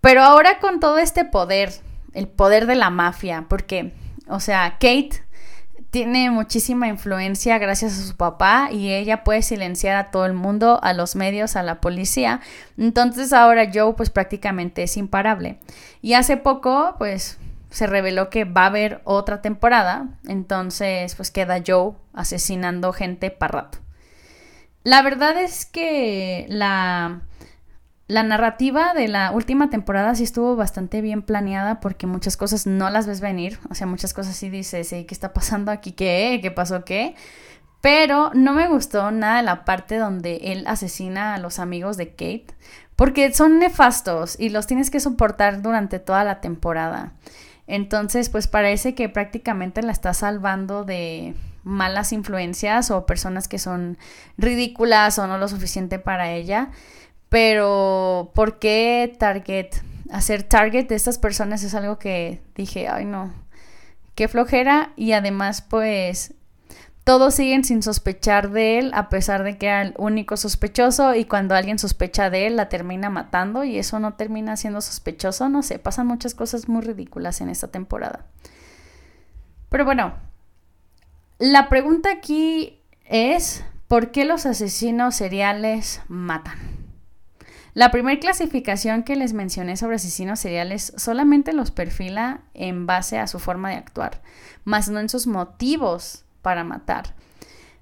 pero 0.00 0.24
ahora 0.24 0.58
con 0.58 0.80
todo 0.80 0.98
este 0.98 1.24
poder, 1.24 1.74
el 2.12 2.26
poder 2.26 2.66
de 2.66 2.74
la 2.74 2.90
mafia, 2.90 3.44
porque, 3.48 3.94
o 4.26 4.40
sea, 4.40 4.78
Kate 4.80 5.22
tiene 5.90 6.30
muchísima 6.30 6.88
influencia 6.88 7.58
gracias 7.58 7.98
a 7.98 8.06
su 8.06 8.16
papá 8.16 8.68
y 8.70 8.92
ella 8.92 9.24
puede 9.24 9.42
silenciar 9.42 9.96
a 9.96 10.10
todo 10.10 10.26
el 10.26 10.34
mundo, 10.34 10.80
a 10.82 10.92
los 10.92 11.16
medios, 11.16 11.56
a 11.56 11.62
la 11.62 11.80
policía. 11.80 12.40
Entonces 12.76 13.32
ahora 13.32 13.70
Joe 13.72 13.94
pues 13.94 14.10
prácticamente 14.10 14.82
es 14.82 14.96
imparable. 14.96 15.58
Y 16.02 16.14
hace 16.14 16.36
poco 16.36 16.94
pues 16.98 17.38
se 17.70 17.86
reveló 17.86 18.30
que 18.30 18.44
va 18.44 18.62
a 18.62 18.66
haber 18.66 19.00
otra 19.04 19.42
temporada, 19.42 20.08
entonces 20.26 21.14
pues 21.14 21.30
queda 21.30 21.62
Joe 21.66 21.92
asesinando 22.14 22.92
gente 22.92 23.30
para 23.30 23.62
rato. 23.62 23.78
La 24.82 25.02
verdad 25.02 25.36
es 25.36 25.66
que 25.66 26.46
la 26.48 27.22
la 28.08 28.22
narrativa 28.22 28.94
de 28.94 29.08
la 29.08 29.32
última 29.32 29.68
temporada 29.68 30.14
sí 30.14 30.22
estuvo 30.22 30.54
bastante 30.54 31.00
bien 31.00 31.22
planeada 31.22 31.80
porque 31.80 32.06
muchas 32.06 32.36
cosas 32.36 32.66
no 32.66 32.88
las 32.88 33.06
ves 33.06 33.20
venir. 33.20 33.58
O 33.68 33.74
sea, 33.74 33.86
muchas 33.86 34.14
cosas 34.14 34.36
sí 34.36 34.48
dices, 34.48 34.90
¿qué 34.90 35.06
está 35.10 35.32
pasando 35.32 35.72
aquí? 35.72 35.92
¿Qué? 35.92 36.38
¿Qué 36.40 36.50
pasó 36.50 36.84
qué? 36.84 37.16
Pero 37.80 38.30
no 38.34 38.52
me 38.52 38.68
gustó 38.68 39.10
nada 39.10 39.42
la 39.42 39.64
parte 39.64 39.98
donde 39.98 40.36
él 40.44 40.64
asesina 40.66 41.34
a 41.34 41.38
los 41.38 41.58
amigos 41.58 41.96
de 41.96 42.10
Kate 42.10 42.46
porque 42.96 43.32
son 43.34 43.58
nefastos 43.58 44.38
y 44.40 44.48
los 44.48 44.66
tienes 44.66 44.90
que 44.90 45.00
soportar 45.00 45.60
durante 45.60 45.98
toda 45.98 46.24
la 46.24 46.40
temporada. 46.40 47.12
Entonces, 47.66 48.30
pues 48.30 48.46
parece 48.46 48.94
que 48.94 49.08
prácticamente 49.08 49.82
la 49.82 49.92
está 49.92 50.14
salvando 50.14 50.84
de 50.84 51.34
malas 51.62 52.12
influencias 52.12 52.90
o 52.90 53.06
personas 53.06 53.48
que 53.48 53.58
son 53.58 53.98
ridículas 54.38 55.18
o 55.18 55.26
no 55.26 55.36
lo 55.36 55.48
suficiente 55.48 55.98
para 55.98 56.30
ella. 56.30 56.70
Pero, 57.28 58.30
¿por 58.34 58.58
qué 58.58 59.14
Target? 59.18 59.70
Hacer 60.10 60.44
Target 60.44 60.86
de 60.86 60.94
estas 60.94 61.18
personas 61.18 61.62
es 61.64 61.74
algo 61.74 61.98
que 61.98 62.40
dije, 62.54 62.88
ay 62.88 63.04
no, 63.04 63.32
qué 64.14 64.28
flojera. 64.28 64.92
Y 64.96 65.12
además, 65.12 65.62
pues, 65.62 66.34
todos 67.04 67.34
siguen 67.34 67.64
sin 67.64 67.82
sospechar 67.82 68.50
de 68.50 68.78
él, 68.78 68.90
a 68.94 69.08
pesar 69.08 69.44
de 69.44 69.58
que 69.58 69.66
era 69.66 69.82
el 69.82 69.94
único 69.96 70.36
sospechoso. 70.36 71.14
Y 71.14 71.24
cuando 71.24 71.54
alguien 71.54 71.78
sospecha 71.78 72.30
de 72.30 72.48
él, 72.48 72.56
la 72.56 72.68
termina 72.68 73.10
matando. 73.10 73.62
Y 73.62 73.78
eso 73.78 74.00
no 74.00 74.14
termina 74.14 74.56
siendo 74.56 74.80
sospechoso. 74.80 75.48
No 75.48 75.62
sé, 75.62 75.78
pasan 75.78 76.06
muchas 76.06 76.34
cosas 76.34 76.68
muy 76.68 76.82
ridículas 76.82 77.40
en 77.40 77.48
esta 77.48 77.68
temporada. 77.68 78.26
Pero 79.68 79.84
bueno, 79.84 80.14
la 81.38 81.68
pregunta 81.68 82.10
aquí 82.10 82.80
es, 83.04 83.64
¿por 83.88 84.10
qué 84.10 84.24
los 84.24 84.46
asesinos 84.46 85.14
seriales 85.14 86.00
matan? 86.08 86.75
La 87.76 87.90
primera 87.90 88.18
clasificación 88.18 89.02
que 89.02 89.16
les 89.16 89.34
mencioné 89.34 89.76
sobre 89.76 89.96
asesinos 89.96 90.40
seriales 90.40 90.94
solamente 90.96 91.52
los 91.52 91.70
perfila 91.70 92.40
en 92.54 92.86
base 92.86 93.18
a 93.18 93.26
su 93.26 93.38
forma 93.38 93.68
de 93.68 93.76
actuar, 93.76 94.22
más 94.64 94.88
no 94.88 94.98
en 94.98 95.10
sus 95.10 95.26
motivos 95.26 96.24
para 96.40 96.64
matar. 96.64 97.14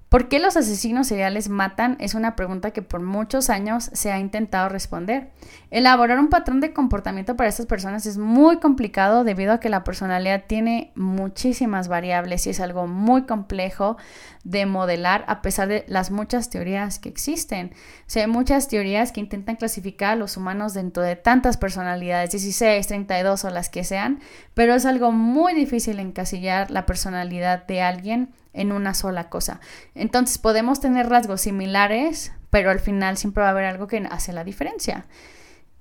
¿Por 0.09 0.29
qué 0.29 0.37
los 0.37 0.55
asesinos 0.55 1.07
seriales 1.07 1.49
matan? 1.49 1.97
Es 1.99 2.13
una 2.13 2.35
pregunta 2.35 2.71
que 2.71 2.83
por 2.83 3.01
muchos 3.01 3.49
años 3.49 3.89
se 3.91 4.11
ha 4.11 4.19
intentado 4.19 4.69
responder. 4.69 5.31
Elaborar 5.71 6.19
un 6.19 6.29
patrón 6.29 6.61
de 6.61 6.73
comportamiento 6.73 7.35
para 7.35 7.49
estas 7.49 7.65
personas 7.65 8.05
es 8.05 8.19
muy 8.19 8.59
complicado 8.59 9.23
debido 9.23 9.51
a 9.51 9.59
que 9.59 9.67
la 9.67 9.83
personalidad 9.83 10.43
tiene 10.45 10.91
muchísimas 10.95 11.87
variables 11.87 12.45
y 12.45 12.51
es 12.51 12.59
algo 12.59 12.85
muy 12.85 13.23
complejo 13.23 13.97
de 14.43 14.67
modelar 14.67 15.25
a 15.27 15.41
pesar 15.41 15.67
de 15.67 15.85
las 15.87 16.11
muchas 16.11 16.51
teorías 16.51 16.99
que 16.99 17.09
existen. 17.09 17.71
O 18.15 18.19
hay 18.19 18.27
muchas 18.27 18.67
teorías 18.67 19.11
que 19.11 19.21
intentan 19.21 19.55
clasificar 19.55 20.11
a 20.11 20.15
los 20.15 20.37
humanos 20.37 20.75
dentro 20.75 21.01
de 21.01 21.15
tantas 21.15 21.57
personalidades, 21.57 22.29
16, 22.29 22.85
32 22.85 23.43
o 23.43 23.49
las 23.49 23.69
que 23.69 23.83
sean, 23.83 24.19
pero 24.53 24.75
es 24.75 24.85
algo 24.85 25.11
muy 25.11 25.55
difícil 25.55 25.99
encasillar 25.99 26.69
la 26.69 26.85
personalidad 26.85 27.65
de 27.65 27.81
alguien 27.81 28.29
en 28.55 28.71
una 28.71 28.93
sola 28.93 29.29
cosa. 29.29 29.59
Entonces 29.93 30.37
podemos 30.37 30.79
tener 30.79 31.09
rasgos 31.09 31.41
similares, 31.41 32.31
pero 32.49 32.71
al 32.71 32.79
final 32.79 33.17
siempre 33.17 33.41
va 33.41 33.49
a 33.49 33.51
haber 33.51 33.65
algo 33.65 33.87
que 33.87 33.97
hace 34.09 34.33
la 34.33 34.43
diferencia. 34.43 35.05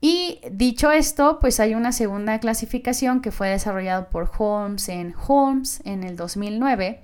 Y 0.01 0.41
dicho 0.51 0.93
esto, 0.93 1.39
pues 1.41 1.61
hay 1.61 1.75
una 1.75 1.91
segunda 1.91 2.39
clasificación 2.39 3.22
que 3.22 3.31
fue 3.31 3.49
desarrollado 3.49 4.11
por 4.11 4.31
Holmes 4.37 4.91
en 4.91 5.14
Holmes 5.27 5.81
en 5.87 6.05
el 6.05 6.16
2009 6.16 7.01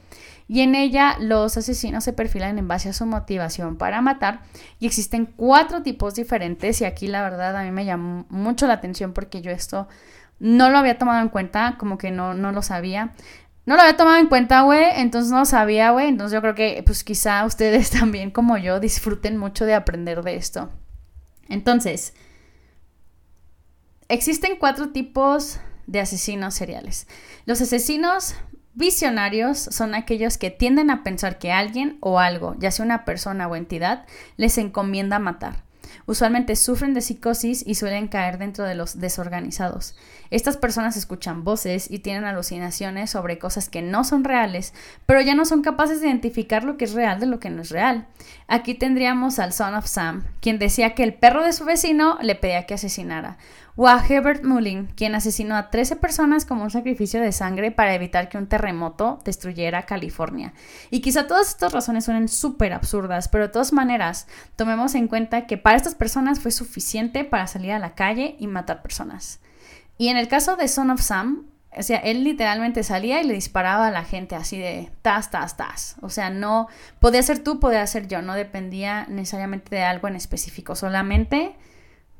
y 0.48 0.60
en 0.60 0.74
ella 0.74 1.16
los 1.18 1.56
asesinos 1.56 2.04
se 2.04 2.12
perfilan 2.12 2.58
en 2.58 2.68
base 2.68 2.90
a 2.90 2.92
su 2.92 3.06
motivación 3.06 3.76
para 3.76 4.02
matar 4.02 4.40
y 4.80 4.86
existen 4.86 5.24
cuatro 5.24 5.82
tipos 5.82 6.14
diferentes 6.14 6.80
y 6.82 6.84
aquí 6.84 7.06
la 7.06 7.22
verdad 7.22 7.56
a 7.56 7.62
mí 7.62 7.70
me 7.70 7.86
llamó 7.86 8.26
mucho 8.28 8.66
la 8.66 8.74
atención 8.74 9.14
porque 9.14 9.40
yo 9.40 9.50
esto 9.50 9.88
no 10.40 10.70
lo 10.70 10.78
había 10.78 10.98
tomado 10.98 11.20
en 11.22 11.28
cuenta, 11.28 11.76
como 11.78 11.98
que 11.98 12.10
no, 12.10 12.34
no 12.34 12.50
lo 12.50 12.62
sabía. 12.62 13.12
No 13.70 13.76
lo 13.76 13.82
había 13.82 13.96
tomado 13.96 14.18
en 14.18 14.26
cuenta, 14.26 14.62
güey, 14.62 14.84
entonces 14.96 15.30
no 15.30 15.44
sabía, 15.44 15.92
güey, 15.92 16.08
entonces 16.08 16.34
yo 16.34 16.40
creo 16.40 16.56
que 16.56 16.82
pues 16.84 17.04
quizá 17.04 17.44
ustedes 17.44 17.90
también 18.00 18.32
como 18.32 18.58
yo 18.58 18.80
disfruten 18.80 19.36
mucho 19.36 19.64
de 19.64 19.74
aprender 19.74 20.24
de 20.24 20.34
esto. 20.34 20.70
Entonces, 21.48 22.12
existen 24.08 24.56
cuatro 24.58 24.88
tipos 24.88 25.60
de 25.86 26.00
asesinos 26.00 26.54
seriales. 26.54 27.06
Los 27.46 27.60
asesinos 27.60 28.34
visionarios 28.74 29.60
son 29.60 29.94
aquellos 29.94 30.36
que 30.36 30.50
tienden 30.50 30.90
a 30.90 31.04
pensar 31.04 31.38
que 31.38 31.52
alguien 31.52 31.96
o 32.00 32.18
algo, 32.18 32.56
ya 32.58 32.72
sea 32.72 32.84
una 32.84 33.04
persona 33.04 33.46
o 33.46 33.54
entidad, 33.54 34.04
les 34.36 34.58
encomienda 34.58 35.20
matar. 35.20 35.62
Usualmente 36.06 36.56
sufren 36.56 36.94
de 36.94 37.00
psicosis 37.00 37.64
y 37.66 37.74
suelen 37.74 38.08
caer 38.08 38.38
dentro 38.38 38.64
de 38.64 38.74
los 38.74 38.98
desorganizados. 38.98 39.94
Estas 40.30 40.56
personas 40.56 40.96
escuchan 40.96 41.44
voces 41.44 41.90
y 41.90 42.00
tienen 42.00 42.24
alucinaciones 42.24 43.10
sobre 43.10 43.38
cosas 43.38 43.68
que 43.68 43.82
no 43.82 44.04
son 44.04 44.24
reales, 44.24 44.74
pero 45.06 45.20
ya 45.20 45.34
no 45.34 45.44
son 45.44 45.62
capaces 45.62 46.00
de 46.00 46.08
identificar 46.08 46.64
lo 46.64 46.76
que 46.76 46.84
es 46.84 46.92
real 46.92 47.20
de 47.20 47.26
lo 47.26 47.40
que 47.40 47.50
no 47.50 47.62
es 47.62 47.70
real. 47.70 48.06
Aquí 48.48 48.74
tendríamos 48.74 49.38
al 49.38 49.52
Son 49.52 49.74
of 49.74 49.86
Sam, 49.86 50.24
quien 50.40 50.58
decía 50.58 50.94
que 50.94 51.02
el 51.02 51.14
perro 51.14 51.42
de 51.42 51.52
su 51.52 51.64
vecino 51.64 52.18
le 52.22 52.34
pedía 52.34 52.66
que 52.66 52.74
asesinara, 52.74 53.38
o 53.82 53.88
a 53.88 54.04
Herbert 54.06 54.44
Mullin, 54.44 54.88
quien 54.94 55.14
asesinó 55.14 55.56
a 55.56 55.70
13 55.70 55.96
personas 55.96 56.44
como 56.44 56.64
un 56.64 56.70
sacrificio 56.70 57.18
de 57.18 57.32
sangre 57.32 57.70
para 57.70 57.94
evitar 57.94 58.28
que 58.28 58.36
un 58.36 58.46
terremoto 58.46 59.20
destruyera 59.24 59.86
California. 59.86 60.52
Y 60.90 61.00
quizá 61.00 61.26
todas 61.26 61.48
estas 61.48 61.72
razones 61.72 62.04
suenen 62.04 62.28
súper 62.28 62.74
absurdas, 62.74 63.28
pero 63.28 63.44
de 63.44 63.52
todas 63.54 63.72
maneras, 63.72 64.26
tomemos 64.54 64.94
en 64.94 65.08
cuenta 65.08 65.46
que 65.46 65.56
para 65.56 65.78
estas 65.78 65.94
personas 65.94 66.40
fue 66.40 66.50
suficiente 66.50 67.24
para 67.24 67.46
salir 67.46 67.72
a 67.72 67.78
la 67.78 67.94
calle 67.94 68.36
y 68.38 68.48
matar 68.48 68.82
personas. 68.82 69.40
Y 69.96 70.08
en 70.08 70.18
el 70.18 70.28
caso 70.28 70.56
de 70.56 70.68
Son 70.68 70.90
of 70.90 71.00
Sam, 71.00 71.46
o 71.74 71.82
sea, 71.82 72.00
él 72.00 72.22
literalmente 72.22 72.82
salía 72.82 73.22
y 73.22 73.26
le 73.26 73.32
disparaba 73.32 73.86
a 73.86 73.90
la 73.90 74.04
gente 74.04 74.36
así 74.36 74.58
de 74.58 74.90
tas, 75.00 75.30
tas, 75.30 75.56
tas. 75.56 75.96
O 76.02 76.10
sea, 76.10 76.28
no 76.28 76.68
podía 76.98 77.22
ser 77.22 77.38
tú, 77.38 77.58
podía 77.60 77.86
ser 77.86 78.08
yo, 78.08 78.20
no 78.20 78.34
dependía 78.34 79.06
necesariamente 79.08 79.74
de 79.74 79.84
algo 79.84 80.06
en 80.06 80.16
específico, 80.16 80.74
solamente 80.74 81.56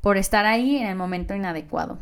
por 0.00 0.16
estar 0.16 0.46
ahí 0.46 0.76
en 0.76 0.86
el 0.86 0.96
momento 0.96 1.34
inadecuado. 1.34 1.98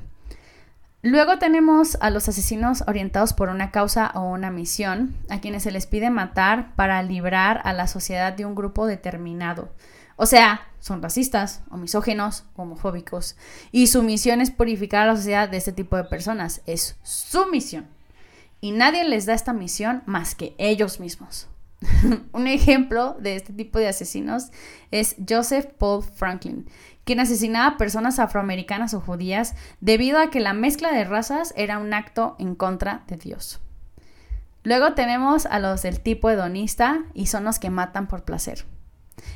Luego 1.02 1.38
tenemos 1.38 1.96
a 2.00 2.10
los 2.10 2.28
asesinos 2.28 2.82
orientados 2.88 3.32
por 3.32 3.50
una 3.50 3.70
causa 3.70 4.10
o 4.14 4.22
una 4.22 4.50
misión, 4.50 5.14
a 5.28 5.40
quienes 5.40 5.62
se 5.62 5.70
les 5.70 5.86
pide 5.86 6.10
matar 6.10 6.74
para 6.74 7.02
librar 7.02 7.60
a 7.64 7.72
la 7.72 7.86
sociedad 7.86 8.32
de 8.32 8.44
un 8.44 8.56
grupo 8.56 8.86
determinado. 8.86 9.68
O 10.16 10.26
sea, 10.26 10.62
son 10.80 11.00
racistas 11.00 11.62
o 11.70 11.76
homofóbicos. 12.56 13.36
Y 13.70 13.86
su 13.86 14.02
misión 14.02 14.40
es 14.40 14.50
purificar 14.50 15.02
a 15.04 15.12
la 15.12 15.16
sociedad 15.16 15.48
de 15.48 15.56
este 15.56 15.72
tipo 15.72 15.96
de 15.96 16.04
personas. 16.04 16.62
Es 16.66 16.96
su 17.04 17.46
misión. 17.46 17.86
Y 18.60 18.72
nadie 18.72 19.04
les 19.04 19.26
da 19.26 19.34
esta 19.34 19.52
misión 19.52 20.02
más 20.06 20.34
que 20.34 20.56
ellos 20.58 20.98
mismos. 20.98 21.46
Un 22.32 22.48
ejemplo 22.48 23.16
de 23.20 23.36
este 23.36 23.52
tipo 23.52 23.78
de 23.78 23.86
asesinos 23.86 24.50
es 24.90 25.14
Joseph 25.28 25.66
Paul 25.78 26.02
Franklin, 26.02 26.68
quien 27.08 27.20
asesinaba 27.20 27.78
personas 27.78 28.18
afroamericanas 28.18 28.92
o 28.92 29.00
judías 29.00 29.54
debido 29.80 30.18
a 30.18 30.28
que 30.28 30.40
la 30.40 30.52
mezcla 30.52 30.92
de 30.92 31.04
razas 31.04 31.54
era 31.56 31.78
un 31.78 31.94
acto 31.94 32.36
en 32.38 32.54
contra 32.54 33.04
de 33.06 33.16
Dios. 33.16 33.62
Luego 34.62 34.92
tenemos 34.92 35.46
a 35.46 35.58
los 35.58 35.80
del 35.80 36.00
tipo 36.00 36.28
hedonista 36.28 37.04
y 37.14 37.28
son 37.28 37.44
los 37.44 37.58
que 37.58 37.70
matan 37.70 38.08
por 38.08 38.24
placer. 38.24 38.66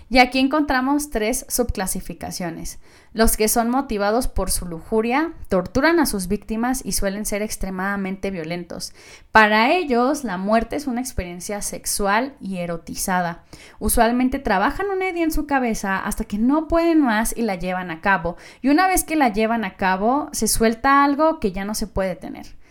Y 0.09 0.19
aquí 0.19 0.39
encontramos 0.39 1.11
tres 1.11 1.47
subclasificaciones. 1.49 2.79
Los 3.15 3.37
que 3.37 3.49
son 3.49 3.71
motivados 3.71 4.29
por 4.29 4.51
su 4.51 4.67
lujuria, 4.67 5.33
torturan 5.49 6.01
a 6.01 6.07
sus 6.07 6.29
víctimas 6.29 6.83
y 6.85 6.93
suelen 6.93 7.27
ser 7.27 7.43
extremadamente 7.43 8.31
violentos. 8.31 8.93
Para 9.33 9.73
ellos, 9.73 10.25
la 10.25 10.37
muerte 10.39 10.77
es 10.77 10.87
una 10.87 11.01
experiencia 11.01 11.63
sexual 11.63 12.35
y 12.41 12.59
erotizada. 12.59 13.45
Usualmente 13.79 14.39
trabajan 14.39 14.91
una 14.91 15.09
idea 15.09 15.25
en 15.25 15.33
su 15.33 15.47
cabeza 15.47 15.99
hasta 15.99 16.25
que 16.25 16.39
no 16.39 16.69
pueden 16.69 17.01
más 17.01 17.37
y 17.37 17.43
la 17.43 17.57
llevan 17.57 17.91
a 17.91 18.01
cabo. 18.01 18.37
Y 18.61 18.69
una 18.69 18.89
vez 18.89 19.05
que 19.05 19.17
la 19.17 19.33
llevan 19.33 19.65
a 19.65 19.77
cabo, 19.77 20.29
se 20.33 20.49
suelta 20.49 21.05
algo 21.05 21.41
que 21.41 21.53
ya 21.53 21.65
no 21.65 21.75
se 21.75 21.87
puede 21.87 22.17
tener. 22.17 22.62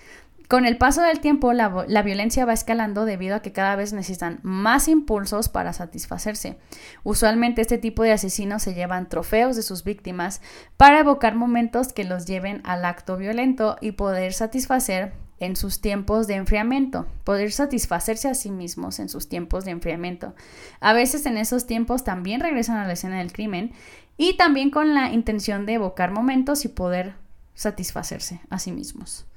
Con 0.52 0.66
el 0.66 0.76
paso 0.76 1.02
del 1.02 1.22
tiempo, 1.22 1.54
la, 1.54 2.02
violencia 2.02 2.44
va 2.44 2.52
escalando 2.52 3.06
debido 3.06 3.38
a 3.38 3.42
que 3.42 3.54
cada 3.54 3.78
vez 3.78 3.94
necesitan 3.94 4.42
más 4.44 4.90
impulsos 4.90 5.48
para 5.48 5.72
satisfacerse. 5.72 6.58
Usualmente 7.06 7.62
este 7.62 7.78
tipo 7.78 8.04
de 8.04 8.12
asesinos 8.12 8.62
se 8.62 8.74
llevan 8.74 9.08
trofeos 9.08 9.56
de 9.56 9.62
sus 9.62 9.86
víctimas 9.86 10.42
para 10.76 11.00
evocar 11.00 11.36
momentos 11.36 11.94
que 11.94 12.04
los 12.04 12.26
lleven 12.26 12.60
al 12.66 12.84
acto 12.84 13.16
violento 13.16 13.78
y 13.80 13.94
poder 13.94 14.34
satisfacer 14.34 15.14
en 15.40 15.56
sus 15.56 15.80
tiempos 15.80 16.28
de 16.28 16.34
enfriamiento, 16.34 17.08
poder 17.24 17.54
satisfacerse 17.54 18.28
a 18.28 18.34
sí 18.34 18.52
mismos 18.52 19.00
en 19.00 19.08
sus 19.08 19.30
tiempos 19.30 19.64
de 19.64 19.72
enfriamiento. 19.72 20.36
A 20.82 20.92
veces 20.92 21.26
en 21.28 21.38
esos 21.38 21.66
tiempos 21.66 22.04
también 22.04 22.42
regresan 22.42 22.76
a 22.76 22.86
la 22.86 22.92
escena 22.92 23.20
del 23.20 23.32
crimen 23.32 23.72
y 24.18 24.36
también 24.36 24.70
con 24.70 24.96
la 24.96 25.14
intención 25.14 25.66
de 25.66 25.76
evocar 25.76 26.12
momentos 26.12 26.66
y 26.66 26.68
poder 26.68 27.14
satisfacerse 27.56 28.42
a 28.50 28.60
sí 28.60 28.74
mismos. 28.74 29.31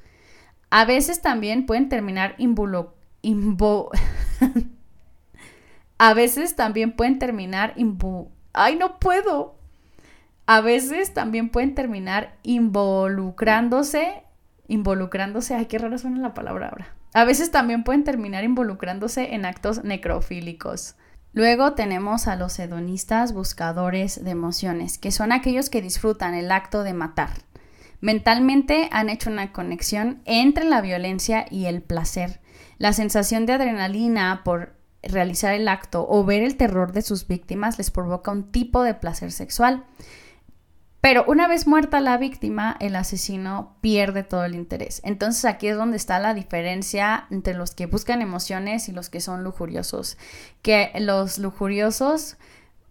A 0.76 0.86
veces 0.86 1.22
también 1.22 1.66
pueden 1.66 1.88
terminar 1.88 2.34
involucrados. 2.36 2.96
a 5.98 6.14
veces 6.14 6.56
también 6.56 6.96
pueden 6.96 7.20
terminar 7.20 7.74
¡Ay, 8.52 8.74
no 8.74 8.98
puedo! 8.98 9.54
A 10.46 10.60
veces 10.62 11.14
también 11.14 11.50
pueden 11.50 11.76
terminar 11.76 12.34
involucrándose. 12.42 14.24
Involucrándose. 14.66 15.54
Ay, 15.54 15.66
qué 15.66 15.78
raro 15.78 15.96
suena 15.96 16.18
la 16.18 16.34
palabra 16.34 16.70
ahora. 16.70 16.88
A 17.12 17.24
veces 17.24 17.52
también 17.52 17.84
pueden 17.84 18.02
terminar 18.02 18.42
involucrándose 18.42 19.36
en 19.36 19.44
actos 19.44 19.84
necrofílicos. 19.84 20.96
Luego 21.32 21.74
tenemos 21.74 22.26
a 22.26 22.34
los 22.34 22.58
hedonistas 22.58 23.32
buscadores 23.32 24.24
de 24.24 24.32
emociones, 24.32 24.98
que 24.98 25.12
son 25.12 25.30
aquellos 25.30 25.70
que 25.70 25.82
disfrutan 25.82 26.34
el 26.34 26.50
acto 26.50 26.82
de 26.82 26.94
matar. 26.94 27.30
Mentalmente 28.00 28.88
han 28.92 29.08
hecho 29.08 29.30
una 29.30 29.52
conexión 29.52 30.22
entre 30.24 30.64
la 30.64 30.80
violencia 30.80 31.46
y 31.50 31.66
el 31.66 31.82
placer. 31.82 32.40
La 32.78 32.92
sensación 32.92 33.46
de 33.46 33.54
adrenalina 33.54 34.42
por 34.44 34.76
realizar 35.02 35.54
el 35.54 35.68
acto 35.68 36.06
o 36.08 36.24
ver 36.24 36.42
el 36.42 36.56
terror 36.56 36.92
de 36.92 37.02
sus 37.02 37.26
víctimas 37.26 37.78
les 37.78 37.90
provoca 37.90 38.30
un 38.30 38.50
tipo 38.50 38.82
de 38.82 38.94
placer 38.94 39.32
sexual. 39.32 39.84
Pero 41.00 41.24
una 41.28 41.46
vez 41.48 41.66
muerta 41.66 42.00
la 42.00 42.16
víctima, 42.16 42.78
el 42.80 42.96
asesino 42.96 43.76
pierde 43.82 44.22
todo 44.22 44.46
el 44.46 44.54
interés. 44.54 45.02
Entonces 45.04 45.44
aquí 45.44 45.68
es 45.68 45.76
donde 45.76 45.98
está 45.98 46.18
la 46.18 46.32
diferencia 46.32 47.26
entre 47.30 47.52
los 47.52 47.74
que 47.74 47.84
buscan 47.84 48.22
emociones 48.22 48.88
y 48.88 48.92
los 48.92 49.10
que 49.10 49.20
son 49.20 49.44
lujuriosos. 49.44 50.16
Que 50.62 50.92
los 50.98 51.38
lujuriosos 51.38 52.38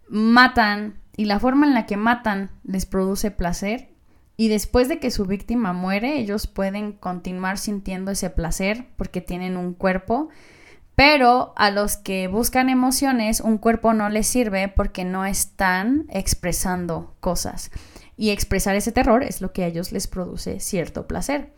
matan 0.07 1.01
y 1.17 1.25
la 1.25 1.39
forma 1.39 1.65
en 1.65 1.73
la 1.73 1.87
que 1.87 1.97
matan 1.97 2.51
les 2.63 2.85
produce 2.85 3.31
placer 3.31 3.92
y 4.35 4.47
después 4.47 4.87
de 4.87 4.99
que 4.99 5.11
su 5.11 5.25
víctima 5.25 5.73
muere, 5.73 6.17
ellos 6.17 6.47
pueden 6.47 6.93
continuar 6.93 7.57
sintiendo 7.57 8.11
ese 8.11 8.29
placer 8.29 8.87
porque 8.97 9.21
tienen 9.21 9.57
un 9.57 9.73
cuerpo, 9.73 10.29
pero 10.95 11.53
a 11.55 11.71
los 11.71 11.97
que 11.97 12.27
buscan 12.27 12.69
emociones, 12.69 13.41
un 13.41 13.57
cuerpo 13.57 13.93
no 13.93 14.09
les 14.09 14.27
sirve 14.27 14.67
porque 14.67 15.05
no 15.05 15.25
están 15.25 16.05
expresando 16.09 17.15
cosas. 17.19 17.71
y 18.15 18.29
expresar 18.29 18.75
ese 18.75 18.91
terror 18.91 19.23
es 19.23 19.41
lo 19.41 19.53
que 19.53 19.63
a 19.63 19.67
ellos 19.67 19.91
les 19.91 20.05
produce 20.05 20.59
cierto 20.59 21.07
placer. 21.07 21.51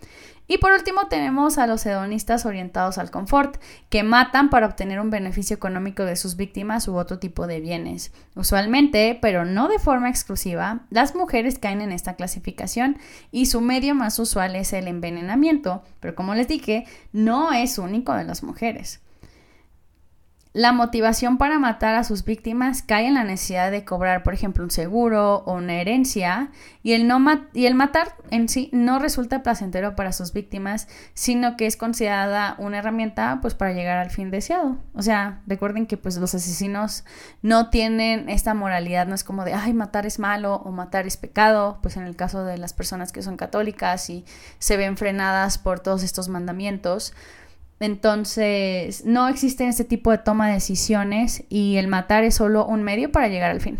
Y 0.47 0.59
por 0.59 0.71
último 0.73 1.07
tenemos 1.07 1.57
a 1.57 1.67
los 1.67 1.85
hedonistas 1.85 2.45
orientados 2.45 2.97
al 2.97 3.11
confort, 3.11 3.57
que 3.89 4.03
matan 4.03 4.49
para 4.49 4.67
obtener 4.67 4.99
un 4.99 5.09
beneficio 5.09 5.55
económico 5.55 6.03
de 6.03 6.15
sus 6.15 6.35
víctimas 6.35 6.87
u 6.87 6.95
otro 6.97 7.19
tipo 7.19 7.47
de 7.47 7.59
bienes. 7.59 8.11
Usualmente, 8.35 9.17
pero 9.21 9.45
no 9.45 9.67
de 9.67 9.79
forma 9.79 10.09
exclusiva, 10.09 10.81
las 10.89 11.15
mujeres 11.15 11.57
caen 11.57 11.81
en 11.81 11.91
esta 11.91 12.15
clasificación 12.15 12.97
y 13.31 13.47
su 13.47 13.61
medio 13.61 13.95
más 13.95 14.19
usual 14.19 14.55
es 14.55 14.73
el 14.73 14.87
envenenamiento, 14.87 15.83
pero 15.99 16.15
como 16.15 16.35
les 16.35 16.47
dije, 16.47 16.85
no 17.11 17.51
es 17.51 17.77
único 17.77 18.13
de 18.13 18.25
las 18.25 18.43
mujeres. 18.43 19.01
La 20.55 20.71
motivación 20.71 21.37
para 21.37 21.59
matar 21.59 21.95
a 21.95 22.05
sus 22.05 22.23
víctimas 22.23 22.81
cae 22.81 23.07
en 23.07 23.15
la 23.15 23.25
necesidad 23.25 23.71
de 23.71 23.83
cobrar, 23.83 24.23
por 24.23 24.33
ejemplo, 24.33 24.63
un 24.63 24.71
seguro 24.71 25.43
o 25.45 25.55
una 25.55 25.81
herencia, 25.81 26.49
y 26.81 26.93
el, 26.93 27.09
no 27.09 27.21
y 27.51 27.65
el 27.65 27.75
matar 27.75 28.15
en 28.31 28.47
sí 28.47 28.69
no 28.71 28.97
resulta 28.97 29.43
placentero 29.43 29.97
para 29.97 30.13
sus 30.13 30.31
víctimas, 30.31 30.87
sino 31.13 31.57
que 31.57 31.65
es 31.65 31.75
considerada 31.75 32.55
una 32.57 32.77
herramienta 32.77 33.39
pues 33.41 33.53
para 33.53 33.73
llegar 33.73 33.97
al 33.97 34.11
fin 34.11 34.31
deseado. 34.31 34.77
O 34.93 35.01
sea, 35.01 35.41
recuerden 35.45 35.87
que 35.87 35.97
pues 35.97 36.15
los 36.15 36.33
asesinos 36.33 37.03
no 37.41 37.69
tienen 37.69 38.29
esta 38.29 38.53
moralidad, 38.53 39.07
no 39.07 39.15
es 39.15 39.25
como 39.25 39.43
de, 39.43 39.53
ay, 39.53 39.73
matar 39.73 40.05
es 40.05 40.19
malo 40.19 40.55
o 40.63 40.71
matar 40.71 41.05
es 41.05 41.17
pecado, 41.17 41.79
pues 41.81 41.97
en 41.97 42.03
el 42.03 42.15
caso 42.15 42.45
de 42.45 42.57
las 42.57 42.71
personas 42.71 43.11
que 43.11 43.23
son 43.23 43.35
católicas 43.35 44.09
y 44.09 44.23
se 44.59 44.77
ven 44.77 44.95
frenadas 44.95 45.57
por 45.57 45.81
todos 45.81 46.01
estos 46.01 46.29
mandamientos, 46.29 47.13
entonces, 47.79 49.05
no 49.05 49.27
existe 49.27 49.67
este 49.67 49.83
tipo 49.83 50.11
de 50.11 50.17
toma 50.17 50.47
de 50.47 50.53
decisiones 50.53 51.43
y 51.49 51.75
el 51.75 51.87
matar 51.87 52.23
es 52.23 52.35
solo 52.35 52.65
un 52.65 52.83
medio 52.83 53.11
para 53.11 53.27
llegar 53.27 53.51
al 53.51 53.61
fin. 53.61 53.77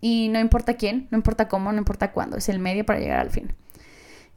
Y 0.00 0.28
no 0.30 0.40
importa 0.40 0.74
quién, 0.74 1.06
no 1.10 1.18
importa 1.18 1.46
cómo, 1.48 1.70
no 1.72 1.78
importa 1.78 2.10
cuándo, 2.10 2.36
es 2.36 2.48
el 2.48 2.58
medio 2.58 2.84
para 2.84 2.98
llegar 2.98 3.20
al 3.20 3.30
fin. 3.30 3.54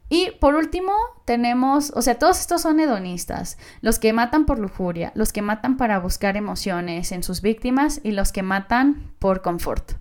Y 0.08 0.30
por 0.40 0.54
último, 0.54 0.94
tenemos, 1.26 1.92
o 1.96 2.04
sea, 2.04 2.20
todos 2.20 2.40
estos 2.40 2.62
son 2.62 2.80
hedonistas, 2.80 3.58
los 3.82 3.98
que 3.98 4.14
matan 4.14 4.46
por 4.46 4.60
lujuria, 4.60 5.12
los 5.16 5.34
que 5.34 5.42
matan 5.42 5.78
para 5.78 5.98
buscar 6.00 6.38
emociones 6.38 7.12
en 7.12 7.24
sus 7.24 7.42
víctimas 7.42 8.02
y 8.04 8.12
los 8.12 8.32
que 8.32 8.44
matan 8.44 9.12
por 9.18 9.42
confort. 9.42 9.94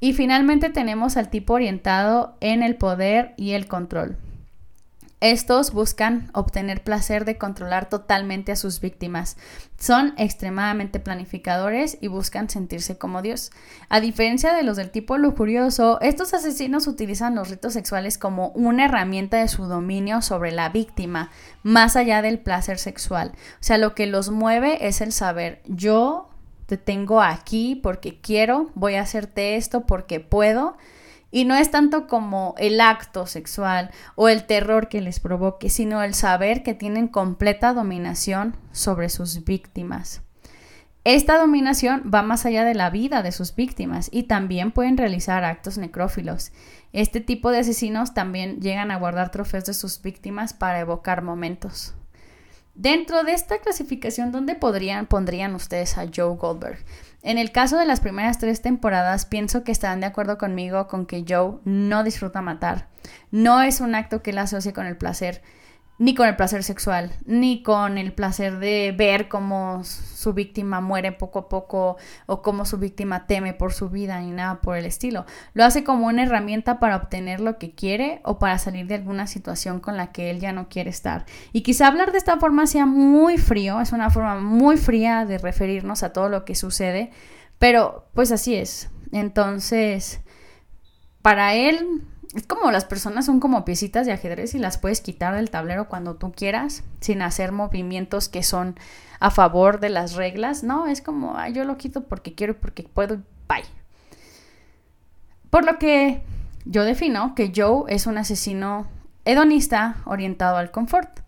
Y 0.00 0.12
finalmente 0.12 0.68
tenemos 0.68 1.16
al 1.16 1.30
tipo 1.30 1.54
orientado 1.54 2.36
en 2.40 2.62
el 2.62 2.76
poder 2.76 3.32
y 3.38 3.52
el 3.52 3.66
control. 3.66 4.18
Estos 5.20 5.72
buscan 5.72 6.30
obtener 6.32 6.84
placer 6.84 7.24
de 7.24 7.38
controlar 7.38 7.88
totalmente 7.88 8.52
a 8.52 8.56
sus 8.56 8.80
víctimas. 8.80 9.36
Son 9.76 10.14
extremadamente 10.16 11.00
planificadores 11.00 11.98
y 12.00 12.06
buscan 12.06 12.48
sentirse 12.48 12.98
como 12.98 13.20
Dios. 13.20 13.50
A 13.88 13.98
diferencia 14.00 14.52
de 14.52 14.62
los 14.62 14.76
del 14.76 14.90
tipo 14.90 15.18
lujurioso, 15.18 16.00
estos 16.02 16.34
asesinos 16.34 16.86
utilizan 16.86 17.34
los 17.34 17.50
ritos 17.50 17.72
sexuales 17.72 18.16
como 18.16 18.50
una 18.50 18.84
herramienta 18.84 19.38
de 19.38 19.48
su 19.48 19.64
dominio 19.64 20.22
sobre 20.22 20.52
la 20.52 20.68
víctima, 20.68 21.30
más 21.64 21.96
allá 21.96 22.22
del 22.22 22.38
placer 22.38 22.78
sexual. 22.78 23.32
O 23.54 23.62
sea, 23.62 23.76
lo 23.76 23.96
que 23.96 24.06
los 24.06 24.30
mueve 24.30 24.86
es 24.86 25.00
el 25.00 25.10
saber, 25.10 25.62
yo 25.66 26.28
te 26.66 26.76
tengo 26.76 27.22
aquí 27.22 27.74
porque 27.74 28.20
quiero, 28.20 28.70
voy 28.74 28.94
a 28.94 29.02
hacerte 29.02 29.56
esto 29.56 29.84
porque 29.86 30.20
puedo 30.20 30.76
y 31.30 31.44
no 31.44 31.54
es 31.54 31.70
tanto 31.70 32.06
como 32.06 32.54
el 32.58 32.80
acto 32.80 33.26
sexual 33.26 33.90
o 34.14 34.28
el 34.28 34.44
terror 34.44 34.88
que 34.88 35.00
les 35.00 35.20
provoque, 35.20 35.70
sino 35.70 36.02
el 36.02 36.14
saber 36.14 36.62
que 36.62 36.74
tienen 36.74 37.08
completa 37.08 37.74
dominación 37.74 38.56
sobre 38.72 39.08
sus 39.08 39.44
víctimas. 39.44 40.22
Esta 41.04 41.38
dominación 41.38 42.10
va 42.12 42.22
más 42.22 42.44
allá 42.44 42.64
de 42.64 42.74
la 42.74 42.90
vida 42.90 43.22
de 43.22 43.32
sus 43.32 43.54
víctimas 43.54 44.08
y 44.12 44.24
también 44.24 44.72
pueden 44.72 44.96
realizar 44.98 45.44
actos 45.44 45.78
necrófilos. 45.78 46.52
Este 46.92 47.20
tipo 47.20 47.50
de 47.50 47.58
asesinos 47.58 48.14
también 48.14 48.60
llegan 48.60 48.90
a 48.90 48.98
guardar 48.98 49.30
trofeos 49.30 49.64
de 49.64 49.74
sus 49.74 50.02
víctimas 50.02 50.52
para 50.52 50.80
evocar 50.80 51.22
momentos. 51.22 51.94
Dentro 52.74 53.24
de 53.24 53.32
esta 53.32 53.58
clasificación, 53.58 54.32
¿dónde 54.32 54.54
podrían, 54.54 55.06
pondrían 55.06 55.54
ustedes 55.54 55.98
a 55.98 56.06
Joe 56.14 56.36
Goldberg? 56.36 56.78
En 57.22 57.36
el 57.36 57.50
caso 57.50 57.76
de 57.76 57.86
las 57.86 58.00
primeras 58.00 58.38
tres 58.38 58.62
temporadas, 58.62 59.26
pienso 59.26 59.64
que 59.64 59.72
estarán 59.72 60.00
de 60.00 60.06
acuerdo 60.06 60.38
conmigo 60.38 60.86
con 60.86 61.04
que 61.04 61.24
Joe 61.28 61.58
no 61.64 62.04
disfruta 62.04 62.42
matar. 62.42 62.86
No 63.30 63.60
es 63.62 63.80
un 63.80 63.94
acto 63.94 64.22
que 64.22 64.30
él 64.30 64.38
asocie 64.38 64.72
con 64.72 64.86
el 64.86 64.96
placer 64.96 65.42
ni 65.98 66.14
con 66.14 66.28
el 66.28 66.36
placer 66.36 66.62
sexual, 66.62 67.12
ni 67.26 67.62
con 67.62 67.98
el 67.98 68.12
placer 68.12 68.58
de 68.60 68.94
ver 68.96 69.28
cómo 69.28 69.82
su 69.82 70.32
víctima 70.32 70.80
muere 70.80 71.10
poco 71.10 71.40
a 71.40 71.48
poco 71.48 71.96
o 72.26 72.40
cómo 72.40 72.64
su 72.64 72.78
víctima 72.78 73.26
teme 73.26 73.52
por 73.52 73.72
su 73.72 73.88
vida 73.88 74.20
ni 74.20 74.30
nada 74.30 74.60
por 74.60 74.76
el 74.76 74.86
estilo. 74.86 75.26
Lo 75.54 75.64
hace 75.64 75.82
como 75.82 76.06
una 76.06 76.22
herramienta 76.22 76.78
para 76.78 76.96
obtener 76.96 77.40
lo 77.40 77.58
que 77.58 77.72
quiere 77.72 78.20
o 78.24 78.38
para 78.38 78.58
salir 78.58 78.86
de 78.86 78.94
alguna 78.94 79.26
situación 79.26 79.80
con 79.80 79.96
la 79.96 80.12
que 80.12 80.30
él 80.30 80.38
ya 80.38 80.52
no 80.52 80.68
quiere 80.68 80.90
estar. 80.90 81.26
Y 81.52 81.62
quizá 81.62 81.88
hablar 81.88 82.12
de 82.12 82.18
esta 82.18 82.38
forma 82.38 82.68
sea 82.68 82.86
muy 82.86 83.36
frío, 83.36 83.80
es 83.80 83.92
una 83.92 84.10
forma 84.10 84.38
muy 84.38 84.76
fría 84.76 85.24
de 85.24 85.38
referirnos 85.38 86.04
a 86.04 86.12
todo 86.12 86.28
lo 86.28 86.44
que 86.44 86.54
sucede, 86.54 87.10
pero 87.58 88.06
pues 88.14 88.30
así 88.30 88.54
es. 88.54 88.88
Entonces, 89.10 90.20
para 91.22 91.54
él 91.54 92.04
es 92.34 92.46
como 92.46 92.70
las 92.70 92.84
personas 92.84 93.26
son 93.26 93.40
como 93.40 93.64
piecitas 93.64 94.06
de 94.06 94.12
ajedrez 94.12 94.54
y 94.54 94.58
las 94.58 94.78
puedes 94.78 95.00
quitar 95.00 95.34
del 95.34 95.50
tablero 95.50 95.88
cuando 95.88 96.16
tú 96.16 96.32
quieras, 96.32 96.82
sin 97.00 97.22
hacer 97.22 97.52
movimientos 97.52 98.28
que 98.28 98.42
son 98.42 98.78
a 99.18 99.30
favor 99.30 99.80
de 99.80 99.88
las 99.88 100.14
reglas. 100.14 100.62
No, 100.62 100.86
es 100.86 101.00
como, 101.00 101.34
yo 101.48 101.64
lo 101.64 101.78
quito 101.78 102.04
porque 102.04 102.34
quiero 102.34 102.52
y 102.52 102.56
porque 102.56 102.82
puedo, 102.82 103.22
bye. 103.48 103.64
Por 105.50 105.64
lo 105.64 105.78
que 105.78 106.22
yo 106.66 106.84
defino 106.84 107.34
que 107.34 107.52
Joe 107.54 107.84
es 107.88 108.06
un 108.06 108.18
asesino 108.18 108.86
hedonista 109.24 109.96
orientado 110.04 110.56
al 110.58 110.70
confort 110.70 111.20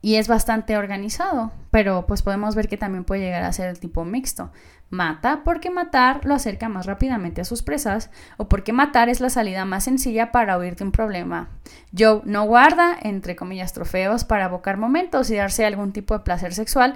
y 0.00 0.16
es 0.16 0.28
bastante 0.28 0.76
organizado, 0.76 1.52
pero 1.70 2.06
pues 2.06 2.22
podemos 2.22 2.54
ver 2.54 2.68
que 2.68 2.78
también 2.78 3.04
puede 3.04 3.20
llegar 3.20 3.44
a 3.44 3.52
ser 3.52 3.68
el 3.68 3.78
tipo 3.78 4.04
mixto. 4.04 4.50
Mata 4.92 5.40
porque 5.42 5.70
matar 5.70 6.26
lo 6.26 6.34
acerca 6.34 6.68
más 6.68 6.84
rápidamente 6.84 7.40
a 7.40 7.46
sus 7.46 7.62
presas 7.62 8.10
o 8.36 8.46
porque 8.46 8.74
matar 8.74 9.08
es 9.08 9.22
la 9.22 9.30
salida 9.30 9.64
más 9.64 9.84
sencilla 9.84 10.32
para 10.32 10.58
huir 10.58 10.76
de 10.76 10.84
un 10.84 10.92
problema. 10.92 11.48
Joe 11.96 12.20
no 12.26 12.44
guarda, 12.44 12.98
entre 13.00 13.34
comillas, 13.34 13.72
trofeos 13.72 14.24
para 14.24 14.44
abocar 14.44 14.76
momentos 14.76 15.30
y 15.30 15.36
darse 15.36 15.64
algún 15.64 15.92
tipo 15.92 16.12
de 16.12 16.24
placer 16.24 16.52
sexual 16.52 16.94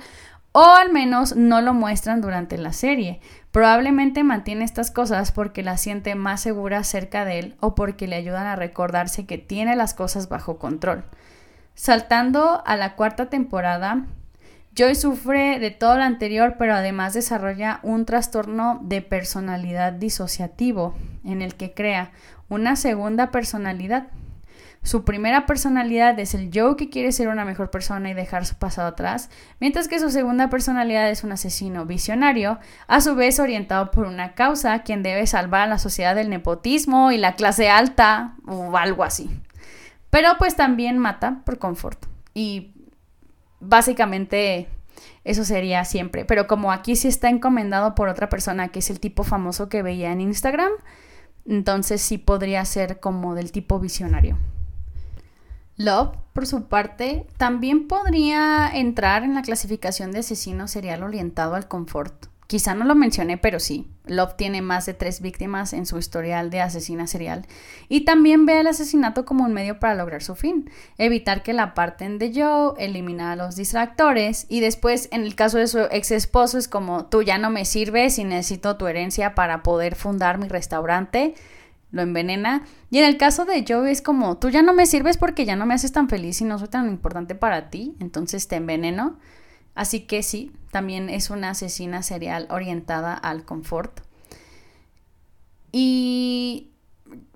o 0.53 0.75
al 0.75 0.93
menos 0.93 1.37
no 1.37 1.63
lo 1.63 1.73
muestran 1.73 2.21
durante 2.21 2.59
la 2.59 2.75
serie. 2.75 3.21
Probablemente 3.51 4.25
mantiene 4.25 4.67
estas 4.67 4.91
cosas 4.91 5.33
porque 5.33 5.63
la 5.63 5.79
siente 5.79 6.15
más 6.17 6.43
segura 6.43 6.85
cerca 6.85 7.25
de 7.25 7.39
él 7.39 7.57
o 7.61 7.75
porque 7.75 8.09
le 8.09 8.17
ayudan 8.17 8.47
a 8.47 8.57
recordarse 8.57 9.25
que 9.25 9.39
tiene 9.39 9.75
las 9.75 9.95
cosas 9.95 10.29
bajo 10.29 10.59
control. 10.59 11.05
Saltando 11.75 12.63
a 12.67 12.77
la 12.77 12.95
cuarta 12.95 13.31
temporada, 13.31 14.05
Joy 14.77 14.95
sufre 14.95 15.59
de 15.59 15.71
todo 15.71 15.97
lo 15.97 16.03
anterior, 16.03 16.57
pero 16.59 16.75
además 16.75 17.15
desarrolla 17.15 17.81
un 17.83 18.05
trastorno 18.05 18.79
de 18.83 19.01
personalidad 19.01 19.95
disociativo 19.95 20.95
en 21.25 21.41
el 21.41 21.55
que 21.55 21.73
crea 21.73 22.13
una 22.51 22.77
segunda 22.77 23.31
personalidad. 23.31 24.09
Su 24.83 25.03
primera 25.03 25.47
personalidad 25.47 26.19
es 26.21 26.35
el 26.35 26.51
Joe 26.53 26.77
que 26.77 26.91
quiere 26.91 27.11
ser 27.13 27.29
una 27.29 27.47
mejor 27.47 27.71
persona 27.71 28.11
y 28.11 28.15
dejar 28.15 28.45
su 28.45 28.57
pasado 28.57 28.89
atrás, 28.89 29.31
mientras 29.61 29.89
que 29.89 29.99
su 29.99 30.11
segunda 30.11 30.51
personalidad 30.51 31.09
es 31.09 31.25
un 31.25 31.33
asesino 31.33 31.87
visionario, 31.87 32.59
a 32.87 33.01
su 33.01 33.15
vez 33.15 33.41
orientado 33.41 33.91
por 33.91 34.07
una 34.07 34.35
causa, 34.35 34.83
quien 34.83 35.03
debe 35.03 35.27
salvar 35.27 35.63
a 35.63 35.67
la 35.69 35.79
sociedad 35.79 36.15
del 36.15 36.29
nepotismo 36.29 37.13
y 37.13 37.17
la 37.17 37.35
clase 37.35 37.71
alta 37.71 38.35
o 38.47 38.77
algo 38.77 39.05
así. 39.05 39.31
Pero 40.11 40.37
pues 40.39 40.55
también 40.55 40.99
mata 40.99 41.41
por 41.47 41.59
confort. 41.59 42.05
Y 42.35 42.76
básicamente 43.69 44.69
eso 45.25 45.45
sería 45.45 45.85
siempre. 45.85 46.25
Pero 46.25 46.47
como 46.47 46.73
aquí 46.73 46.97
sí 46.97 47.09
está 47.09 47.29
encomendado 47.29 47.95
por 47.95 48.09
otra 48.09 48.29
persona, 48.29 48.69
que 48.69 48.79
es 48.79 48.91
el 48.91 49.01
tipo 49.01 49.25
famoso 49.25 49.69
que 49.69 49.83
veía 49.83 50.13
en 50.13 50.21
Instagram, 50.21 50.71
entonces 51.47 52.01
sí 52.01 52.19
podría 52.19 52.65
ser 52.65 53.01
como 53.01 53.35
del 53.35 53.53
tipo 53.53 53.79
visionario. 53.79 54.39
Love, 55.77 56.17
por 56.33 56.47
su 56.47 56.69
parte, 56.69 57.27
también 57.37 57.87
podría 57.87 58.71
entrar 58.73 59.25
en 59.25 59.35
la 59.35 59.43
clasificación 59.43 60.11
de 60.11 60.21
asesino 60.21 60.69
serial 60.69 61.03
orientado 61.03 61.55
al 61.55 61.69
confort. 61.69 62.27
Quizá 62.47 62.75
no 62.75 62.85
lo 62.85 62.95
mencioné, 62.95 63.39
pero 63.39 63.59
sí. 63.59 63.89
Love 64.07 64.37
tiene 64.37 64.63
más 64.63 64.87
de 64.87 64.95
tres 64.95 65.21
víctimas 65.21 65.73
en 65.73 65.85
su 65.85 65.99
historial 65.99 66.49
de 66.49 66.61
asesina 66.61 67.09
serial 67.09 67.45
y 67.89 68.03
también 68.05 68.47
ve 68.47 68.61
el 68.61 68.69
asesinato 68.69 69.25
como 69.25 69.45
un 69.45 69.53
medio 69.53 69.81
para 69.81 69.97
lograr 69.97 70.23
su 70.23 70.37
fin, 70.37 70.71
evitar 70.97 71.43
que 71.43 71.53
la 71.53 71.75
parten 71.75 72.19
de 72.19 72.33
Joe, 72.33 72.75
eliminar 72.79 73.33
a 73.33 73.45
los 73.45 73.57
distractores 73.57 74.47
y 74.49 74.61
después 74.61 75.09
en 75.11 75.23
el 75.23 75.35
caso 75.35 75.59
de 75.59 75.67
su 75.67 75.81
ex 75.91 76.13
esposo 76.13 76.57
es 76.57 76.69
como 76.69 77.07
tú 77.07 77.23
ya 77.23 77.39
no 77.39 77.51
me 77.51 77.65
sirves 77.65 78.19
y 78.21 78.25
necesito 78.25 78.77
tu 78.77 78.87
herencia 78.87 79.35
para 79.35 79.65
poder 79.65 79.97
fundar 79.97 80.39
mi 80.39 80.47
restaurante, 80.47 81.35
lo 81.91 82.03
envenena 82.03 82.63
y 82.91 82.99
en 82.99 83.07
el 83.07 83.17
caso 83.17 83.45
de 83.45 83.65
Joe 83.67 83.91
es 83.91 84.03
como 84.03 84.39
tú 84.39 84.51
ya 84.51 84.63
no 84.63 84.73
me 84.73 84.87
sirves 84.87 85.17
porque 85.17 85.45
ya 85.45 85.57
no 85.57 85.67
me 85.67 85.75
haces 85.75 85.91
tan 85.91 86.09
feliz 86.09 86.41
y 86.41 86.45
no 86.45 86.61
soy 86.61 86.69
tan 86.69 86.87
importante 86.87 87.35
para 87.35 87.71
ti, 87.71 87.97
entonces 87.99 88.47
te 88.47 88.55
enveneno. 88.55 89.19
Así 89.77 90.01
que 90.01 90.25
sí, 90.25 90.53
también 90.73 91.09
es 91.11 91.31
una 91.31 91.51
asesina 91.51 92.03
serial 92.03 92.49
orientada 92.51 93.15
al 93.15 93.45
confort. 93.45 94.01
Y 95.71 96.71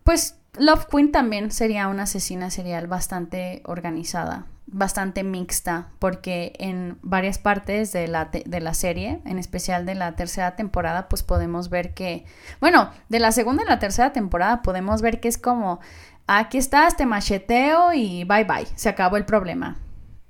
pues 0.02 0.36
Love 0.58 0.86
Queen 0.86 1.12
también 1.12 1.50
sería 1.52 1.88
una 1.88 2.04
asesina 2.04 2.50
serial 2.50 2.86
bastante 2.86 3.62
organizada, 3.66 4.46
bastante 4.66 5.22
mixta, 5.22 5.88
porque 5.98 6.54
en 6.58 6.98
varias 7.02 7.38
partes 7.38 7.92
de 7.92 8.08
la, 8.08 8.26
de 8.26 8.60
la 8.60 8.72
serie, 8.72 9.20
en 9.26 9.38
especial 9.38 9.84
de 9.84 9.94
la 9.94 10.16
tercera 10.16 10.56
temporada, 10.56 11.08
pues 11.08 11.22
podemos 11.22 11.68
ver 11.68 11.92
que, 11.92 12.24
bueno, 12.60 12.90
de 13.10 13.20
la 13.20 13.32
segunda 13.32 13.62
y 13.64 13.66
la 13.66 13.78
tercera 13.78 14.14
temporada 14.14 14.62
podemos 14.62 15.02
ver 15.02 15.20
que 15.20 15.28
es 15.28 15.36
como, 15.36 15.80
aquí 16.26 16.56
estás, 16.56 16.96
te 16.96 17.04
macheteo 17.04 17.92
y 17.92 18.24
bye 18.24 18.44
bye, 18.44 18.66
se 18.76 18.88
acabó 18.88 19.18
el 19.18 19.26
problema. 19.26 19.76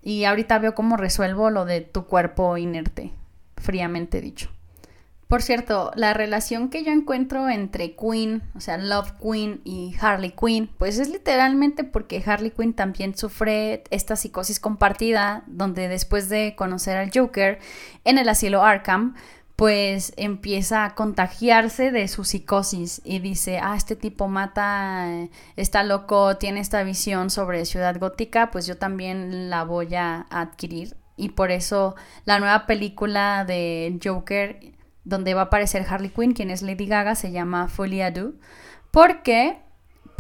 Y 0.03 0.25
ahorita 0.25 0.59
veo 0.59 0.75
cómo 0.75 0.97
resuelvo 0.97 1.51
lo 1.51 1.65
de 1.65 1.81
tu 1.83 2.07
cuerpo 2.07 2.57
inerte, 2.57 3.13
fríamente 3.57 4.21
dicho. 4.21 4.51
Por 5.31 5.43
cierto, 5.43 5.93
la 5.95 6.13
relación 6.13 6.71
que 6.71 6.83
yo 6.83 6.91
encuentro 6.91 7.49
entre 7.49 7.95
Queen, 7.95 8.43
o 8.57 8.61
sea, 8.61 8.79
Love 8.79 9.13
Queen 9.23 9.61
y 9.63 9.95
Harley 10.01 10.33
Quinn, 10.33 10.69
pues 10.77 10.99
es 10.99 11.09
literalmente 11.09 11.85
porque 11.85 12.21
Harley 12.27 12.51
Quinn 12.51 12.75
también 12.75 13.17
sufre 13.17 13.85
esta 13.91 14.17
psicosis 14.17 14.59
compartida, 14.59 15.45
donde 15.47 15.87
después 15.87 16.29
de 16.29 16.57
conocer 16.57 16.97
al 16.97 17.13
Joker 17.15 17.61
en 18.05 18.19
el 18.19 18.29
asilo 18.29 18.65
Arkham, 18.65 19.15
pues 19.61 20.15
empieza 20.17 20.87
a 20.87 20.95
contagiarse 20.95 21.91
de 21.91 22.09
su 22.09 22.25
psicosis 22.25 23.03
y 23.05 23.19
dice, 23.19 23.59
ah, 23.63 23.77
este 23.77 23.95
tipo 23.95 24.27
mata, 24.27 25.29
está 25.55 25.83
loco, 25.83 26.39
tiene 26.39 26.61
esta 26.61 26.83
visión 26.83 27.29
sobre 27.29 27.67
ciudad 27.67 27.99
gótica, 28.01 28.51
pues 28.51 28.67
yo 28.67 28.79
también 28.79 29.51
la 29.51 29.65
voy 29.65 29.95
a 29.97 30.27
adquirir. 30.31 30.97
Y 31.19 31.33
por 31.33 31.51
eso 31.51 31.95
la 32.25 32.39
nueva 32.39 32.67
película 32.67 33.45
de 33.45 34.01
Joker 34.03 34.73
donde 35.05 35.35
va 35.35 35.43
a 35.43 35.45
aparecer 35.45 35.85
Harley 35.87 36.09
Quinn, 36.09 36.33
quien 36.33 36.49
es 36.49 36.63
Lady 36.63 36.87
Gaga, 36.87 37.15
se 37.15 37.31
llama 37.31 37.69
Folia 37.69 38.11
Do, 38.11 38.33
porque 38.91 39.59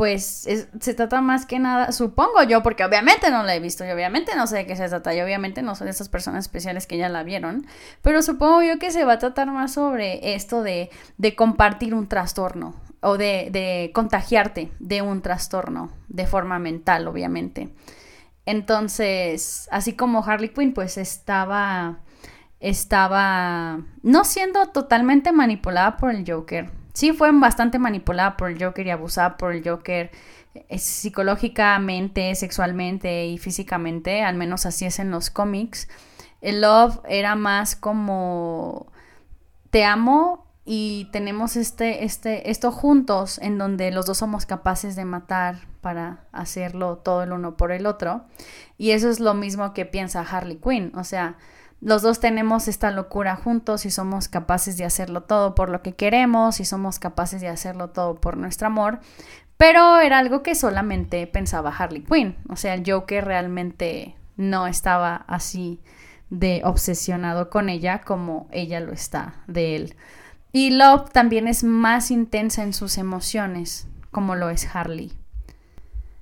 pues 0.00 0.48
se 0.80 0.94
trata 0.94 1.20
más 1.20 1.44
que 1.44 1.58
nada, 1.58 1.92
supongo 1.92 2.42
yo, 2.44 2.62
porque 2.62 2.86
obviamente 2.86 3.30
no 3.30 3.42
la 3.42 3.54
he 3.54 3.60
visto 3.60 3.84
y 3.84 3.90
obviamente 3.90 4.34
no 4.34 4.46
sé 4.46 4.56
de 4.56 4.66
qué 4.66 4.74
se 4.74 4.88
trata 4.88 5.14
y 5.14 5.20
obviamente 5.20 5.60
no 5.60 5.74
soy 5.74 5.84
de 5.84 5.90
esas 5.90 6.08
personas 6.08 6.46
especiales 6.46 6.86
que 6.86 6.96
ya 6.96 7.10
la 7.10 7.22
vieron, 7.22 7.66
pero 8.00 8.22
supongo 8.22 8.62
yo 8.62 8.78
que 8.78 8.92
se 8.92 9.04
va 9.04 9.12
a 9.12 9.18
tratar 9.18 9.48
más 9.48 9.74
sobre 9.74 10.34
esto 10.34 10.62
de, 10.62 10.88
de 11.18 11.36
compartir 11.36 11.92
un 11.92 12.08
trastorno 12.08 12.76
o 13.02 13.18
de, 13.18 13.50
de 13.52 13.90
contagiarte 13.92 14.72
de 14.78 15.02
un 15.02 15.20
trastorno 15.20 15.90
de 16.08 16.26
forma 16.26 16.58
mental, 16.58 17.06
obviamente. 17.06 17.68
Entonces, 18.46 19.68
así 19.70 19.92
como 19.92 20.24
Harley 20.24 20.48
Quinn, 20.48 20.72
pues 20.72 20.96
estaba 20.96 21.98
estaba 22.58 23.80
no 24.02 24.24
siendo 24.24 24.64
totalmente 24.68 25.30
manipulada 25.30 25.98
por 25.98 26.10
el 26.14 26.24
Joker. 26.26 26.79
Sí 26.92 27.12
fue 27.12 27.30
bastante 27.32 27.78
manipulada 27.78 28.36
por 28.36 28.50
el 28.50 28.62
Joker 28.62 28.86
y 28.86 28.90
abusada 28.90 29.36
por 29.36 29.52
el 29.52 29.68
Joker 29.68 30.10
eh, 30.54 30.78
psicológicamente, 30.78 32.34
sexualmente 32.34 33.26
y 33.26 33.38
físicamente, 33.38 34.22
al 34.22 34.36
menos 34.36 34.66
así 34.66 34.84
es 34.84 34.98
en 34.98 35.10
los 35.10 35.30
cómics. 35.30 35.88
El 36.40 36.62
Love 36.62 37.00
era 37.08 37.36
más 37.36 37.76
como 37.76 38.90
te 39.70 39.84
amo 39.84 40.46
y 40.64 41.08
tenemos 41.12 41.56
este, 41.56 42.04
este, 42.04 42.50
esto 42.50 42.70
juntos 42.70 43.38
en 43.38 43.58
donde 43.58 43.90
los 43.90 44.06
dos 44.06 44.18
somos 44.18 44.46
capaces 44.46 44.96
de 44.96 45.04
matar 45.04 45.66
para 45.80 46.26
hacerlo 46.32 46.98
todo 46.98 47.22
el 47.22 47.32
uno 47.32 47.56
por 47.56 47.72
el 47.72 47.86
otro. 47.86 48.24
Y 48.76 48.90
eso 48.90 49.08
es 49.08 49.20
lo 49.20 49.34
mismo 49.34 49.72
que 49.72 49.86
piensa 49.86 50.20
Harley 50.20 50.56
Quinn. 50.56 50.92
O 50.94 51.04
sea, 51.04 51.38
los 51.80 52.02
dos 52.02 52.20
tenemos 52.20 52.68
esta 52.68 52.90
locura 52.90 53.36
juntos 53.36 53.86
y 53.86 53.90
somos 53.90 54.28
capaces 54.28 54.76
de 54.76 54.84
hacerlo 54.84 55.22
todo 55.22 55.54
por 55.54 55.70
lo 55.70 55.82
que 55.82 55.94
queremos 55.94 56.60
y 56.60 56.64
somos 56.64 56.98
capaces 56.98 57.40
de 57.40 57.48
hacerlo 57.48 57.90
todo 57.90 58.20
por 58.20 58.36
nuestro 58.36 58.66
amor. 58.66 59.00
Pero 59.56 59.98
era 59.98 60.18
algo 60.18 60.42
que 60.42 60.54
solamente 60.54 61.26
pensaba 61.26 61.74
Harley 61.76 62.02
Quinn. 62.02 62.36
O 62.48 62.56
sea, 62.56 62.74
el 62.74 62.90
Joker 62.90 63.24
realmente 63.24 64.14
no 64.36 64.66
estaba 64.66 65.24
así 65.26 65.80
de 66.28 66.62
obsesionado 66.64 67.50
con 67.50 67.68
ella 67.68 68.00
como 68.02 68.48
ella 68.52 68.80
lo 68.80 68.92
está 68.92 69.34
de 69.46 69.76
él. 69.76 69.96
Y 70.52 70.70
Love 70.70 71.10
también 71.10 71.48
es 71.48 71.64
más 71.64 72.10
intensa 72.10 72.62
en 72.62 72.72
sus 72.72 72.98
emociones, 72.98 73.86
como 74.10 74.34
lo 74.34 74.50
es 74.50 74.74
Harley. 74.74 75.12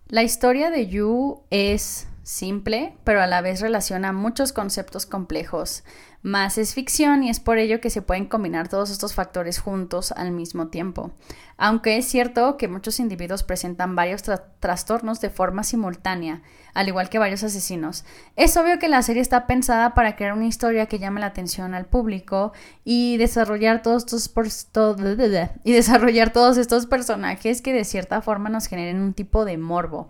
La 0.09 0.23
historia 0.23 0.71
de 0.71 0.87
Yu 0.87 1.43
es 1.51 2.09
simple, 2.29 2.95
pero 3.05 3.23
a 3.23 3.27
la 3.27 3.41
vez 3.41 3.63
relaciona 3.63 4.13
muchos 4.13 4.53
conceptos 4.53 5.07
complejos. 5.07 5.83
Más 6.21 6.59
es 6.59 6.75
ficción 6.75 7.23
y 7.23 7.31
es 7.31 7.41
por 7.41 7.57
ello 7.57 7.81
que 7.81 7.89
se 7.89 8.03
pueden 8.03 8.27
combinar 8.27 8.69
todos 8.69 8.91
estos 8.91 9.15
factores 9.15 9.59
juntos 9.59 10.13
al 10.13 10.33
mismo 10.33 10.69
tiempo. 10.69 11.13
Aunque 11.57 11.97
es 11.97 12.05
cierto 12.05 12.59
que 12.59 12.69
muchos 12.69 13.01
individuos 13.01 13.45
presentan 13.45 13.97
varios 13.97 14.25
trastornos 14.61 15.23
de 15.23 15.31
forma 15.31 15.63
simultánea, 15.63 16.43
al 16.75 16.89
igual 16.89 17.09
que 17.09 17.19
varios 17.19 17.45
asesinos, 17.45 18.05
es 18.37 18.55
obvio 18.59 18.79
que 18.79 18.89
la 18.89 19.01
serie 19.03 19.23
está 19.23 19.47
pensada 19.47 19.95
para 19.95 20.15
crear 20.15 20.35
una 20.35 20.47
historia 20.47 20.85
que 20.85 20.99
llame 20.99 21.21
la 21.21 21.29
atención 21.29 21.73
al 21.73 21.87
público 21.87 22.53
y 22.85 23.17
desarrollar 23.17 23.81
todos 23.81 24.05
estos 24.13 24.69
y 25.65 25.73
desarrollar 25.73 26.31
todos 26.31 26.59
estos 26.59 26.85
personajes 26.85 27.63
que 27.63 27.73
de 27.73 27.85
cierta 27.85 28.21
forma 28.21 28.51
nos 28.51 28.67
generen 28.67 29.01
un 29.01 29.15
tipo 29.15 29.47
de 29.47 29.57
morbo. 29.57 30.09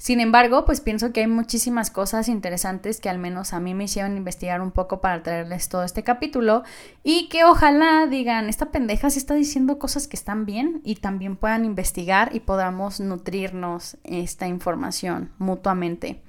Sin 0.00 0.18
embargo, 0.20 0.64
pues 0.64 0.80
pienso 0.80 1.12
que 1.12 1.20
hay 1.20 1.26
muchísimas 1.26 1.90
cosas 1.90 2.28
interesantes 2.28 3.02
que 3.02 3.10
al 3.10 3.18
menos 3.18 3.52
a 3.52 3.60
mí 3.60 3.74
me 3.74 3.84
hicieron 3.84 4.16
investigar 4.16 4.62
un 4.62 4.70
poco 4.70 5.02
para 5.02 5.22
traerles 5.22 5.68
todo 5.68 5.84
este 5.84 6.02
capítulo 6.02 6.62
y 7.02 7.28
que 7.28 7.44
ojalá 7.44 8.06
digan, 8.06 8.48
esta 8.48 8.70
pendeja 8.70 9.10
sí 9.10 9.18
está 9.18 9.34
diciendo 9.34 9.78
cosas 9.78 10.08
que 10.08 10.16
están 10.16 10.46
bien 10.46 10.80
y 10.84 10.94
también 10.94 11.36
puedan 11.36 11.66
investigar 11.66 12.34
y 12.34 12.40
podamos 12.40 12.98
nutrirnos 13.00 13.98
esta 14.04 14.48
información 14.48 15.32
mutuamente. 15.36 16.22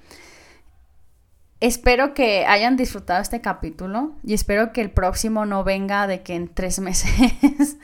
Espero 1.61 2.13
que 2.13 2.45
hayan 2.47 2.75
disfrutado 2.75 3.21
este 3.21 3.39
capítulo 3.39 4.17
y 4.21 4.33
espero 4.33 4.73
que 4.73 4.81
el 4.81 4.91
próximo 4.91 5.45
no 5.45 5.63
venga 5.63 6.07
de 6.07 6.23
que 6.23 6.35
en 6.35 6.53
tres 6.53 6.79
meses. 6.81 7.77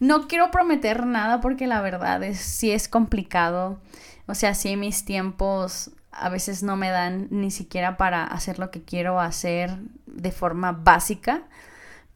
no 0.00 0.26
quiero 0.26 0.50
prometer 0.50 1.04
nada 1.04 1.42
porque 1.42 1.66
la 1.66 1.82
verdad 1.82 2.22
es 2.22 2.38
sí 2.38 2.70
es 2.70 2.88
complicado. 2.88 3.78
O 4.26 4.34
sea, 4.34 4.54
sí 4.54 4.76
mis 4.76 5.04
tiempos 5.04 5.90
a 6.10 6.28
veces 6.28 6.62
no 6.62 6.76
me 6.76 6.90
dan 6.90 7.28
ni 7.30 7.50
siquiera 7.50 7.96
para 7.96 8.24
hacer 8.24 8.58
lo 8.58 8.70
que 8.70 8.82
quiero 8.82 9.20
hacer 9.20 9.78
de 10.06 10.32
forma 10.32 10.72
básica. 10.72 11.42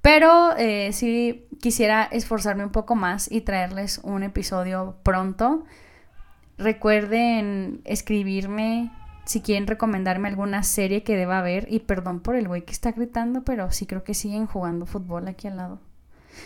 Pero 0.00 0.56
eh, 0.56 0.92
sí 0.92 1.46
quisiera 1.60 2.04
esforzarme 2.04 2.64
un 2.64 2.70
poco 2.70 2.94
más 2.94 3.30
y 3.30 3.40
traerles 3.40 4.00
un 4.04 4.22
episodio 4.22 4.96
pronto. 5.02 5.64
Recuerden 6.56 7.80
escribirme 7.84 8.92
si 9.24 9.42
quieren 9.42 9.66
recomendarme 9.66 10.28
alguna 10.28 10.62
serie 10.62 11.02
que 11.02 11.16
deba 11.16 11.42
ver. 11.42 11.66
Y 11.70 11.80
perdón 11.80 12.20
por 12.20 12.36
el 12.36 12.48
güey 12.48 12.62
que 12.62 12.72
está 12.72 12.92
gritando, 12.92 13.42
pero 13.42 13.70
sí 13.72 13.86
creo 13.86 14.04
que 14.04 14.14
siguen 14.14 14.46
jugando 14.46 14.86
fútbol 14.86 15.28
aquí 15.28 15.48
al 15.48 15.56
lado. 15.56 15.87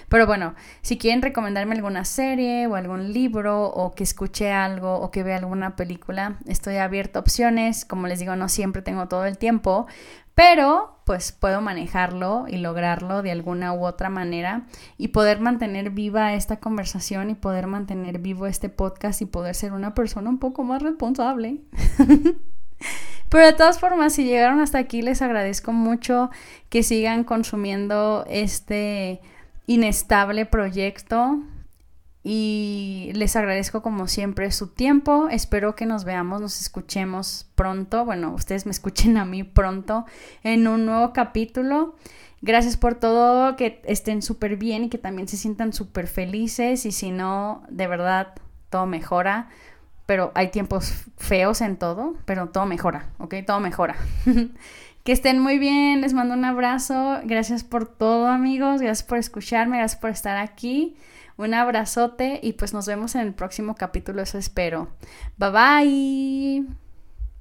Pero 0.08 0.26
bueno, 0.26 0.54
si 0.80 0.98
quieren 0.98 1.22
recomendarme 1.22 1.74
alguna 1.74 2.04
serie 2.04 2.66
o 2.66 2.74
algún 2.74 3.12
libro 3.12 3.64
o 3.66 3.92
que 3.92 4.04
escuche 4.04 4.52
algo 4.52 4.96
o 4.96 5.10
que 5.10 5.22
vea 5.22 5.36
alguna 5.36 5.76
película, 5.76 6.38
estoy 6.46 6.76
abierta 6.76 7.18
a 7.18 7.22
opciones. 7.22 7.84
Como 7.84 8.06
les 8.06 8.18
digo, 8.18 8.36
no 8.36 8.48
siempre 8.48 8.82
tengo 8.82 9.08
todo 9.08 9.26
el 9.26 9.38
tiempo, 9.38 9.86
pero 10.34 10.98
pues 11.04 11.32
puedo 11.32 11.60
manejarlo 11.60 12.46
y 12.48 12.56
lograrlo 12.56 13.22
de 13.22 13.32
alguna 13.32 13.72
u 13.74 13.84
otra 13.84 14.08
manera 14.08 14.66
y 14.96 15.08
poder 15.08 15.40
mantener 15.40 15.90
viva 15.90 16.34
esta 16.34 16.58
conversación 16.58 17.30
y 17.30 17.34
poder 17.34 17.66
mantener 17.66 18.18
vivo 18.18 18.46
este 18.46 18.68
podcast 18.68 19.20
y 19.20 19.26
poder 19.26 19.54
ser 19.54 19.72
una 19.72 19.94
persona 19.94 20.30
un 20.30 20.38
poco 20.38 20.64
más 20.64 20.82
responsable. 20.82 21.60
Pero 23.28 23.46
de 23.46 23.52
todas 23.54 23.80
formas, 23.80 24.12
si 24.12 24.24
llegaron 24.24 24.60
hasta 24.60 24.78
aquí, 24.78 25.00
les 25.00 25.22
agradezco 25.22 25.72
mucho 25.72 26.30
que 26.68 26.82
sigan 26.82 27.24
consumiendo 27.24 28.24
este 28.28 29.22
inestable 29.66 30.46
proyecto 30.46 31.38
y 32.24 33.10
les 33.14 33.34
agradezco 33.34 33.82
como 33.82 34.06
siempre 34.06 34.50
su 34.52 34.68
tiempo. 34.68 35.28
Espero 35.28 35.74
que 35.74 35.86
nos 35.86 36.04
veamos, 36.04 36.40
nos 36.40 36.60
escuchemos 36.60 37.46
pronto. 37.54 38.04
Bueno, 38.04 38.32
ustedes 38.32 38.64
me 38.64 38.72
escuchen 38.72 39.16
a 39.16 39.24
mí 39.24 39.42
pronto 39.42 40.06
en 40.44 40.68
un 40.68 40.86
nuevo 40.86 41.12
capítulo. 41.12 41.96
Gracias 42.40 42.76
por 42.76 42.96
todo, 42.96 43.54
que 43.56 43.80
estén 43.84 44.20
súper 44.22 44.56
bien 44.56 44.84
y 44.84 44.88
que 44.88 44.98
también 44.98 45.28
se 45.28 45.36
sientan 45.36 45.72
súper 45.72 46.08
felices 46.08 46.86
y 46.86 46.92
si 46.92 47.10
no, 47.10 47.62
de 47.68 47.86
verdad, 47.86 48.34
todo 48.68 48.86
mejora. 48.86 49.48
Pero 50.06 50.32
hay 50.34 50.48
tiempos 50.48 50.92
feos 51.16 51.60
en 51.60 51.76
todo, 51.76 52.16
pero 52.24 52.48
todo 52.48 52.66
mejora, 52.66 53.10
¿ok? 53.18 53.34
Todo 53.46 53.60
mejora. 53.60 53.96
Que 55.04 55.12
estén 55.12 55.40
muy 55.40 55.58
bien, 55.58 56.00
les 56.00 56.14
mando 56.14 56.34
un 56.34 56.44
abrazo. 56.44 57.20
Gracias 57.24 57.64
por 57.64 57.86
todo, 57.86 58.28
amigos. 58.28 58.80
Gracias 58.80 59.06
por 59.06 59.18
escucharme, 59.18 59.78
gracias 59.78 60.00
por 60.00 60.10
estar 60.10 60.36
aquí. 60.36 60.96
Un 61.36 61.54
abrazote 61.54 62.38
y 62.42 62.52
pues 62.52 62.72
nos 62.72 62.86
vemos 62.86 63.14
en 63.14 63.22
el 63.22 63.34
próximo 63.34 63.74
capítulo, 63.74 64.22
eso 64.22 64.38
espero. 64.38 64.92
Bye 65.38 65.50
bye. 65.50 66.81